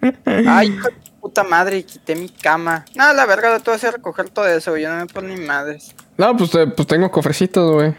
Ay, 0.46 0.68
hijo 0.68 0.88
de 0.88 0.94
puta 1.20 1.44
madre, 1.44 1.84
quité 1.84 2.14
mi 2.14 2.28
cama. 2.28 2.84
No, 2.94 3.12
la 3.12 3.26
verga, 3.26 3.52
lo 3.52 3.60
tuve 3.60 3.78
que 3.78 3.90
recoger 3.90 4.30
todo 4.30 4.46
eso. 4.48 4.76
Yo 4.76 4.90
no 4.90 4.96
me 4.96 5.06
pongo 5.06 5.28
ni 5.28 5.36
madres. 5.36 5.94
No, 6.16 6.36
pues, 6.36 6.54
eh, 6.54 6.66
pues 6.66 6.88
tengo 6.88 7.10
cofrecitos, 7.10 7.72
güey. 7.72 7.94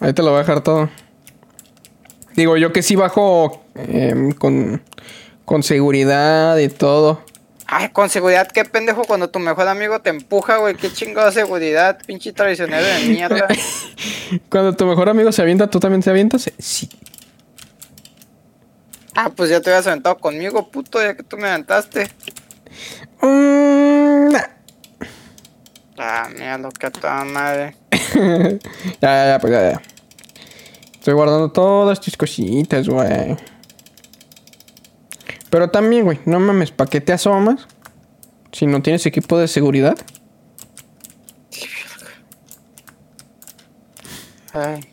Ahí 0.00 0.12
te 0.12 0.22
lo 0.22 0.30
voy 0.30 0.38
a 0.38 0.40
dejar 0.40 0.62
todo. 0.62 0.88
Digo, 2.34 2.56
yo 2.56 2.72
que 2.72 2.82
sí 2.82 2.96
bajo 2.96 3.62
em, 3.74 4.32
con, 4.32 4.82
con 5.44 5.62
seguridad 5.62 6.56
y 6.58 6.68
todo. 6.68 7.22
Ay, 7.66 7.88
con 7.88 8.10
seguridad, 8.10 8.48
qué 8.52 8.64
pendejo 8.64 9.04
cuando 9.04 9.30
tu 9.30 9.38
mejor 9.38 9.66
amigo 9.66 10.00
te 10.00 10.10
empuja, 10.10 10.58
güey. 10.58 10.74
Qué 10.74 10.92
chingada 10.92 11.32
seguridad, 11.32 11.98
pinche 12.04 12.32
traicionero 12.32 12.84
de 12.84 13.00
mierda. 13.08 13.48
Cuando 14.50 14.74
tu 14.74 14.86
mejor 14.86 15.08
amigo 15.08 15.30
se 15.30 15.42
avienta, 15.42 15.68
¿tú 15.68 15.78
también 15.78 16.02
te 16.02 16.10
avientas? 16.10 16.50
Sí. 16.58 16.88
Ah, 19.14 19.30
pues 19.34 19.50
ya 19.50 19.60
te 19.60 19.70
habías 19.70 19.86
aventado 19.86 20.18
conmigo, 20.18 20.70
puto, 20.70 21.02
ya 21.02 21.14
que 21.14 21.22
tú 21.22 21.36
me 21.36 21.48
aventaste. 21.48 22.10
Mm, 23.20 24.32
nah. 24.32 24.46
Ah, 25.98 26.28
mira 26.32 26.58
lo 26.58 26.70
que 26.70 26.86
a 26.86 26.90
toda 26.90 27.24
madre. 27.24 27.76
ya, 28.14 28.58
ya, 29.00 29.26
ya, 29.26 29.38
pues 29.38 29.52
ya, 29.52 29.72
ya. 29.72 29.82
Estoy 31.02 31.14
guardando 31.14 31.50
todas 31.50 32.00
tus 32.00 32.16
cositas, 32.16 32.88
güey. 32.88 33.36
Pero 35.50 35.68
también, 35.68 36.04
güey, 36.04 36.20
no 36.26 36.38
mames, 36.38 36.70
¿para 36.70 36.88
qué 36.88 37.00
te 37.00 37.12
asomas? 37.12 37.66
Si 38.52 38.68
no 38.68 38.82
tienes 38.82 39.04
equipo 39.04 39.36
de 39.36 39.48
seguridad. 39.48 39.96
Ay. 44.52 44.86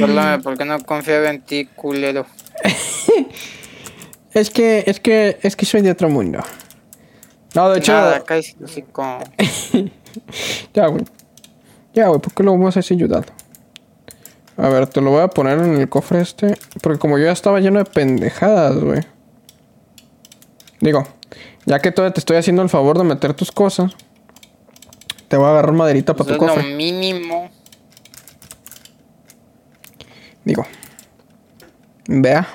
Perdóname, 0.00 0.42
porque 0.42 0.64
no 0.64 0.80
confío 0.80 1.26
en 1.26 1.42
ti, 1.42 1.66
culero. 1.66 2.24
Es 4.32 4.48
que, 4.48 4.84
es 4.86 4.98
que, 4.98 5.38
es 5.42 5.56
que 5.56 5.66
soy 5.66 5.82
de 5.82 5.90
otro 5.90 6.08
mundo. 6.08 6.42
No, 7.54 7.68
de 7.68 7.80
hecho. 7.80 7.92
Nada, 7.92 8.16
acá 8.16 8.38
es. 8.38 8.56
Ya, 10.72 10.86
güey. 10.86 11.04
Ya, 11.92 12.08
güey, 12.08 12.18
¿por 12.18 12.32
qué 12.32 12.42
lo 12.42 12.52
vamos 12.52 12.74
a 12.74 12.80
hacer 12.80 12.96
ayudado? 12.96 13.26
A 14.56 14.68
ver, 14.68 14.86
te 14.86 15.00
lo 15.00 15.10
voy 15.10 15.22
a 15.22 15.28
poner 15.28 15.58
en 15.58 15.76
el 15.80 15.88
cofre 15.88 16.20
este. 16.20 16.56
Porque 16.82 16.98
como 16.98 17.18
yo 17.18 17.24
ya 17.24 17.32
estaba 17.32 17.60
lleno 17.60 17.78
de 17.78 17.84
pendejadas, 17.86 18.76
güey. 18.78 19.00
Digo, 20.80 21.04
ya 21.64 21.78
que 21.80 21.90
todavía 21.92 22.12
te 22.14 22.20
estoy 22.20 22.36
haciendo 22.36 22.62
el 22.62 22.68
favor 22.68 22.98
de 22.98 23.04
meter 23.04 23.34
tus 23.34 23.50
cosas. 23.52 23.92
Te 25.28 25.36
voy 25.36 25.46
a 25.46 25.50
agarrar 25.50 25.72
maderita 25.72 26.14
para 26.14 26.26
tu 26.28 26.34
es 26.34 26.40
lo 26.40 26.46
cofre. 26.48 26.74
mínimo. 26.74 27.50
Digo. 30.44 30.66
Vea. 32.08 32.46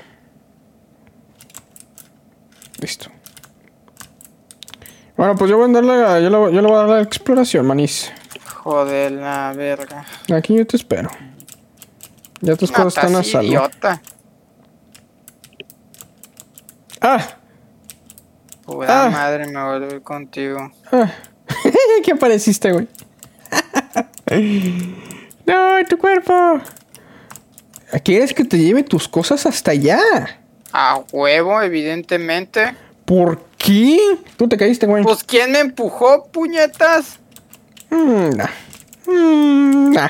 Listo. 2.80 3.10
Bueno, 5.16 5.36
pues 5.36 5.50
yo 5.50 5.58
voy 5.58 5.70
a 5.70 5.74
darle 5.74 5.94
a- 6.06 6.20
yo, 6.20 6.30
le, 6.30 6.54
yo 6.54 6.62
le 6.62 6.68
voy 6.68 6.74
a 6.76 6.80
dar 6.80 6.90
la 6.90 7.02
exploración, 7.02 7.66
manís. 7.66 8.12
Joder, 8.64 9.14
la 9.14 9.54
verga. 9.56 10.06
Aquí 10.32 10.56
yo 10.56 10.68
te 10.68 10.78
espero. 10.78 11.10
Ya 12.42 12.56
tus 12.56 12.72
cosas 12.72 12.96
están 12.96 13.16
a 13.16 13.24
salvo. 13.24 13.48
idiota. 13.48 14.02
¡Ah! 17.02 17.26
Pura 18.66 19.06
Ah. 19.06 19.10
madre, 19.10 19.48
me 19.48 19.64
voy 19.64 19.84
a 19.84 19.96
ir 19.96 20.02
contigo. 20.02 20.72
ah. 20.92 21.12
¿Qué 22.04 22.12
apareciste, 22.12 22.72
güey? 22.72 22.88
¡No, 25.46 25.86
tu 25.88 25.98
cuerpo! 25.98 26.60
¿Quieres 28.04 28.34
que 28.34 28.44
te 28.44 28.58
lleve 28.58 28.84
tus 28.84 29.08
cosas 29.08 29.46
hasta 29.46 29.72
allá? 29.72 30.00
A 30.74 31.02
huevo, 31.14 31.62
evidentemente. 31.62 32.76
¿Por 33.06 33.42
qué? 33.58 33.98
Tú 34.36 34.50
te 34.50 34.58
caíste, 34.58 34.86
güey. 34.86 35.04
Pues, 35.04 35.24
¿quién 35.24 35.54
me 35.54 35.60
empujó, 35.60 36.26
puñetas? 36.28 37.20
Mm, 37.90 38.36
nah. 38.36 38.50
Mm, 39.08 39.94
nah. 39.94 40.10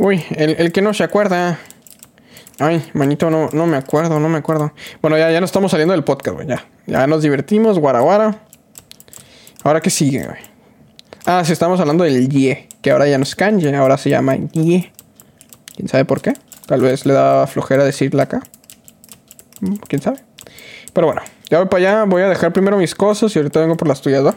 Uy, 0.00 0.24
el, 0.30 0.56
el 0.58 0.72
que 0.72 0.80
no 0.80 0.94
se 0.94 1.04
acuerda. 1.04 1.58
Ay, 2.58 2.82
manito, 2.94 3.28
no, 3.28 3.50
no 3.52 3.66
me 3.66 3.76
acuerdo, 3.76 4.18
no 4.18 4.30
me 4.30 4.38
acuerdo. 4.38 4.72
Bueno, 5.02 5.18
ya, 5.18 5.30
ya 5.30 5.42
nos 5.42 5.48
estamos 5.48 5.72
saliendo 5.72 5.92
del 5.92 6.04
podcast, 6.04 6.36
güey. 6.36 6.48
Ya. 6.48 6.64
Ya 6.86 7.06
nos 7.06 7.20
divertimos, 7.20 7.78
guaraguara. 7.78 8.40
Ahora 9.62 9.82
qué 9.82 9.90
sigue, 9.90 10.24
güey. 10.24 10.38
Ah, 11.26 11.42
sí, 11.44 11.52
estamos 11.52 11.80
hablando 11.80 12.04
del 12.04 12.30
Ye, 12.30 12.66
que 12.80 12.92
ahora 12.92 13.08
ya 13.08 13.18
no 13.18 13.24
es 13.24 13.36
kanji, 13.36 13.68
ahora 13.74 13.98
se 13.98 14.08
llama 14.08 14.36
Ye. 14.36 14.90
¿Quién 15.76 15.88
sabe 15.88 16.06
por 16.06 16.22
qué? 16.22 16.32
Tal 16.64 16.80
vez 16.80 17.04
le 17.04 17.12
da 17.12 17.46
flojera 17.46 17.84
decirla 17.84 18.22
acá. 18.22 18.40
Mm, 19.60 19.74
¿Quién 19.86 20.00
sabe? 20.00 20.20
Pero 20.94 21.08
bueno, 21.08 21.20
ya 21.50 21.58
voy 21.58 21.68
para 21.68 21.78
allá, 21.78 22.04
voy 22.04 22.22
a 22.22 22.30
dejar 22.30 22.54
primero 22.54 22.78
mis 22.78 22.94
cosas 22.94 23.36
y 23.36 23.38
ahorita 23.38 23.60
vengo 23.60 23.76
por 23.76 23.86
las 23.86 24.00
tuyas, 24.00 24.24
¿va? 24.24 24.34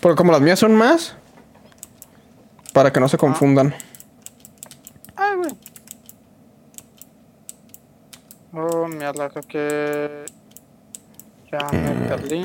Porque 0.00 0.16
como 0.16 0.32
las 0.32 0.40
mías 0.40 0.58
son 0.58 0.74
más, 0.74 1.14
para 2.72 2.92
que 2.92 2.98
no 2.98 3.08
se 3.08 3.16
confundan. 3.16 3.76
Ay, 5.18 5.36
güey. 5.36 5.50
Oh, 8.52 8.86
mierda, 8.86 9.28
creo 9.30 9.42
que... 9.42 10.24
Ya 11.50 11.58
me 11.72 12.08
perdí. 12.08 12.44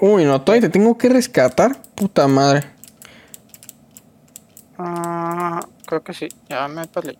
Uy, 0.00 0.24
no, 0.24 0.42
todavía 0.42 0.68
te 0.68 0.72
tengo 0.72 0.98
que 0.98 1.08
rescatar. 1.08 1.80
Puta 1.94 2.28
madre. 2.28 2.64
Ah, 4.76 5.60
creo 5.86 6.04
que 6.04 6.12
sí, 6.12 6.28
ya 6.48 6.68
me 6.68 6.86
perdí. 6.86 7.16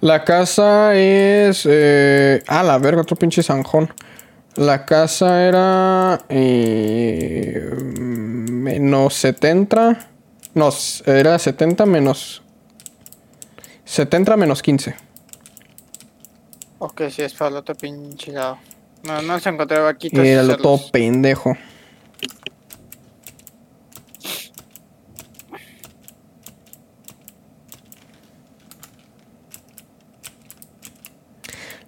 La 0.00 0.24
casa 0.24 0.94
es... 0.96 1.62
Eh... 1.64 2.42
Ah, 2.48 2.62
la 2.64 2.78
verga, 2.78 3.02
otro 3.02 3.16
pinche 3.16 3.42
zanjón. 3.42 3.92
La 4.56 4.84
casa 4.84 5.44
era... 5.44 6.20
eh, 6.28 7.70
menos 7.80 9.14
70. 9.14 10.13
No, 10.54 10.70
era 11.06 11.38
70 11.38 11.84
menos... 11.86 12.42
70 13.84 14.36
menos 14.36 14.62
15. 14.62 14.96
Ok, 16.78 17.02
sí, 17.10 17.22
es 17.22 17.34
para 17.34 17.50
el 17.50 17.56
otro 17.56 17.74
pinche 17.74 18.32
lado. 18.32 18.58
No, 19.02 19.20
no 19.22 19.38
se 19.38 19.50
encontré 19.50 19.78
vaquitas. 19.78 20.24
Era 20.24 20.42
lo 20.42 20.56
todo 20.56 20.80
pendejo. 20.90 21.56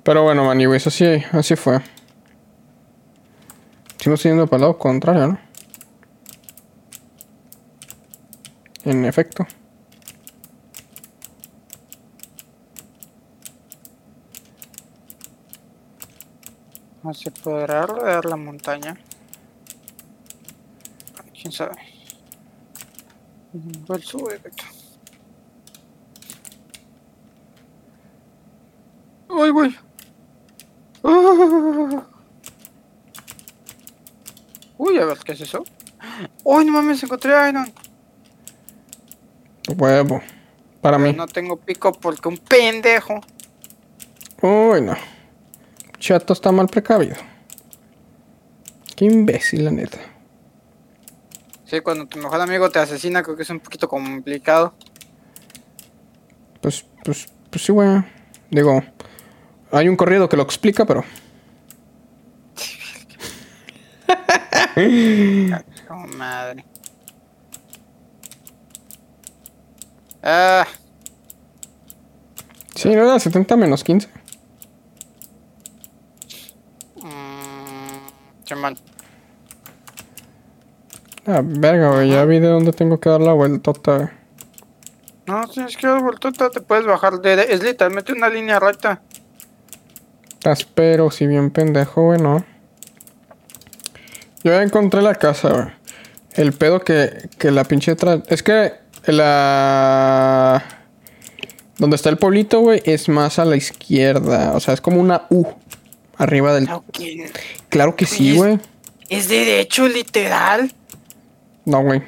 Pero 0.02 0.22
bueno, 0.22 0.44
maniwis, 0.44 0.86
así, 0.86 1.04
así 1.32 1.56
fue. 1.56 1.80
Estamos 3.98 4.22
yendo 4.22 4.46
para 4.46 4.58
el 4.58 4.60
lado 4.62 4.78
contrario, 4.78 5.26
¿no? 5.26 5.45
En 8.87 9.05
efecto. 9.05 9.45
¿No 17.03 17.12
se 17.12 17.32
podrá 17.32 17.84
rodear 17.84 18.24
la 18.26 18.37
montaña? 18.37 18.97
¿Quién 21.32 21.51
sabe? 21.51 21.74
¿Cuál 23.89 24.03
sube? 24.05 24.41
¡Ay, 29.28 29.51
güey! 29.51 29.76
¡Ah! 31.03 32.07
Uy, 34.78 34.99
a 34.99 35.05
ver, 35.07 35.18
¿qué 35.24 35.32
es 35.32 35.41
eso? 35.41 35.64
¡Uy, 36.45 36.64
no 36.66 36.72
mames! 36.72 37.03
Encontré 37.03 37.49
Iron. 37.49 37.86
Huevo. 39.77 40.22
Para 40.81 40.97
Pero 40.99 41.11
mí. 41.11 41.16
no 41.16 41.27
tengo 41.27 41.57
pico 41.57 41.93
porque 41.93 42.29
un 42.29 42.39
pendejo. 42.39 43.20
Uy, 44.43 44.81
no. 44.81 44.95
Chato 45.99 46.33
está 46.33 46.53
mal 46.53 46.68
precavido. 46.68 47.16
Qué 48.95 49.07
imbécil, 49.07 49.64
la 49.64 49.70
neta. 49.70 49.99
Sí, 51.64 51.81
cuando 51.81 52.07
tu 52.07 52.18
mejor 52.18 52.41
amigo 52.41 52.70
te 52.70 52.79
asesina, 52.79 53.22
creo 53.22 53.37
que 53.37 53.43
es 53.43 53.51
un 53.51 53.61
poquito 53.61 53.89
complicado. 53.89 54.74
Pues, 56.61 56.87
pues, 57.05 57.29
pues 57.51 57.64
sí, 57.64 57.72
güey. 57.72 58.03
Digo, 58.51 58.83
hay 59.72 59.89
un 59.89 59.97
corrido 59.97 60.29
que 60.29 60.37
lo 60.37 60.43
explica, 60.45 60.85
pero. 60.87 61.05
Oh, 65.89 66.07
madre. 66.16 66.64
Ah, 70.29 70.66
Sí, 72.74 72.89
no 72.95 73.05
era 73.05 73.18
70 73.20 73.57
menos 73.57 73.85
15. 73.85 74.09
Mmm. 77.03 78.61
Mal. 78.61 78.77
Ah, 81.27 81.41
verga, 81.45 81.91
güey. 81.93 82.11
Ya 82.11 82.24
vi 82.24 82.39
de 82.39 82.49
dónde 82.49 82.72
tengo 82.72 83.01
que 83.01 83.09
dar 83.09 83.20
la 83.20 83.33
vueltota. 83.33 84.12
No, 85.27 85.47
tienes 85.49 85.77
que 85.77 85.87
dar 85.87 86.01
vueltota, 86.03 86.51
te 86.51 86.61
puedes 86.61 86.87
bajar. 86.87 87.20
De, 87.20 87.35
es 87.49 87.62
literalmente 87.62 88.12
una 88.12 88.29
línea 88.29 88.61
recta. 88.61 89.01
Espero, 90.45 91.11
si 91.11 91.27
bien 91.27 91.51
pendejo, 91.51 92.03
güey, 92.05 92.20
no. 92.20 92.45
Yo 94.45 94.53
ya 94.53 94.62
encontré 94.62 95.03
la 95.03 95.14
casa, 95.16 95.49
güey. 95.51 95.66
El 96.35 96.53
pedo 96.53 96.81
que, 96.81 97.29
que 97.39 97.51
la 97.51 97.64
pinche 97.64 97.97
tra- 97.97 98.22
Es 98.29 98.43
que 98.43 98.74
la... 99.12 100.62
Donde 101.78 101.96
está 101.96 102.09
el 102.09 102.16
pueblito, 102.16 102.61
güey, 102.61 102.82
es 102.84 103.09
más 103.09 103.38
a 103.38 103.44
la 103.44 103.57
izquierda. 103.57 104.52
O 104.54 104.61
sea, 104.61 104.72
es 104.74 104.80
como 104.80 105.00
una 105.00 105.26
U 105.30 105.46
arriba 106.16 106.54
del... 106.54 106.70
Ok. 106.70 106.98
Claro 107.68 107.96
que 107.96 108.07
sí, 108.07 108.30
Es- 108.30 108.36
güey. 108.36 108.59
Es 109.09 109.28
derecho, 109.28 109.86
literal. 109.86 110.72
No, 111.64 111.82
güey. 111.82 112.02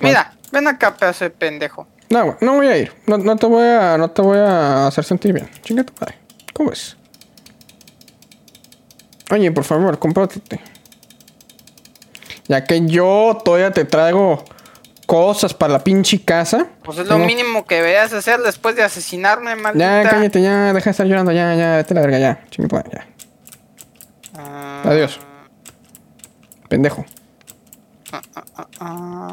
Mira, 0.00 0.34
ven 0.50 0.66
acá, 0.66 0.96
pedazo 0.96 1.24
de 1.24 1.30
pendejo. 1.30 1.86
No, 2.08 2.24
güey, 2.24 2.36
no 2.40 2.54
voy 2.54 2.66
a 2.66 2.76
ir. 2.78 2.92
No, 3.06 3.18
no 3.18 3.36
te 3.36 3.46
voy 3.46 3.66
a, 3.66 3.96
no 3.98 4.10
te 4.10 4.22
voy 4.22 4.38
a 4.38 4.86
hacer 4.86 5.04
sentir 5.04 5.32
bien. 5.32 5.48
Chinga 5.62 5.84
tu 5.84 5.92
madre. 6.00 6.16
¿Cómo 6.52 6.72
es? 6.72 6.96
Oye, 9.30 9.50
por 9.52 9.64
favor, 9.64 9.98
cómprate. 9.98 10.40
Ya 12.48 12.64
que 12.64 12.84
yo 12.86 13.38
todavía 13.44 13.70
te 13.70 13.84
traigo 13.84 14.44
cosas 15.06 15.54
para 15.54 15.74
la 15.74 15.84
pinche 15.84 16.22
casa. 16.24 16.66
Pues 16.82 16.98
es 16.98 17.06
lo 17.06 17.18
mínimo 17.18 17.64
que 17.64 17.80
veas 17.82 18.12
hacer 18.12 18.40
después 18.40 18.76
de 18.76 18.82
asesinarme, 18.82 19.54
maldita. 19.56 20.02
Ya, 20.02 20.10
cállate, 20.10 20.42
ya, 20.42 20.72
deja 20.72 20.84
de 20.84 20.90
estar 20.90 21.06
llorando, 21.06 21.32
ya, 21.32 21.54
ya, 21.54 21.76
vete 21.76 21.92
a 21.92 21.96
la 21.96 22.00
verga, 22.00 22.18
ya. 22.18 22.44
Madre, 22.70 22.90
ya. 22.92 23.06
Ah, 24.38 24.82
Adiós. 24.86 25.20
Pendejo. 26.68 27.04
ah, 28.80 29.30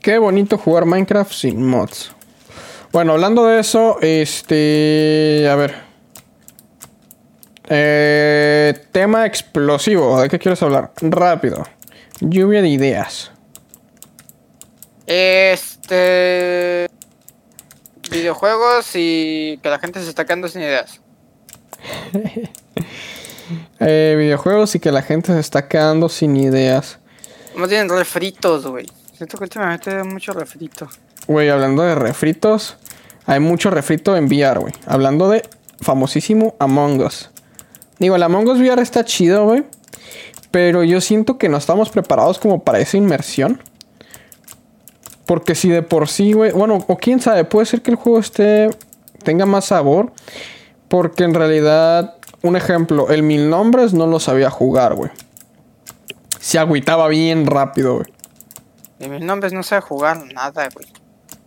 Qué 0.00 0.18
bonito 0.18 0.58
jugar 0.58 0.84
Minecraft 0.84 1.32
sin 1.32 1.66
mods. 1.66 2.12
Bueno, 2.92 3.12
hablando 3.12 3.46
de 3.46 3.60
eso, 3.60 3.98
este. 4.02 5.48
A 5.50 5.56
ver. 5.56 5.74
Eh, 7.68 8.86
tema 8.92 9.24
explosivo. 9.24 10.20
¿De 10.20 10.28
qué 10.28 10.38
quieres 10.38 10.62
hablar? 10.62 10.92
Rápido. 11.00 11.64
Lluvia 12.20 12.60
de 12.60 12.68
ideas. 12.68 13.32
Este. 15.06 16.88
Videojuegos 18.10 18.90
y 18.94 19.58
que 19.62 19.68
la 19.68 19.78
gente 19.78 20.02
se 20.02 20.08
está 20.08 20.24
quedando 20.24 20.48
sin 20.48 20.62
ideas. 20.62 21.00
Eh, 23.78 24.14
videojuegos 24.16 24.74
y 24.74 24.80
que 24.80 24.90
la 24.90 25.02
gente 25.02 25.32
se 25.32 25.40
está 25.40 25.68
quedando 25.68 26.08
sin 26.08 26.34
ideas. 26.36 26.98
Más 27.56 27.68
bien 27.68 27.88
refritos, 27.88 28.66
güey. 28.66 28.86
Siento 29.14 29.36
que 29.36 29.44
últimamente 29.44 29.90
hay 29.90 30.02
mucho 30.02 30.32
refrito. 30.32 30.88
Güey, 31.26 31.50
hablando 31.50 31.82
de 31.82 31.94
refritos. 31.94 32.76
Hay 33.26 33.40
mucho 33.40 33.70
refrito 33.70 34.16
en 34.16 34.26
VR, 34.26 34.60
güey. 34.60 34.72
Hablando 34.86 35.28
de 35.28 35.42
famosísimo 35.80 36.56
Among 36.58 37.02
Us. 37.02 37.30
Digo, 37.98 38.16
el 38.16 38.22
Among 38.22 38.48
Us 38.48 38.58
VR 38.58 38.82
está 38.82 39.04
chido, 39.04 39.44
güey. 39.44 39.64
Pero 40.50 40.84
yo 40.84 41.00
siento 41.00 41.38
que 41.38 41.48
no 41.48 41.56
estamos 41.56 41.90
preparados 41.90 42.38
como 42.38 42.64
para 42.64 42.80
esa 42.80 42.96
inmersión. 42.96 43.62
Porque 45.26 45.54
si 45.54 45.68
de 45.68 45.82
por 45.82 46.08
sí, 46.08 46.32
güey. 46.32 46.52
Bueno, 46.52 46.84
o 46.86 46.96
quién 46.96 47.20
sabe, 47.20 47.44
puede 47.44 47.66
ser 47.66 47.82
que 47.82 47.90
el 47.90 47.96
juego 47.96 48.18
esté. 48.18 48.70
tenga 49.22 49.46
más 49.46 49.66
sabor. 49.66 50.12
Porque 50.88 51.24
en 51.24 51.34
realidad, 51.34 52.16
un 52.42 52.56
ejemplo, 52.56 53.08
el 53.10 53.22
Mil 53.22 53.48
Nombres 53.48 53.94
no 53.94 54.06
lo 54.06 54.20
sabía 54.20 54.50
jugar, 54.50 54.94
güey. 54.94 55.10
Se 56.38 56.58
agüitaba 56.58 57.08
bien 57.08 57.46
rápido, 57.46 57.94
güey. 57.94 58.06
Y 59.00 59.08
mis 59.08 59.22
nombres 59.22 59.52
no 59.52 59.62
sabe 59.62 59.82
jugar 59.82 60.24
nada, 60.32 60.68
güey. 60.72 60.86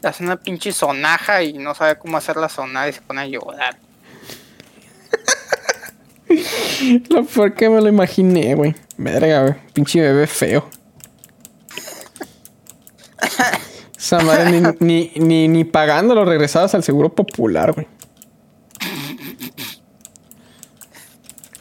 Hace 0.03 0.23
una 0.23 0.37
pinche 0.37 0.71
sonaja 0.71 1.43
y 1.43 1.53
no 1.53 1.73
sabe 1.73 1.97
cómo 1.97 2.17
hacer 2.17 2.37
la 2.37 2.49
sonada 2.49 2.89
y 2.89 2.93
se 2.93 3.01
pone 3.01 3.21
a 3.21 3.27
llorar. 3.27 3.77
Lo 7.09 7.25
peor 7.25 7.53
que 7.53 7.69
me 7.69 7.81
lo 7.81 7.87
imaginé, 7.87 8.53
güey. 8.53 8.75
Verga, 8.97 9.41
güey. 9.43 9.55
Pinche 9.73 10.01
bebé 10.01 10.27
feo. 10.27 10.69
Esa 13.97 14.19
madre 14.19 14.51
ni, 14.51 14.61
ni, 14.79 15.11
ni, 15.15 15.47
ni 15.47 15.63
pagándolo 15.63 16.23
regresabas 16.25 16.75
al 16.75 16.83
seguro 16.83 17.09
popular, 17.13 17.73
güey. 17.73 17.87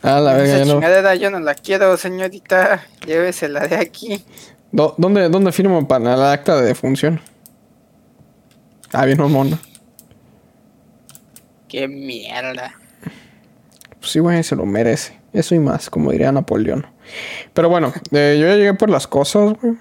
Ah, 0.02 0.20
la 0.20 0.34
verga, 0.34 0.54
Esa 0.57 0.64
ya 0.64 0.74
no. 0.74 1.14
yo 1.14 1.30
no 1.30 1.40
la 1.40 1.54
quiero, 1.54 1.96
señorita. 1.96 2.84
Llévesela 3.07 3.66
de 3.66 3.76
aquí. 3.76 4.24
Do- 4.70 4.94
¿Dónde, 4.98 5.28
¿Dónde 5.28 5.50
firmo 5.52 5.88
para 5.88 6.14
el 6.14 6.22
acta 6.22 6.57
de 6.61 6.66
defunción? 6.66 7.20
Ah, 8.92 9.04
bien 9.04 9.18
mono. 9.18 9.59
Qué 11.68 11.88
mierda. 11.88 12.74
Pues 13.98 14.12
sí, 14.12 14.20
güey, 14.20 14.42
se 14.44 14.54
lo 14.54 14.64
merece. 14.64 15.18
Eso 15.32 15.54
y 15.54 15.59
más, 15.59 15.90
como 15.90 16.12
diría 16.12 16.30
Napoleón. 16.30 16.86
Pero 17.52 17.68
bueno, 17.68 17.92
eh, 18.12 18.36
yo 18.40 18.46
ya 18.46 18.54
llegué 18.57 18.74
por 18.74 18.90
las 18.90 19.07
cosas, 19.09 19.54
güey. 19.61 19.74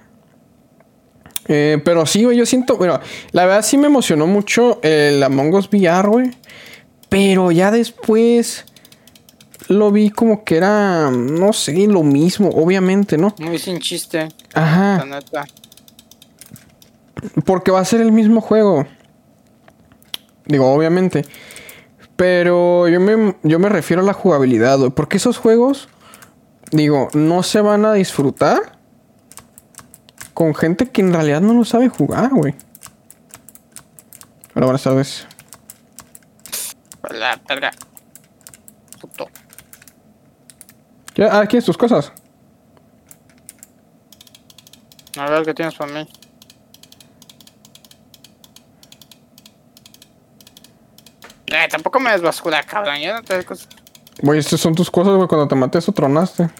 Eh, 1.48 1.80
pero 1.84 2.06
sí, 2.06 2.24
güey, 2.24 2.36
yo 2.36 2.46
siento, 2.46 2.76
bueno, 2.76 3.00
la 3.32 3.46
verdad 3.46 3.62
sí 3.62 3.78
me 3.78 3.86
emocionó 3.86 4.26
mucho 4.26 4.80
el 4.82 5.22
Among 5.22 5.54
Us 5.54 5.68
VR, 5.72 6.08
güey. 6.08 6.30
Pero 7.08 7.52
ya 7.52 7.70
después 7.70 8.64
lo 9.68 9.90
vi 9.92 10.10
como 10.10 10.44
que 10.44 10.56
era, 10.56 11.10
no 11.10 11.52
sé, 11.52 11.86
lo 11.86 12.02
mismo, 12.02 12.48
obviamente, 12.50 13.16
¿no? 13.16 13.34
Muy 13.38 13.58
sin 13.58 13.78
chiste, 13.78 14.28
la 14.54 14.62
Ajá, 14.62 15.04
neta. 15.04 15.44
porque 17.44 17.70
va 17.70 17.80
a 17.80 17.84
ser 17.84 18.00
el 18.00 18.12
mismo 18.12 18.40
juego. 18.40 18.86
Digo, 20.46 20.72
obviamente. 20.72 21.24
Pero 22.16 22.88
yo 22.88 22.98
me, 23.00 23.36
yo 23.42 23.58
me 23.58 23.68
refiero 23.68 24.02
a 24.02 24.06
la 24.06 24.12
jugabilidad, 24.12 24.78
güey. 24.78 24.90
Porque 24.90 25.18
esos 25.18 25.38
juegos, 25.38 25.88
digo, 26.70 27.08
no 27.12 27.42
se 27.42 27.60
van 27.60 27.84
a 27.84 27.92
disfrutar 27.92 28.75
con 30.36 30.54
gente 30.54 30.90
que 30.90 31.00
en 31.00 31.14
realidad 31.14 31.40
no 31.40 31.54
lo 31.54 31.64
sabe 31.64 31.88
jugar, 31.88 32.28
güey. 32.28 32.54
Pero 34.52 34.66
buenas 34.66 34.82
tardes. 34.82 35.26
La 37.08 37.40
verga. 37.48 37.70
Puto. 39.00 39.30
¿Ya? 41.14 41.28
Ah, 41.32 41.40
aquí 41.40 41.56
es 41.56 41.64
tus 41.64 41.78
cosas. 41.78 42.12
A 45.16 45.30
ver 45.30 45.42
qué 45.46 45.54
tienes 45.54 45.74
para 45.74 45.90
mí. 45.90 46.06
Eh, 51.46 51.68
tampoco 51.70 51.98
me 51.98 52.10
des 52.10 52.20
basura, 52.20 52.62
cabrón. 52.62 53.00
Yo 53.00 53.14
no 53.14 53.22
te 53.22 53.42
cosas. 53.42 53.68
Güey, 54.20 54.40
estas 54.40 54.60
son 54.60 54.74
tus 54.74 54.90
cosas, 54.90 55.14
güey. 55.14 55.28
Cuando 55.28 55.48
te 55.48 55.54
maté, 55.54 55.78
eso 55.78 55.92
tronaste. 55.92 56.50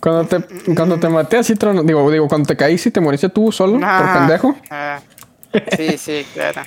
Cuando 0.00 0.24
te, 0.26 0.74
cuando 0.74 0.98
te 0.98 1.08
maté 1.08 1.38
así. 1.38 1.54
Digo, 1.84 2.10
digo, 2.10 2.28
cuando 2.28 2.46
te 2.46 2.56
caíste 2.56 2.88
y 2.90 2.92
te 2.92 3.00
moriste 3.00 3.28
tú 3.28 3.52
solo, 3.52 3.80
por 3.80 4.12
pendejo. 4.12 4.56
ah. 4.70 5.00
sí, 5.76 5.98
sí, 5.98 6.26
claro. 6.32 6.62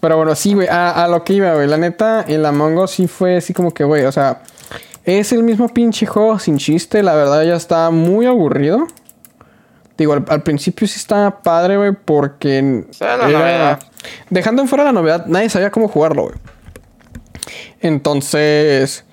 Pero 0.00 0.16
bueno, 0.16 0.34
sí, 0.34 0.54
güey, 0.54 0.68
a, 0.68 1.04
a 1.04 1.08
lo 1.08 1.24
que 1.24 1.34
iba, 1.34 1.54
güey. 1.54 1.66
La 1.66 1.76
neta, 1.76 2.24
el 2.28 2.46
Among 2.46 2.78
Us 2.78 2.92
sí 2.92 3.08
fue 3.08 3.36
así 3.38 3.52
como 3.52 3.72
que, 3.72 3.84
güey, 3.84 4.04
o 4.04 4.12
sea, 4.12 4.42
es 5.04 5.32
el 5.32 5.42
mismo 5.42 5.68
pinche 5.68 6.06
juego 6.06 6.38
sin 6.38 6.58
chiste. 6.58 7.02
La 7.02 7.14
verdad 7.14 7.42
ya 7.44 7.56
está 7.56 7.90
muy 7.90 8.26
aburrido. 8.26 8.86
Digo, 9.96 10.12
al, 10.12 10.24
al 10.28 10.42
principio 10.44 10.86
sí 10.86 10.96
estaba 10.96 11.42
padre, 11.42 11.76
güey, 11.76 11.92
porque... 11.92 12.84
La. 13.00 13.78
Dejando 14.30 14.62
en 14.62 14.68
fuera 14.68 14.84
la 14.84 14.92
novedad, 14.92 15.26
nadie 15.26 15.50
sabía 15.50 15.72
cómo 15.72 15.88
jugarlo, 15.88 16.24
güey. 16.24 16.36
Entonces, 17.80 19.04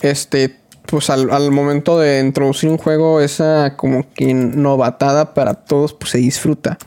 este, 0.00 0.58
pues 0.94 1.10
al, 1.10 1.50
momento 1.50 1.98
de 1.98 2.20
introducir 2.20 2.70
un 2.70 2.78
juego, 2.78 3.20
esa 3.20 3.76
como 3.76 4.06
que 4.14 4.32
novatada 4.32 5.34
para 5.34 5.54
todos, 5.54 5.92
pues 5.92 6.12
se 6.12 6.18
disfruta. 6.18 6.78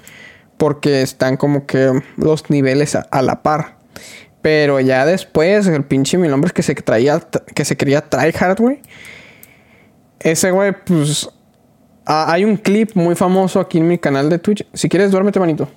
Porque 0.56 1.02
están 1.02 1.36
como 1.36 1.66
que 1.66 1.92
los 2.16 2.50
niveles 2.50 2.96
a, 2.96 3.22
la 3.22 3.44
par. 3.44 3.76
Pero 4.42 4.80
ya 4.80 5.06
después, 5.06 5.68
el 5.68 5.84
pinche 5.84 6.18
mil 6.18 6.32
hombres 6.32 6.54
que 6.54 6.64
se 6.64 6.74
traía, 6.76 7.22
que 7.54 7.66
se 7.66 7.76
quería 7.76 8.00
tryhard, 8.00 8.62
güey. 8.62 8.80
Ese 10.22 10.52
güey, 10.52 10.72
pues. 10.86 11.30
hay 12.06 12.46
un 12.46 12.56
clip 12.56 12.92
muy 12.96 13.16
famoso 13.16 13.60
aquí 13.60 13.80
en 13.80 13.90
mi 13.90 13.98
canal 13.98 14.30
de 14.30 14.40
Twitch. 14.40 14.66
Si 14.74 14.88
quieres, 14.88 15.12
duérmete, 15.12 15.38
manito. 15.38 15.68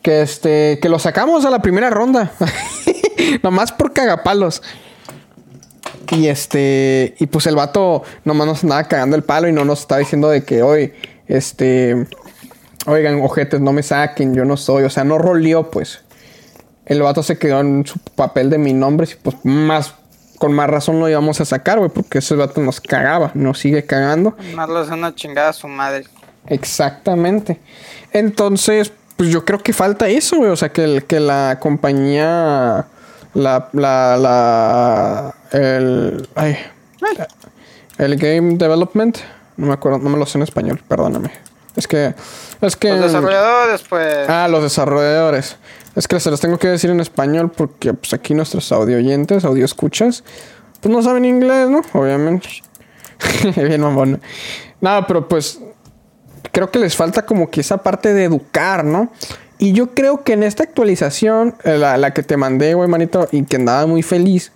Que 0.00 0.22
este. 0.22 0.78
Que 0.80 0.88
lo 0.88 1.00
sacamos 1.00 1.44
a 1.44 1.50
la 1.50 1.60
primera 1.60 1.90
ronda. 1.90 2.30
Nomás 3.42 3.72
por 3.72 3.92
cagapalos. 3.92 4.62
Y 6.10 6.28
este, 6.28 7.14
y 7.18 7.26
pues 7.26 7.46
el 7.46 7.56
vato 7.56 8.02
nomás 8.24 8.46
nos 8.46 8.62
andaba 8.64 8.84
cagando 8.84 9.16
el 9.16 9.22
palo 9.22 9.48
y 9.48 9.52
no 9.52 9.64
nos 9.64 9.80
estaba 9.80 9.98
diciendo 10.00 10.28
de 10.28 10.44
que 10.44 10.62
hoy, 10.62 10.92
este, 11.26 12.06
oigan, 12.86 13.20
ojetes, 13.22 13.60
no 13.60 13.72
me 13.72 13.82
saquen, 13.82 14.34
yo 14.34 14.44
no 14.44 14.56
soy, 14.56 14.84
o 14.84 14.90
sea, 14.90 15.04
no 15.04 15.18
roleó, 15.18 15.70
pues. 15.70 16.00
El 16.84 17.02
vato 17.02 17.22
se 17.22 17.38
quedó 17.38 17.60
en 17.60 17.86
su 17.86 17.98
papel 17.98 18.50
de 18.50 18.58
mi 18.58 18.72
nombre, 18.72 19.08
y 19.10 19.14
pues 19.22 19.36
más, 19.44 19.94
con 20.38 20.52
más 20.52 20.68
razón 20.68 20.98
lo 20.98 21.08
íbamos 21.08 21.40
a 21.40 21.44
sacar, 21.44 21.78
güey, 21.78 21.90
porque 21.90 22.18
ese 22.18 22.34
vato 22.34 22.60
nos 22.60 22.80
cagaba, 22.80 23.30
nos 23.34 23.58
sigue 23.58 23.84
cagando. 23.86 24.36
Más 24.54 24.68
lo 24.68 24.78
hace 24.78 24.92
una 24.92 25.14
chingada 25.14 25.50
a 25.50 25.52
su 25.52 25.68
madre. 25.68 26.04
Exactamente. 26.46 27.60
Entonces, 28.12 28.92
pues 29.16 29.30
yo 29.30 29.44
creo 29.44 29.60
que 29.60 29.72
falta 29.72 30.08
eso, 30.08 30.38
güey. 30.38 30.50
O 30.50 30.56
sea, 30.56 30.70
que, 30.70 30.84
el, 30.84 31.04
que 31.04 31.20
la 31.20 31.58
compañía. 31.60 32.86
La. 33.34 33.68
La. 33.72 34.16
la 34.16 35.34
el. 35.52 36.28
Ay, 36.34 36.56
el 37.98 38.16
Game 38.16 38.56
Development. 38.56 39.18
No 39.56 39.66
me 39.66 39.72
acuerdo, 39.74 39.98
no 39.98 40.10
me 40.10 40.18
lo 40.18 40.26
sé 40.26 40.38
en 40.38 40.42
español, 40.42 40.80
perdóname. 40.86 41.30
Es 41.76 41.86
que. 41.86 42.14
Es 42.60 42.76
que. 42.76 42.90
Los 42.90 43.12
desarrolladores, 43.12 43.82
pues. 43.88 44.28
Ah, 44.28 44.48
los 44.48 44.62
desarrolladores. 44.62 45.56
Es 45.94 46.08
que 46.08 46.20
se 46.20 46.30
los 46.30 46.40
tengo 46.40 46.58
que 46.58 46.68
decir 46.68 46.90
en 46.90 47.00
español 47.00 47.50
porque 47.50 47.92
pues 47.92 48.14
aquí 48.14 48.34
nuestros 48.34 48.72
audio 48.72 48.96
oyentes, 48.96 49.44
audio 49.44 49.64
escuchas, 49.64 50.24
pues 50.80 50.92
no 50.92 51.02
saben 51.02 51.24
inglés, 51.24 51.68
¿no? 51.68 51.82
Obviamente. 51.92 52.48
Bien 53.56 53.80
mamón. 53.80 54.20
No, 54.80 55.06
pero 55.06 55.28
pues 55.28 55.60
creo 56.50 56.70
que 56.70 56.78
les 56.78 56.96
falta 56.96 57.24
como 57.26 57.50
que 57.50 57.60
esa 57.60 57.78
parte 57.78 58.14
de 58.14 58.24
educar, 58.24 58.84
¿no? 58.84 59.12
Y 59.62 59.74
yo 59.74 59.94
creo 59.94 60.24
que 60.24 60.32
en 60.32 60.42
esta 60.42 60.64
actualización, 60.64 61.54
eh, 61.62 61.78
la, 61.78 62.12
que 62.12 62.24
te 62.24 62.36
mandé, 62.36 62.74
güey, 62.74 62.88
manito, 62.88 63.28
y 63.30 63.44
que 63.44 63.54
andaba 63.54 63.86
muy 63.86 64.02
feliz, 64.02 64.50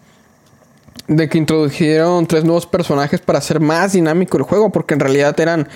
de 1.06 1.28
que 1.28 1.38
introdujeron 1.38 2.26
tres 2.26 2.42
nuevos 2.42 2.66
personajes 2.66 3.20
para 3.20 3.38
hacer 3.38 3.60
más 3.60 3.92
dinámico 3.92 4.36
el 4.36 4.42
juego, 4.42 4.72
porque 4.72 4.94
en 4.94 5.00
realidad 5.00 5.38
eran 5.38 5.68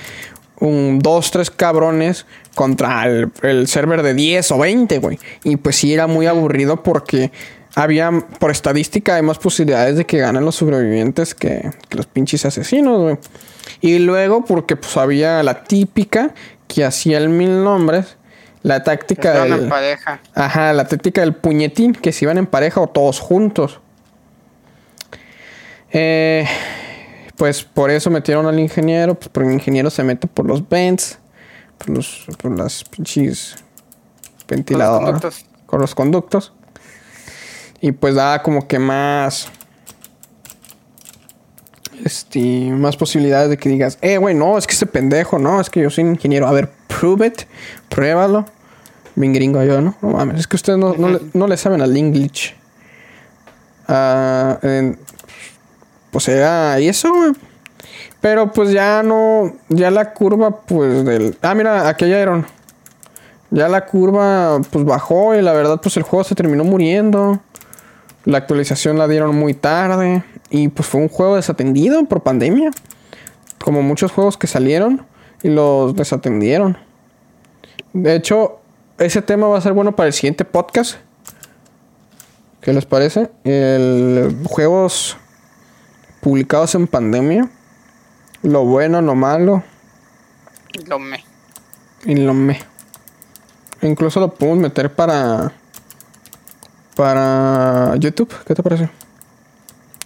un, 0.59 0.99
dos, 0.99 1.31
tres 1.31 1.49
cabrones 1.49 2.27
contra 2.57 3.05
el, 3.07 3.69
server 3.69 4.03
de 4.03 4.15
10 4.15 4.51
o 4.51 4.59
20, 4.59 4.99
güey. 4.99 5.21
Y 5.45 5.55
pues 5.59 5.77
sí 5.77 5.95
era 5.95 6.09
muy 6.09 6.27
aburrido 6.27 6.83
porque 6.83 7.31
había, 7.77 8.11
por 8.41 8.51
estadística, 8.51 9.15
hay 9.15 9.23
más 9.23 9.39
posibilidades 9.39 9.95
de 9.95 10.07
que 10.07 10.19
ganen 10.19 10.45
los 10.45 10.57
sobrevivientes 10.57 11.37
que, 11.37 11.71
que 11.89 11.97
los 11.97 12.07
pinches 12.07 12.47
asesinos, 12.47 13.01
güey. 13.01 13.19
Y 13.81 14.01
luego, 14.01 14.45
porque 14.45 14.75
pues 14.75 14.97
había 14.97 15.41
la 15.45 15.63
típica 15.63 16.35
que 16.67 16.85
hacía 16.85 17.19
el 17.19 17.29
mil 17.29 17.63
nombres. 17.63 18.17
La 18.63 18.83
táctica 18.83 19.45
del. 19.45 19.65
En 19.65 19.69
pareja. 19.69 20.21
Ajá, 20.35 20.73
la 20.73 20.87
táctica 20.87 21.23
del 21.23 21.35
puñetín, 21.35 21.95
que 21.95 22.13
se 22.13 22.25
iban 22.25 22.39
en 22.39 22.47
pareja 22.47 22.81
o 22.81 22.89
todos 22.89 23.19
juntos. 23.21 23.81
Eh, 25.93 26.47
pues 27.37 27.65
por 27.65 27.91
eso 27.91 28.11
metieron 28.11 28.47
al 28.47 28.59
ingeniero, 28.61 29.15
pues 29.15 29.29
porque 29.29 29.49
el 29.49 29.55
ingeniero 29.55 29.91
se 29.91 30.05
mete 30.05 30.27
por 30.27 30.47
los 30.47 30.69
vents, 30.69 31.19
por, 31.79 31.91
los, 31.91 32.27
por 32.41 32.57
las 32.57 32.85
pinches 32.85 33.57
ventiladores, 34.47 35.47
con 35.67 35.81
los 35.81 35.95
conductos. 35.95 36.53
Y 37.81 37.93
pues 37.93 38.15
da 38.15 38.43
como 38.43 38.69
que 38.69 38.79
más 38.79 39.51
este, 42.05 42.71
más 42.71 42.97
posibilidades 42.97 43.51
de 43.51 43.57
que 43.57 43.69
digas, 43.69 43.99
eh, 44.01 44.19
güey, 44.19 44.35
no, 44.35 44.59
es 44.59 44.67
que 44.67 44.75
ese 44.75 44.87
pendejo, 44.87 45.39
no, 45.39 45.61
es 45.61 45.71
que 45.71 45.81
yo 45.81 45.91
soy 45.91 46.05
ingeniero. 46.05 46.47
A 46.47 46.53
ver, 46.53 46.71
prove 47.01 47.27
it, 47.27 47.43
pruébalo. 47.89 48.45
Bien 49.17 49.33
gringo 49.33 49.63
yo, 49.65 49.81
¿no? 49.81 49.97
No 50.03 50.11
mames, 50.11 50.41
es 50.41 50.47
que 50.47 50.57
ustedes 50.57 50.79
no, 50.79 50.95
no, 51.33 51.47
le, 51.47 51.57
saben 51.57 51.81
al 51.81 51.97
English. 51.97 52.55
Uh, 53.89 54.95
pues 56.11 56.29
era 56.29 56.79
y 56.79 56.89
eso, 56.89 57.13
güey. 57.13 57.33
Pero 58.21 58.53
pues 58.53 58.71
ya 58.71 59.03
no, 59.03 59.55
ya 59.71 59.91
la 59.91 60.13
curva, 60.13 60.61
pues 60.61 61.05
del... 61.07 61.39
Ah, 61.41 61.55
mira, 61.55 61.89
aquí 61.89 62.05
hay 62.05 62.13
Iron. 62.13 62.47
Ya 63.51 63.69
la 63.69 63.87
curva, 63.87 64.61
pues 64.71 64.85
bajó 64.85 65.35
y 65.35 65.41
la 65.41 65.55
verdad, 65.55 65.81
pues 65.83 65.97
el 65.97 66.03
juego 66.03 66.23
se 66.23 66.35
terminó 66.35 66.65
muriendo. 66.65 67.41
La 68.27 68.39
actualización 68.39 68.99
la 68.99 69.09
dieron 69.09 69.35
muy 69.35 69.55
tarde. 69.55 70.23
Y 70.51 70.69
pues 70.69 70.87
fue 70.87 71.01
un 71.01 71.09
juego 71.09 71.37
desatendido 71.37 72.05
por 72.05 72.23
pandemia. 72.23 72.71
Como 73.65 73.83
muchos 73.83 74.13
juegos 74.13 74.37
que 74.37 74.47
salieron 74.47 75.07
y 75.43 75.49
los 75.49 75.97
desatendieron. 75.97 76.90
De 77.93 78.15
hecho, 78.15 78.61
ese 78.99 79.23
tema 79.23 79.49
va 79.49 79.59
a 79.59 79.61
ser 79.61 79.73
bueno 79.73 79.97
para 79.97 80.09
el 80.09 80.13
siguiente 80.13 80.45
podcast. 80.45 80.97
¿Qué 82.61 82.73
les 82.73 82.85
parece? 82.85 83.31
El 83.45 84.37
juegos 84.45 85.17
publicados 86.21 86.75
en 86.75 86.87
pandemia. 86.87 87.49
Lo 88.43 88.65
bueno, 88.65 89.01
lo 89.01 89.15
malo. 89.15 89.65
Y 90.73 90.85
lo 90.85 90.99
me. 90.99 91.25
Y 92.05 92.15
lo 92.17 92.35
me. 92.35 92.61
Incluso 93.83 94.21
lo 94.21 94.35
podemos 94.35 94.59
meter 94.59 94.95
para. 94.95 95.53
Para 96.95 97.97
YouTube. 97.97 98.33
¿Qué 98.47 98.55
te 98.55 98.63
parece? 98.63 98.91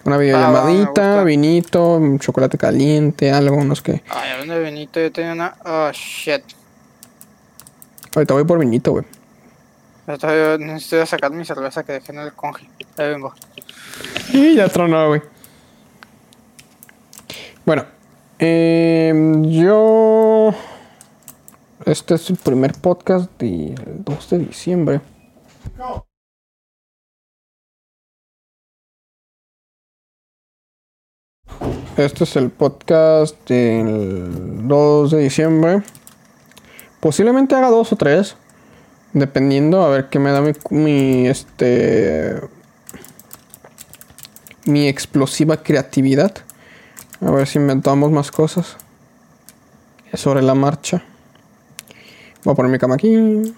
Una 0.05 0.17
videollamadita, 0.17 1.25
vinito, 1.25 2.01
chocolate 2.19 2.59
caliente, 2.59 3.33
algo, 3.33 3.65
no 3.65 3.75
sé 3.75 3.83
qué. 3.83 4.03
Ay, 4.11 4.33
hablando 4.33 4.55
de 4.55 4.65
vinito, 4.65 5.01
yo 5.01 5.11
tenía 5.11 5.33
una. 5.33 5.57
Oh, 5.65 5.91
shit. 5.93 6.45
Ahorita 8.15 8.35
voy 8.35 8.45
por 8.45 8.59
vinito, 8.59 8.93
güey. 8.93 9.05
Necesito 10.07 11.05
sacar 11.07 11.33
mi 11.33 11.45
cerveza 11.45 11.83
que 11.83 11.93
dejé 11.93 12.13
en 12.13 12.19
el 12.19 12.33
conge. 12.33 12.69
Ahí 12.97 13.09
vengo. 13.09 13.33
Y 14.33 14.55
ya 14.55 14.69
tronó, 14.69 15.09
güey. 15.09 15.23
Bueno, 17.65 17.87
eh, 18.39 19.13
yo. 19.47 20.55
Este 21.87 22.15
es 22.15 22.31
el 22.31 22.37
primer 22.37 22.73
podcast 22.75 23.31
del 23.39 24.05
2 24.05 24.31
de 24.31 24.39
diciembre. 24.39 25.01
Este 31.97 32.25
es 32.25 32.37
el 32.37 32.51
podcast 32.51 33.49
del 33.49 34.67
2 34.67 35.11
de 35.11 35.19
diciembre. 35.19 35.83
Posiblemente 37.05 37.55
haga 37.55 37.69
dos 37.69 37.93
o 37.93 37.97
tres. 37.97 38.35
Dependiendo 39.13 39.85
a 39.85 39.91
ver 39.91 40.09
qué 40.09 40.19
me 40.19 40.31
da 40.31 40.41
mi, 40.71 41.27
este 41.27 42.41
mi 44.65 44.89
explosiva 44.89 45.63
creatividad. 45.63 46.35
A 47.21 47.31
ver 47.31 47.47
si 47.47 47.59
inventamos 47.59 48.11
más 48.11 48.31
cosas. 48.31 48.79
Sobre 50.15 50.41
la 50.41 50.55
marcha. 50.55 51.05
Voy 52.43 52.53
a 52.53 52.55
poner 52.55 52.73
mi 52.73 52.79
cama 52.79 52.95
aquí. 52.95 53.15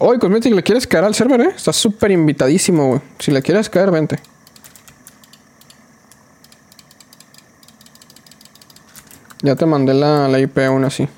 Oye, 0.00 0.18
Cosmetic, 0.18 0.52
¿le 0.52 0.64
quieres 0.64 0.88
caer 0.88 1.04
al 1.04 1.14
server, 1.14 1.40
eh? 1.42 1.52
Estás 1.54 1.76
súper 1.76 2.10
invitadísimo, 2.10 2.88
güey. 2.88 3.00
Si 3.20 3.30
le 3.30 3.40
quieres 3.40 3.70
caer, 3.70 3.92
vente. 3.92 4.18
Ya 9.42 9.56
te 9.56 9.66
mandé 9.66 9.94
la, 9.94 10.28
la 10.28 10.38
IP 10.38 10.58
aún 10.58 10.84
así. 10.84 11.08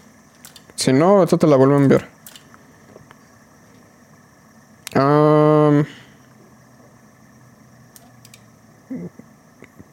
Si 0.76 0.92
no, 0.92 1.22
esto 1.22 1.38
te 1.38 1.46
la 1.46 1.56
vuelvo 1.56 1.74
a 1.74 1.78
enviar. 1.78 2.08
Um, 4.94 5.84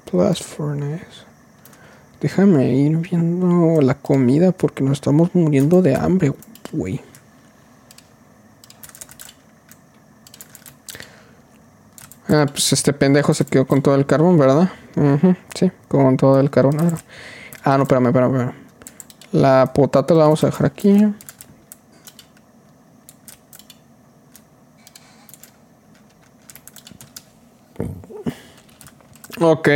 Plus 0.10 0.42
Furnace. 0.42 1.30
Déjame 2.22 2.74
ir 2.74 2.98
viendo 2.98 3.82
la 3.82 3.94
comida 3.94 4.52
porque 4.52 4.84
nos 4.84 4.94
estamos 4.94 5.34
muriendo 5.34 5.82
de 5.82 5.96
hambre, 5.96 6.34
güey. 6.72 7.02
Ah, 12.28 12.46
pues 12.48 12.74
este 12.74 12.94
pendejo 12.94 13.34
se 13.34 13.46
quedó 13.46 13.66
con 13.66 13.82
todo 13.82 13.96
el 13.96 14.06
carbón, 14.06 14.38
¿verdad? 14.38 14.70
sí, 15.56 15.72
con 15.88 16.18
todo 16.18 16.40
el 16.40 16.50
carbón. 16.50 16.78
Ah, 17.64 17.78
no, 17.78 17.84
espérame, 17.84 18.08
espérame, 18.08 18.32
espérame. 18.36 18.56
La 19.32 19.72
potata 19.74 20.14
la 20.14 20.24
vamos 20.24 20.44
a 20.44 20.48
dejar 20.48 20.66
aquí. 20.66 21.06
Ok. 29.42 29.70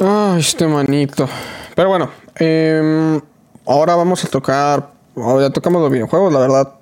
Ah, 0.00 0.36
este 0.38 0.66
manito. 0.66 1.28
Pero 1.76 1.88
bueno, 1.88 2.10
em, 2.36 3.20
ahora 3.66 3.94
vamos 3.94 4.24
a 4.24 4.28
tocar. 4.28 4.90
ya 5.14 5.50
tocamos 5.50 5.82
los 5.82 5.90
videojuegos, 5.90 6.32
la 6.32 6.40
verdad. 6.40 6.74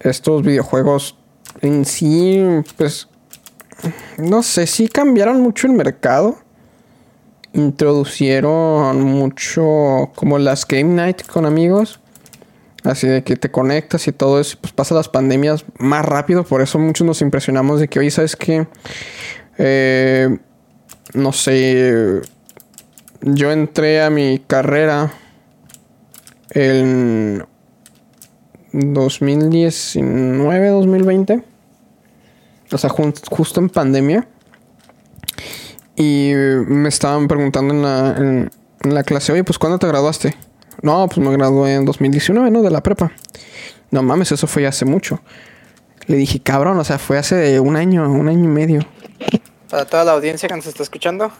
Estos 0.00 0.42
videojuegos 0.42 1.16
en 1.60 1.84
sí, 1.84 2.42
pues, 2.76 3.08
no 4.16 4.42
sé, 4.42 4.66
sí 4.66 4.88
cambiaron 4.88 5.40
mucho 5.40 5.66
el 5.66 5.74
mercado. 5.74 6.38
Introducieron 7.52 9.02
mucho 9.02 10.10
como 10.14 10.38
las 10.38 10.66
Game 10.66 10.94
Night 10.94 11.26
con 11.26 11.46
amigos. 11.46 12.00
Así 12.84 13.06
de 13.08 13.24
que 13.24 13.36
te 13.36 13.50
conectas 13.50 14.06
y 14.06 14.12
todo 14.12 14.40
eso, 14.40 14.56
pues 14.60 14.72
pasa 14.72 14.94
las 14.94 15.08
pandemias 15.08 15.64
más 15.78 16.04
rápido. 16.04 16.44
Por 16.44 16.62
eso 16.62 16.78
muchos 16.78 17.06
nos 17.06 17.20
impresionamos 17.20 17.80
de 17.80 17.88
que, 17.88 17.98
oye, 17.98 18.10
¿sabes 18.10 18.36
qué? 18.36 18.66
Eh, 19.58 20.38
no 21.14 21.32
sé, 21.32 22.20
yo 23.20 23.50
entré 23.50 24.02
a 24.02 24.10
mi 24.10 24.38
carrera 24.38 25.12
en 26.50 27.44
2019, 28.72 30.68
2020. 30.68 31.42
O 32.70 32.78
sea, 32.78 32.90
justo 32.90 33.60
en 33.60 33.68
pandemia. 33.70 34.28
Y 35.98 36.32
me 36.68 36.88
estaban 36.88 37.26
preguntando 37.26 37.74
en 37.74 37.82
la, 37.82 38.16
en, 38.16 38.50
la 38.84 39.02
clase, 39.02 39.32
oye, 39.32 39.42
pues 39.42 39.58
¿cuándo 39.58 39.80
te 39.80 39.88
graduaste? 39.88 40.36
No, 40.80 41.08
pues 41.08 41.18
me 41.18 41.32
gradué 41.32 41.74
en 41.74 41.84
2019, 41.84 42.52
¿no? 42.52 42.62
De 42.62 42.70
la 42.70 42.84
prepa. 42.84 43.10
No 43.90 44.04
mames, 44.04 44.30
eso 44.30 44.46
fue 44.46 44.64
hace 44.64 44.84
mucho. 44.84 45.20
Le 46.06 46.16
dije, 46.16 46.38
cabrón, 46.38 46.78
o 46.78 46.84
sea, 46.84 46.98
fue 46.98 47.18
hace 47.18 47.58
un 47.58 47.74
año, 47.74 48.08
un 48.08 48.28
año 48.28 48.44
y 48.44 48.48
medio. 48.48 48.80
Para 49.68 49.86
toda 49.86 50.04
la 50.04 50.12
audiencia 50.12 50.48
que 50.48 50.54
nos 50.54 50.66
está 50.66 50.84
escuchando. 50.84 51.32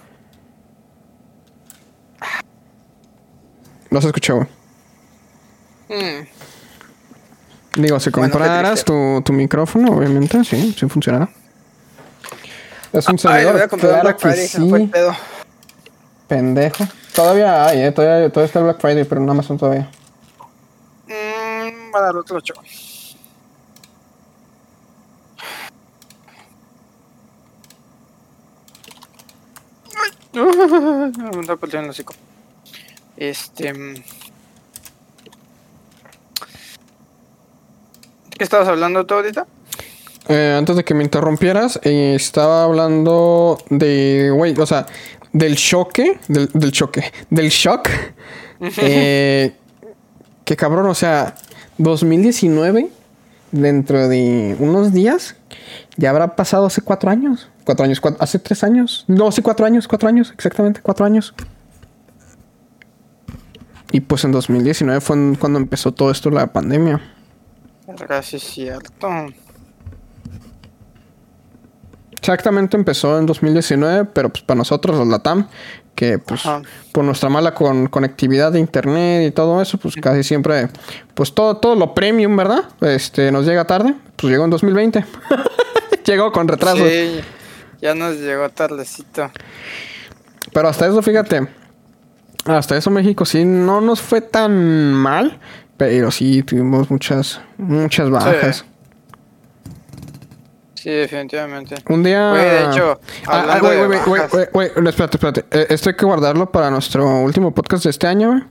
No 3.91 4.01
se 4.01 4.09
escuchó. 4.09 4.41
Mm. 5.89 7.81
Digo, 7.81 8.01
si 8.01 8.11
compraras 8.11 8.85
tu, 8.85 9.23
tu, 9.25 9.33
micrófono, 9.33 9.97
obviamente, 9.97 10.43
sí, 10.43 10.75
sí 10.77 10.89
funcionará. 10.89 11.31
Es 12.93 13.09
un 13.09 13.19
servidor, 13.19 13.61
Ay, 13.61 13.79
claro 13.79 14.17
que 14.17 14.33
sí. 14.33 14.91
Pendejo. 16.27 16.85
Todavía 17.15 17.67
hay, 17.67 17.81
eh, 17.83 17.93
todavía, 17.93 18.31
todavía 18.31 18.47
está 18.47 18.59
el 18.61 18.65
Black 18.67 18.81
Friday, 18.81 19.05
pero 19.05 19.21
no 19.21 19.33
Amazon 19.33 19.59
todavía. 19.59 19.91
Mmm, 21.07 21.95
va 21.95 21.99
a 21.99 22.03
dar 22.03 22.17
otro 22.17 22.37
8. 22.37 22.55
me 30.39 31.41
está 31.41 31.57
peleando 31.57 31.87
el 31.87 31.91
hocico. 31.91 32.15
Este. 33.17 33.73
Mm, 33.73 33.97
¿Qué 38.37 38.45
estabas 38.45 38.69
hablando 38.69 39.05
tú 39.05 39.15
ahorita? 39.15 39.47
Eh, 40.29 40.55
antes 40.59 40.77
de 40.77 40.85
que 40.85 40.95
me 40.95 41.03
interrumpieras, 41.03 41.81
eh, 41.85 42.15
estaba 42.15 42.65
hablando 42.65 43.59
de, 43.71 44.31
güey, 44.35 44.55
o 44.59 44.67
sea, 44.67 44.87
del 45.33 45.57
choque, 45.57 46.21
del, 46.29 46.49
del 46.53 46.71
choque, 46.71 47.13
del 47.31 47.49
shock. 47.49 47.89
eh, 48.61 49.55
que 50.45 50.57
cabrón, 50.57 50.87
o 50.87 50.95
sea, 50.95 51.35
2019, 51.79 52.91
dentro 53.53 54.09
de 54.09 54.57
unos 54.59 54.93
días, 54.93 55.37
ya 55.97 56.11
habrá 56.11 56.37
pasado 56.37 56.67
hace 56.67 56.83
cuatro 56.83 57.11
años. 57.11 57.49
Cuatro 57.65 57.85
años, 57.85 58.01
hace 58.19 58.39
tres 58.39 58.65
años. 58.65 59.05
No, 59.09 59.29
hace 59.29 59.43
cuatro 59.43 59.65
años, 59.65 59.89
cuatro 59.89 60.09
años, 60.09 60.31
exactamente, 60.35 60.81
cuatro 60.83 61.07
años. 61.07 61.35
Y 63.93 64.01
pues 64.01 64.25
en 64.25 64.33
2019 64.33 65.01
fue 65.01 65.17
cuando 65.39 65.59
empezó 65.59 65.93
todo 65.93 66.11
esto, 66.11 66.31
la 66.31 66.47
pandemia. 66.53 67.01
Gracias, 67.87 68.43
cierto. 68.43 69.09
Exactamente 72.29 72.77
empezó 72.77 73.19
en 73.19 73.25
2019, 73.25 74.05
pero 74.13 74.29
pues 74.29 74.45
para 74.45 74.59
nosotros 74.59 74.99
los 74.99 75.09
LATAM, 75.09 75.49
que 75.95 76.19
pues 76.19 76.43
por 76.93 77.03
nuestra 77.03 77.31
mala 77.31 77.55
con 77.55 77.87
conectividad 77.87 78.53
de 78.53 78.61
internet 78.61 79.27
y 79.27 79.31
todo 79.31 79.63
eso, 79.63 79.79
pues 79.79 79.95
casi 79.97 80.23
siempre, 80.23 80.69
pues 81.15 81.33
todo, 81.33 81.57
todo 81.57 81.75
lo 81.75 81.95
premium, 81.95 82.37
¿verdad? 82.37 82.65
Este 82.83 83.33
nos 83.33 83.47
llega 83.47 83.67
tarde, 83.67 83.95
pues 84.17 84.31
llegó 84.31 84.45
en 84.45 84.51
2020. 84.51 85.07
llegó 86.05 86.31
con 86.31 86.49
retraso. 86.49 86.87
Sí, 86.87 87.19
ya 87.81 87.95
nos 87.95 88.19
llegó 88.19 88.51
tardecito. 88.51 89.31
Pero 90.53 90.69
hasta 90.69 90.87
eso, 90.87 91.01
fíjate, 91.01 91.49
hasta 92.45 92.77
eso 92.77 92.91
México 92.91 93.25
sí 93.25 93.47
no 93.47 93.81
nos 93.81 94.03
fue 94.03 94.21
tan 94.21 94.93
mal, 94.93 95.39
pero 95.79 96.11
sí 96.11 96.43
tuvimos 96.43 96.91
muchas, 96.91 97.41
muchas 97.57 98.11
bajas. 98.11 98.57
Sí. 98.59 98.78
Definitivamente. 100.85 101.77
Un 101.89 102.03
día. 102.03 102.33
de 102.33 102.65
hecho, 102.65 103.01
ah, 103.27 103.61
espérate, 104.87 105.17
espérate. 105.17 105.45
Eh, 105.51 105.67
esto 105.71 105.91
hay 105.91 105.97
que 105.97 106.05
guardarlo 106.05 106.51
para 106.51 106.71
nuestro 106.71 107.21
último 107.21 107.53
podcast 107.53 107.85
de 107.85 107.91
este 107.91 108.07
año, 108.07 108.31
güey. 108.31 108.43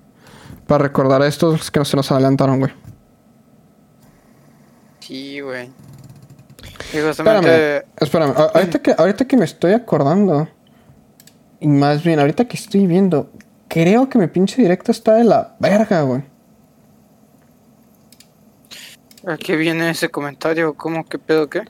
Para 0.68 0.84
recordar 0.84 1.22
a 1.22 1.28
estos 1.28 1.72
que 1.72 1.80
no 1.80 1.86
se 1.86 1.95
nos 1.95 2.12
adelantaron, 2.12 2.60
güey. 2.60 2.74
Sí, 4.99 5.40
güey. 5.40 5.70
Espérame, 6.94 7.84
espérame. 7.98 8.34
Ahorita 8.54 8.80
que, 8.80 8.95
ahorita 8.98 9.26
que 9.26 9.38
me 9.38 9.45
estoy 9.45 9.74
acordando. 9.74 10.48
Y 11.60 11.68
más 11.68 12.04
bien, 12.04 12.20
ahorita 12.20 12.45
que 12.45 12.58
estoy 12.58 12.88
viendo. 12.88 13.32
Creo 13.68 14.10
que 14.10 14.18
mi 14.18 14.28
pinche 14.28 14.62
directo 14.62 14.91
está 14.91 15.16
de 15.16 15.24
la 15.24 15.56
verga, 15.60 16.02
güey. 16.02 16.24
¿A 19.26 19.38
qué 19.38 19.56
viene 19.56 19.90
ese 19.90 20.10
comentario? 20.10 20.74
¿Cómo? 20.76 21.06
¿Qué 21.06 21.20
pedo 21.20 21.49
qué? 21.49 21.64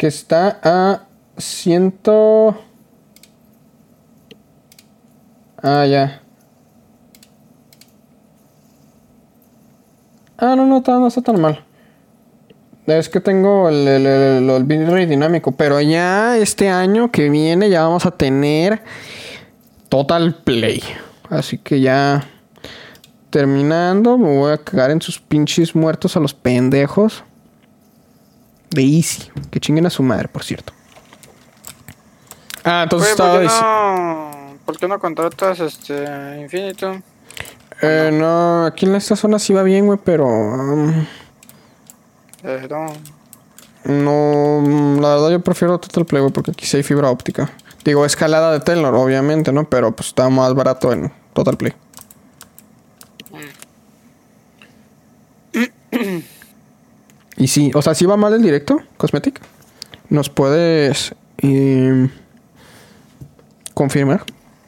Que 0.00 0.06
está 0.06 0.58
a 0.64 1.02
ciento... 1.36 2.58
Ah, 5.62 5.84
ya. 5.84 6.22
Ah, 10.38 10.56
no, 10.56 10.64
no, 10.64 10.80
no 10.80 11.06
está 11.06 11.20
tan 11.20 11.38
mal. 11.38 11.62
Es 12.86 13.10
que 13.10 13.20
tengo 13.20 13.68
el, 13.68 13.86
el, 13.86 14.06
el, 14.06 14.70
el 14.72 15.08
dinámico, 15.10 15.52
pero 15.52 15.78
ya 15.82 16.38
este 16.38 16.70
año 16.70 17.10
que 17.10 17.28
viene 17.28 17.68
ya 17.68 17.82
vamos 17.82 18.06
a 18.06 18.10
tener 18.10 18.82
Total 19.90 20.34
Play. 20.34 20.82
Así 21.28 21.58
que 21.58 21.82
ya 21.82 22.26
terminando, 23.28 24.16
me 24.16 24.34
voy 24.34 24.52
a 24.52 24.56
cagar 24.56 24.92
en 24.92 25.02
sus 25.02 25.20
pinches 25.20 25.76
muertos 25.76 26.16
a 26.16 26.20
los 26.20 26.32
pendejos. 26.32 27.22
De 28.70 28.82
Easy. 28.82 29.30
Que 29.50 29.60
chinguen 29.60 29.86
a 29.86 29.90
su 29.90 30.02
madre, 30.02 30.28
por 30.28 30.44
cierto. 30.44 30.72
Ah, 32.64 32.82
entonces 32.84 33.10
estaba 33.10 33.32
¿por 33.32 33.40
qué, 33.40 33.46
no, 33.46 34.58
¿Por 34.64 34.78
qué 34.78 34.88
no 34.88 35.00
contratas 35.00 35.60
este 35.60 36.38
Infinito? 36.40 37.02
Eh, 37.82 38.10
no, 38.12 38.66
aquí 38.66 38.86
en 38.86 38.94
esta 38.94 39.16
zona 39.16 39.38
sí 39.38 39.52
va 39.52 39.62
bien, 39.62 39.86
güey, 39.86 39.98
pero. 40.02 40.26
Um, 40.26 41.06
no, 43.84 44.98
la 45.00 45.08
verdad 45.14 45.30
yo 45.30 45.40
prefiero 45.40 45.78
Total 45.78 46.04
Play, 46.04 46.20
güey, 46.20 46.32
porque 46.32 46.50
aquí 46.50 46.66
sí 46.66 46.76
hay 46.76 46.82
fibra 46.82 47.10
óptica. 47.10 47.50
Digo, 47.84 48.04
escalada 48.04 48.52
de 48.52 48.60
Telnor, 48.60 48.94
obviamente, 48.94 49.52
¿no? 49.52 49.68
Pero 49.68 49.96
pues 49.96 50.08
está 50.08 50.28
más 50.28 50.54
barato 50.54 50.92
en 50.92 51.10
Total 51.32 51.56
Play. 51.56 51.72
y 57.40 57.48
sí, 57.48 57.70
o 57.74 57.80
sea, 57.80 57.94
si 57.94 58.04
va 58.04 58.18
mal 58.18 58.34
el 58.34 58.42
directo, 58.42 58.80
Cosmetic, 58.98 59.40
¿nos 60.10 60.28
puedes 60.28 61.14
em, 61.38 62.10
confirmar? 63.72 64.24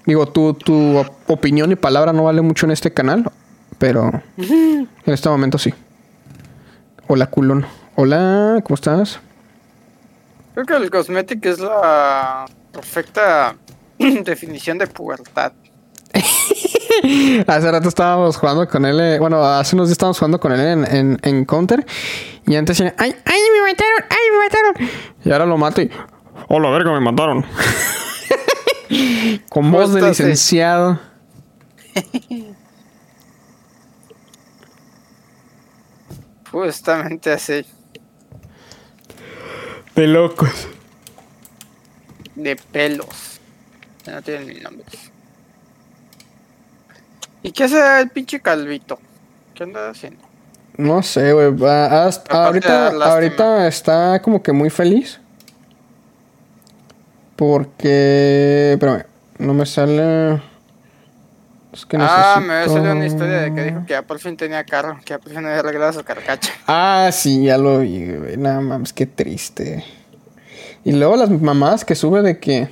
Digo, 0.07 0.27
tu, 0.27 0.55
tu 0.55 1.05
opinión 1.27 1.71
y 1.71 1.77
palabra 1.77 2.15
no 2.15 2.25
vale 2.25 2.41
mucho 2.41 2.65
en 2.65 2.73
este 2.73 2.91
canal, 2.91 3.31
pero 3.79 4.11
en 4.39 4.89
este 5.05 5.29
momento 5.29 5.59
sí. 5.59 5.75
Hola, 7.09 7.27
culón. 7.27 7.67
Hola, 7.95 8.63
¿cómo 8.65 8.75
estás? 8.75 9.21
Creo 10.55 10.65
que 10.65 10.75
el 10.75 10.91
Cosmetic 10.91 11.45
es 11.45 11.59
la 11.59 12.47
perfecta 12.73 13.55
definición 13.99 14.79
de 14.79 14.87
pubertad. 14.87 15.53
hace 17.47 17.71
rato 17.71 17.89
estábamos 17.89 18.37
jugando 18.37 18.67
con 18.67 18.87
él, 18.87 18.99
eh, 19.01 19.19
bueno, 19.19 19.45
hace 19.45 19.77
unos 19.77 19.89
días 19.89 19.93
estábamos 19.93 20.19
jugando 20.19 20.41
con 20.41 20.53
él 20.53 20.87
en, 20.89 21.19
en, 21.23 21.45
Counter 21.45 21.85
y 22.47 22.57
antes 22.57 22.79
decía, 22.79 22.95
¡ay, 22.99 23.15
ay, 23.25 23.41
me 23.55 23.61
mataron! 23.71 24.05
¡ay, 24.11 24.31
me 24.33 24.39
mataron! 24.39 24.75
Y 25.25 25.31
ahora 25.31 25.47
lo 25.47 25.57
mato 25.57 25.81
y, 25.83 25.91
¡oh, 26.49 26.61
la 26.61 26.71
verga, 26.71 26.93
me 26.93 27.01
mataron! 27.01 27.45
con 29.49 29.71
voz 29.71 29.95
de 29.95 30.03
licenciado. 30.03 30.99
Justamente 36.51 37.33
así. 37.33 37.65
De 39.95 40.07
locos. 40.07 40.69
De 42.35 42.57
pelos. 42.57 43.41
No 44.07 44.21
tienen 44.23 44.47
mil 44.47 44.63
nombres. 44.63 45.13
¿Y 47.43 47.53
qué 47.53 47.65
hace 47.65 48.01
el 48.01 48.11
pinche 48.11 48.41
calvito? 48.41 48.99
¿Qué 49.55 49.65
anda 49.65 49.91
haciendo? 49.91 50.32
No 50.77 51.03
sé, 51.03 51.33
güey. 51.33 51.47
Ahorita, 52.29 52.89
ahorita 52.89 53.69
está 53.69 54.21
como 54.23 54.43
que 54.43 54.53
muy 54.53 54.71
feliz. 54.71 55.21
Porque. 57.37 58.73
Espérame, 58.73 59.05
no 59.39 59.55
me 59.55 59.67
sale. 59.67 60.41
Es 61.73 61.87
que 61.87 61.97
ah, 61.99 62.39
me 62.41 62.49
necesito- 62.49 62.75
salió 62.75 62.93
una 62.93 63.07
historia 63.07 63.41
de 63.41 63.55
que 63.55 63.63
dijo 63.65 63.87
que 63.87 63.93
ya 63.95 64.03
por 64.03 64.19
fin 64.19 64.37
tenía 64.37 64.63
carro, 64.65 64.99
que 65.05 65.11
ya 65.15 65.19
por 65.19 65.31
fin 65.33 65.39
había 65.45 65.61
arreglado 65.61 65.93
su 65.95 66.05
carcacha. 66.05 66.53
Ah, 66.67 67.09
sí, 67.13 67.45
ya 67.45 67.57
lo 67.57 67.79
vi, 67.79 68.15
güey. 68.15 68.37
Nada 68.37 68.61
mames, 68.61 68.93
qué 68.93 69.07
triste. 69.07 69.83
Y 70.85 70.93
luego 70.93 71.17
las 71.17 71.31
mamás 71.31 71.85
que 71.85 71.95
sube 71.95 72.23
de 72.23 72.39
que. 72.39 72.69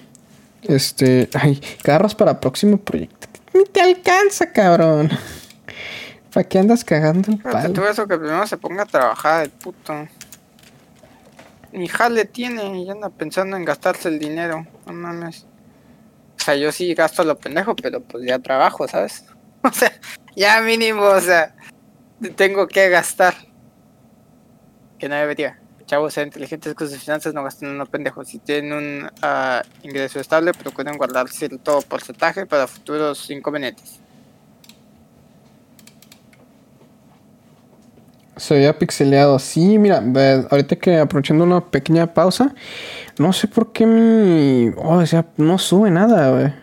Este. 0.63 1.29
Ay, 1.35 1.61
carros 1.83 2.15
para 2.15 2.41
próximo 2.41 2.77
proyecto. 2.77 3.27
Ni 3.55 3.65
te 3.65 3.81
alcanza, 3.81 4.53
cabrón. 4.53 5.11
¿Para 6.33 6.49
qué 6.49 6.59
andas 6.59 6.85
cagando 6.85 7.33
el 7.33 7.39
tú 7.39 7.51
palo? 7.51 7.89
eso 7.89 8.07
que 8.07 8.19
primero 8.19 8.47
se 8.47 8.57
ponga 8.57 8.85
a 8.85 8.87
trabajar 8.87 9.45
el 9.45 9.51
puto. 9.51 10.07
Ni 11.73 11.89
jale 11.89 12.25
tiene 12.25 12.83
y 12.83 12.91
anda 12.91 13.11
pensando 13.11 13.57
en 13.57 13.65
gastarse 13.65 14.09
el 14.09 14.19
dinero. 14.19 14.67
No 14.87 14.93
mames. 14.93 15.47
O 16.37 16.43
sea, 16.43 16.57
yo 16.57 16.73
sí 16.73 16.95
gasto 16.95 17.25
lo 17.25 17.37
pendejo, 17.37 17.77
pero 17.77 18.01
pues 18.01 18.25
ya 18.27 18.39
trabajo, 18.39 18.87
¿sabes? 18.89 19.25
O 19.63 19.71
sea, 19.71 19.93
ya 20.35 20.63
mínimo, 20.63 21.03
o 21.03 21.21
sea, 21.21 21.55
tengo 22.35 22.67
que 22.67 22.89
gastar. 22.89 23.35
Que 24.99 25.07
no 25.07 25.17
debería. 25.17 25.61
Chavos, 25.85 26.15
sean 26.15 26.29
inteligentes 26.29 26.73
con 26.73 26.89
sus 26.89 26.99
finanzas, 26.99 27.35
no 27.35 27.43
gasten 27.43 27.69
en 27.69 27.79
lo 27.79 27.85
pendejo. 27.85 28.25
Si 28.25 28.39
tienen 28.39 28.73
un 28.73 29.11
ah, 29.21 29.63
ingreso 29.83 30.19
estable, 30.19 30.55
procuren 30.55 30.97
guardar 30.97 31.29
cierto 31.29 31.83
porcentaje 31.83 32.47
para 32.47 32.67
futuros 32.67 33.29
inconvenientes. 33.31 34.00
Se 38.41 38.55
veía 38.55 38.79
pixeleado. 38.79 39.39
Sí, 39.39 39.77
mira, 39.77 40.03
ahorita 40.51 40.77
que 40.77 40.97
aprovechando 40.97 41.45
una 41.45 41.61
pequeña 41.61 42.15
pausa, 42.15 42.55
no 43.19 43.35
sé 43.35 43.47
por 43.49 43.71
qué 43.71 43.85
mi. 43.85 44.73
Oh, 44.79 44.97
o 44.97 45.07
sea, 45.07 45.27
no 45.37 45.59
sube 45.59 45.91
nada, 45.91 46.31
güey. 46.31 46.55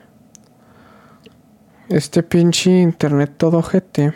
Este 1.89 2.23
pinche 2.23 2.71
internet 2.81 3.33
todo 3.37 3.61
GT. 3.61 4.11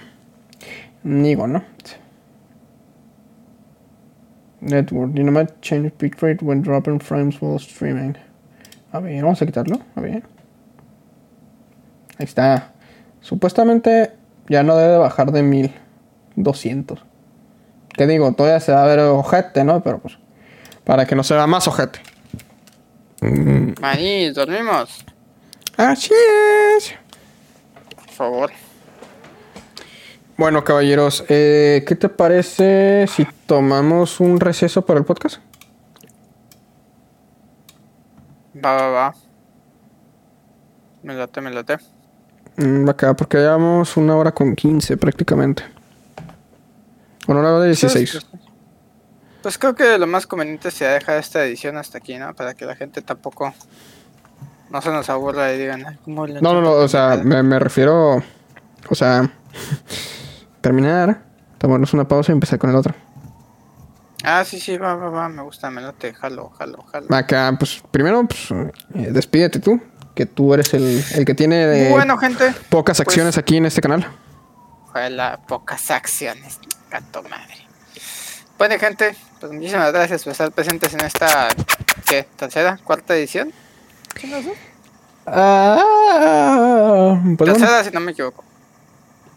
Digo, 1.04 1.46
¿no? 1.46 1.64
Network. 4.62 5.14
Dynamite 5.14 5.54
change 5.62 5.92
bitrate 6.00 6.42
when 6.42 6.64
dropping 6.64 7.00
frames 7.00 7.40
while 7.40 7.58
streaming. 7.58 8.16
A 8.92 9.00
ver, 9.00 9.22
vamos 9.22 9.40
a 9.40 9.46
quitarlo. 9.46 9.80
A 9.96 10.02
ver. 10.02 10.24
Ahí 12.18 12.26
está. 12.26 12.74
Supuestamente 13.20 14.14
ya 14.50 14.64
no 14.64 14.76
debe 14.76 14.98
bajar 14.98 15.32
de 15.32 15.44
1200. 15.44 17.11
¿Qué 17.94 18.08
digo? 18.08 18.32
Todavía 18.34 18.60
se 18.60 18.72
va 18.72 18.84
a 18.84 18.88
ver 18.88 19.00
ojete, 19.00 19.64
¿no? 19.64 19.82
Pero 19.84 20.00
pues. 20.00 20.18
Para 20.84 21.06
que 21.06 21.16
no 21.16 21.24
se 21.24 21.34
vea 21.34 21.48
más 21.48 21.68
ojete. 21.68 22.02
Maní, 23.22 24.32
dormimos. 24.32 25.06
Así 25.78 26.14
es. 26.78 26.94
Por 27.96 28.10
favor. 28.10 28.52
Bueno, 30.38 30.64
caballeros, 30.64 31.24
eh, 31.30 31.84
¿qué 31.88 31.96
te 31.96 32.10
parece 32.10 33.06
si 33.08 33.28
tomamos 33.46 34.20
un 34.20 34.40
receso 34.40 34.84
para 34.84 35.00
el 35.00 35.06
podcast? 35.06 35.38
Va, 38.56 38.74
va, 38.74 38.90
va. 38.90 39.16
Me 41.04 41.14
late, 41.14 41.42
me 41.42 41.52
late. 41.52 41.78
Mm, 42.58 42.90
acá, 42.90 43.16
porque 43.16 43.38
llevamos 43.38 43.98
una 43.98 44.16
hora 44.16 44.32
con 44.32 44.56
15 44.56 44.98
prácticamente. 44.98 45.64
Bueno, 47.28 47.42
hora 47.42 47.60
de 47.60 47.68
16. 47.68 48.12
Pues, 48.12 48.26
pues 49.42 49.58
creo 49.58 49.76
que 49.76 49.98
lo 49.98 50.08
más 50.08 50.28
conveniente 50.28 50.72
sería 50.72 50.94
dejar 50.94 51.18
esta 51.18 51.44
edición 51.44 51.78
hasta 51.78 51.98
aquí, 51.98 52.18
¿no? 52.18 52.34
Para 52.36 52.54
que 52.54 52.66
la 52.66 52.76
gente 52.76 53.02
tampoco 53.02 53.54
no 54.70 54.82
se 54.82 54.90
nos 54.90 55.10
aburra 55.10 55.54
y 55.54 55.58
digan, 55.60 55.86
"Ay, 55.86 55.98
¿cómo 56.04 56.28
No, 56.28 56.54
no, 56.54 56.62
no, 56.62 56.72
o 56.72 56.88
sea, 56.88 57.20
me, 57.24 57.42
me 57.44 57.60
refiero. 57.60 58.24
O 58.90 58.96
sea, 58.96 59.30
terminar, 60.62 61.24
tomarnos 61.58 61.94
una 61.94 62.08
pausa 62.08 62.32
y 62.32 62.34
empezar 62.34 62.60
con 62.60 62.70
el 62.70 62.76
otro. 62.76 62.94
Ah, 64.24 64.44
sí, 64.46 64.60
sí, 64.60 64.78
va, 64.78 64.96
va, 64.96 65.10
va, 65.10 65.30
me 65.30 65.42
gusta, 65.42 65.72
me 65.72 65.82
late, 65.82 66.14
jalo, 66.14 66.50
jalo, 66.50 66.84
jalo. 66.84 67.08
Acá, 67.10 67.56
pues, 67.58 67.82
primero, 67.90 68.24
pues, 68.28 68.52
eh, 68.94 69.10
despídete 69.12 69.60
tú, 69.60 69.82
que 70.14 70.28
tú 70.28 70.54
eres 70.54 70.74
el, 70.76 71.04
el 71.16 71.26
que 71.26 71.34
tiene 71.34 71.88
eh, 71.88 71.90
bueno, 71.90 72.18
gente, 72.20 72.54
pocas 72.70 72.98
pues- 72.98 73.08
acciones 73.08 73.38
aquí 73.40 73.58
en 73.58 73.66
este 73.66 73.82
canal. 73.82 74.06
La 74.94 75.38
pocas 75.38 75.92
acciones, 75.92 76.60
gato 76.90 77.24
madre. 77.24 77.66
Bueno, 78.58 78.78
gente, 78.78 79.16
pues 79.40 79.52
muchísimas 79.52 79.92
gracias 79.92 80.24
por 80.24 80.32
estar 80.32 80.52
presentes 80.52 80.94
en 80.94 81.02
esta, 81.02 81.48
¿qué? 82.08 82.28
¿Tercera? 82.36 82.80
¿Cuarta 82.84 83.16
edición? 83.16 83.52
¿Qué 84.14 84.28
no 84.28 84.42
sé? 84.42 84.54
Ah, 85.26 87.20
pues 87.38 87.38
bueno. 87.38 87.54
Tercera, 87.54 87.84
si 87.84 87.92
no 87.92 88.00
me 88.00 88.12
equivoco. 88.12 88.44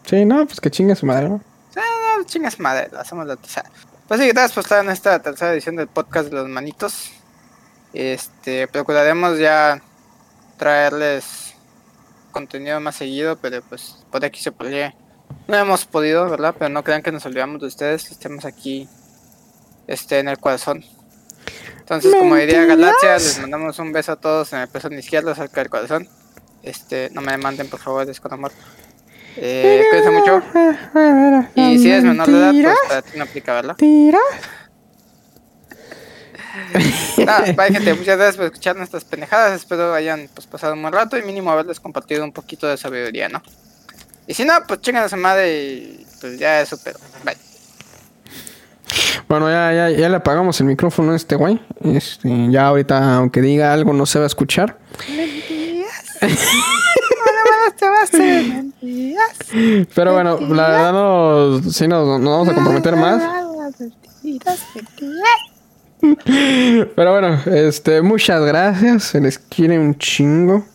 Sí, 0.05 0.25
no, 0.25 0.45
pues 0.45 0.59
que 0.61 0.69
chingue 0.69 0.95
su 0.95 1.05
madre, 1.05 1.29
¿no? 1.29 1.41
Ah, 1.75 2.17
no, 2.17 2.23
chingas 2.25 2.59
madre, 2.59 2.89
lo 2.91 2.99
hacemos 2.99 3.25
la 3.25 3.35
tercera. 3.35 3.69
Pues 4.07 4.19
sí, 4.19 4.27
gracias 4.27 4.51
por 4.51 4.63
estar 4.63 4.83
en 4.83 4.91
esta 4.91 5.19
tercera 5.19 5.53
edición 5.53 5.75
del 5.75 5.87
podcast 5.87 6.29
de 6.29 6.35
los 6.35 6.47
manitos. 6.47 7.11
Este, 7.93 8.67
procuraremos 8.67 9.39
ya 9.39 9.81
traerles 10.57 11.55
contenido 12.31 12.79
más 12.79 12.95
seguido, 12.95 13.37
pero 13.37 13.61
pues 13.63 14.03
por 14.11 14.23
aquí 14.23 14.41
se 14.41 14.51
podría. 14.51 14.93
No 15.47 15.57
hemos 15.57 15.85
podido, 15.85 16.29
¿verdad? 16.29 16.55
Pero 16.57 16.69
no 16.69 16.83
crean 16.83 17.01
que 17.01 17.11
nos 17.11 17.25
olvidamos 17.25 17.61
de 17.61 17.67
ustedes, 17.67 18.11
estemos 18.11 18.45
aquí 18.45 18.89
este, 19.87 20.19
en 20.19 20.27
el 20.27 20.39
corazón. 20.39 20.83
Entonces, 21.79 22.15
como 22.15 22.35
diría 22.35 22.65
Galaxia, 22.65 23.13
les 23.13 23.39
mandamos 23.39 23.77
un 23.77 23.93
beso 23.93 24.13
a 24.13 24.15
todos 24.15 24.53
en 24.53 24.59
el 24.59 24.67
pezón 24.67 24.97
izquierdo 24.97 25.35
cerca 25.35 25.61
del 25.61 25.69
corazón. 25.69 26.09
Este, 26.63 27.11
no 27.13 27.21
me 27.21 27.31
demanden, 27.31 27.69
por 27.69 27.79
favor, 27.79 28.09
es 28.09 28.19
con 28.19 28.33
amor. 28.33 28.51
Eh, 29.37 29.85
cuídense 29.91 30.11
mucho. 30.11 30.41
Y 31.53 31.77
si 31.77 31.91
eres 31.91 32.03
menor 32.03 32.27
de 32.27 32.37
edad, 32.37 32.51
pues 32.51 32.77
para 32.87 33.01
ti 33.03 33.17
no 33.17 33.23
aplica, 33.25 33.53
¿verdad? 33.53 33.75
Tira. 33.75 34.19
Nada, 37.17 37.51
bye 37.55 37.71
gente, 37.71 37.93
muchas 37.93 38.17
gracias 38.17 38.37
por 38.37 38.45
escuchar 38.45 38.75
nuestras 38.75 39.03
pendejadas. 39.03 39.53
Espero 39.61 39.93
hayan 39.93 40.29
pues, 40.33 40.47
pasado 40.47 40.73
un 40.73 40.81
buen 40.81 40.93
rato 40.93 41.17
y 41.17 41.21
mínimo 41.21 41.51
haberles 41.51 41.79
compartido 41.79 42.23
un 42.23 42.31
poquito 42.31 42.67
de 42.67 42.77
sabiduría, 42.77 43.29
¿no? 43.29 43.41
Y 44.27 44.33
si 44.33 44.45
no, 44.45 44.53
pues 44.67 44.81
chingan 44.81 45.03
a 45.03 45.09
su 45.09 45.17
madre 45.17 45.55
y 45.57 46.05
pues 46.19 46.39
ya 46.39 46.61
eso, 46.61 46.77
pero 46.83 46.99
bye. 47.23 47.37
Bueno, 49.27 49.49
ya, 49.49 49.73
ya, 49.73 49.89
ya 49.89 50.09
le 50.09 50.15
apagamos 50.15 50.59
el 50.59 50.67
micrófono 50.67 51.11
a 51.13 51.15
este 51.15 51.35
güey. 51.35 51.59
Este, 51.83 52.51
ya 52.51 52.67
ahorita, 52.67 53.15
aunque 53.15 53.41
diga 53.41 53.73
algo, 53.73 53.93
no 53.93 54.05
se 54.05 54.19
va 54.19 54.25
a 54.25 54.27
escuchar. 54.27 54.77
Pero 59.95 60.13
bueno, 60.13 60.39
la 60.39 60.69
verdad 60.69 60.93
no, 60.93 61.61
sí 61.71 61.87
nos, 61.87 62.19
nos 62.19 62.29
vamos 62.29 62.49
a 62.49 62.53
comprometer 62.53 62.95
más. 62.95 63.21
Pero 66.95 67.11
bueno, 67.11 67.39
este, 67.45 68.01
muchas 68.01 68.43
gracias. 68.43 69.03
Se 69.03 69.19
les 69.19 69.39
quiere 69.39 69.79
un 69.79 69.97
chingo. 69.97 70.65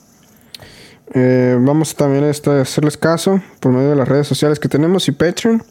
Eh, 1.12 1.57
vamos 1.59 1.95
también 1.97 2.24
este, 2.24 2.51
a 2.51 2.61
hacerles 2.61 2.97
caso 2.97 3.41
por 3.59 3.73
medio 3.73 3.91
de 3.91 3.97
las 3.97 4.09
redes 4.09 4.27
sociales 4.27 4.61
que 4.61 4.69
tenemos 4.69 5.09
y 5.09 5.12
Patreon. 5.12 5.62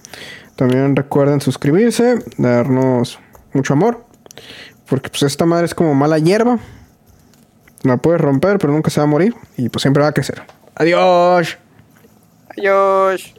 También 0.56 0.96
recuerden 0.96 1.40
suscribirse, 1.40 2.20
darnos 2.38 3.20
mucho 3.54 3.74
amor. 3.74 4.06
Porque 4.90 5.10
pues 5.10 5.24
esta 5.24 5.46
madre 5.46 5.66
es 5.66 5.76
como 5.76 5.94
mala 5.94 6.18
hierba. 6.18 6.60
La 7.84 7.98
puedes 7.98 8.20
romper, 8.20 8.58
pero 8.58 8.74
nunca 8.74 8.90
se 8.90 9.00
va 9.00 9.06
a 9.06 9.08
morir. 9.08 9.36
Y 9.56 9.70
pues 9.70 9.82
siempre 9.84 10.04
va 10.04 10.10
a 10.10 10.14
crecer. 10.14 10.42
Adiós. 10.76 11.58
Adiós. 12.50 13.39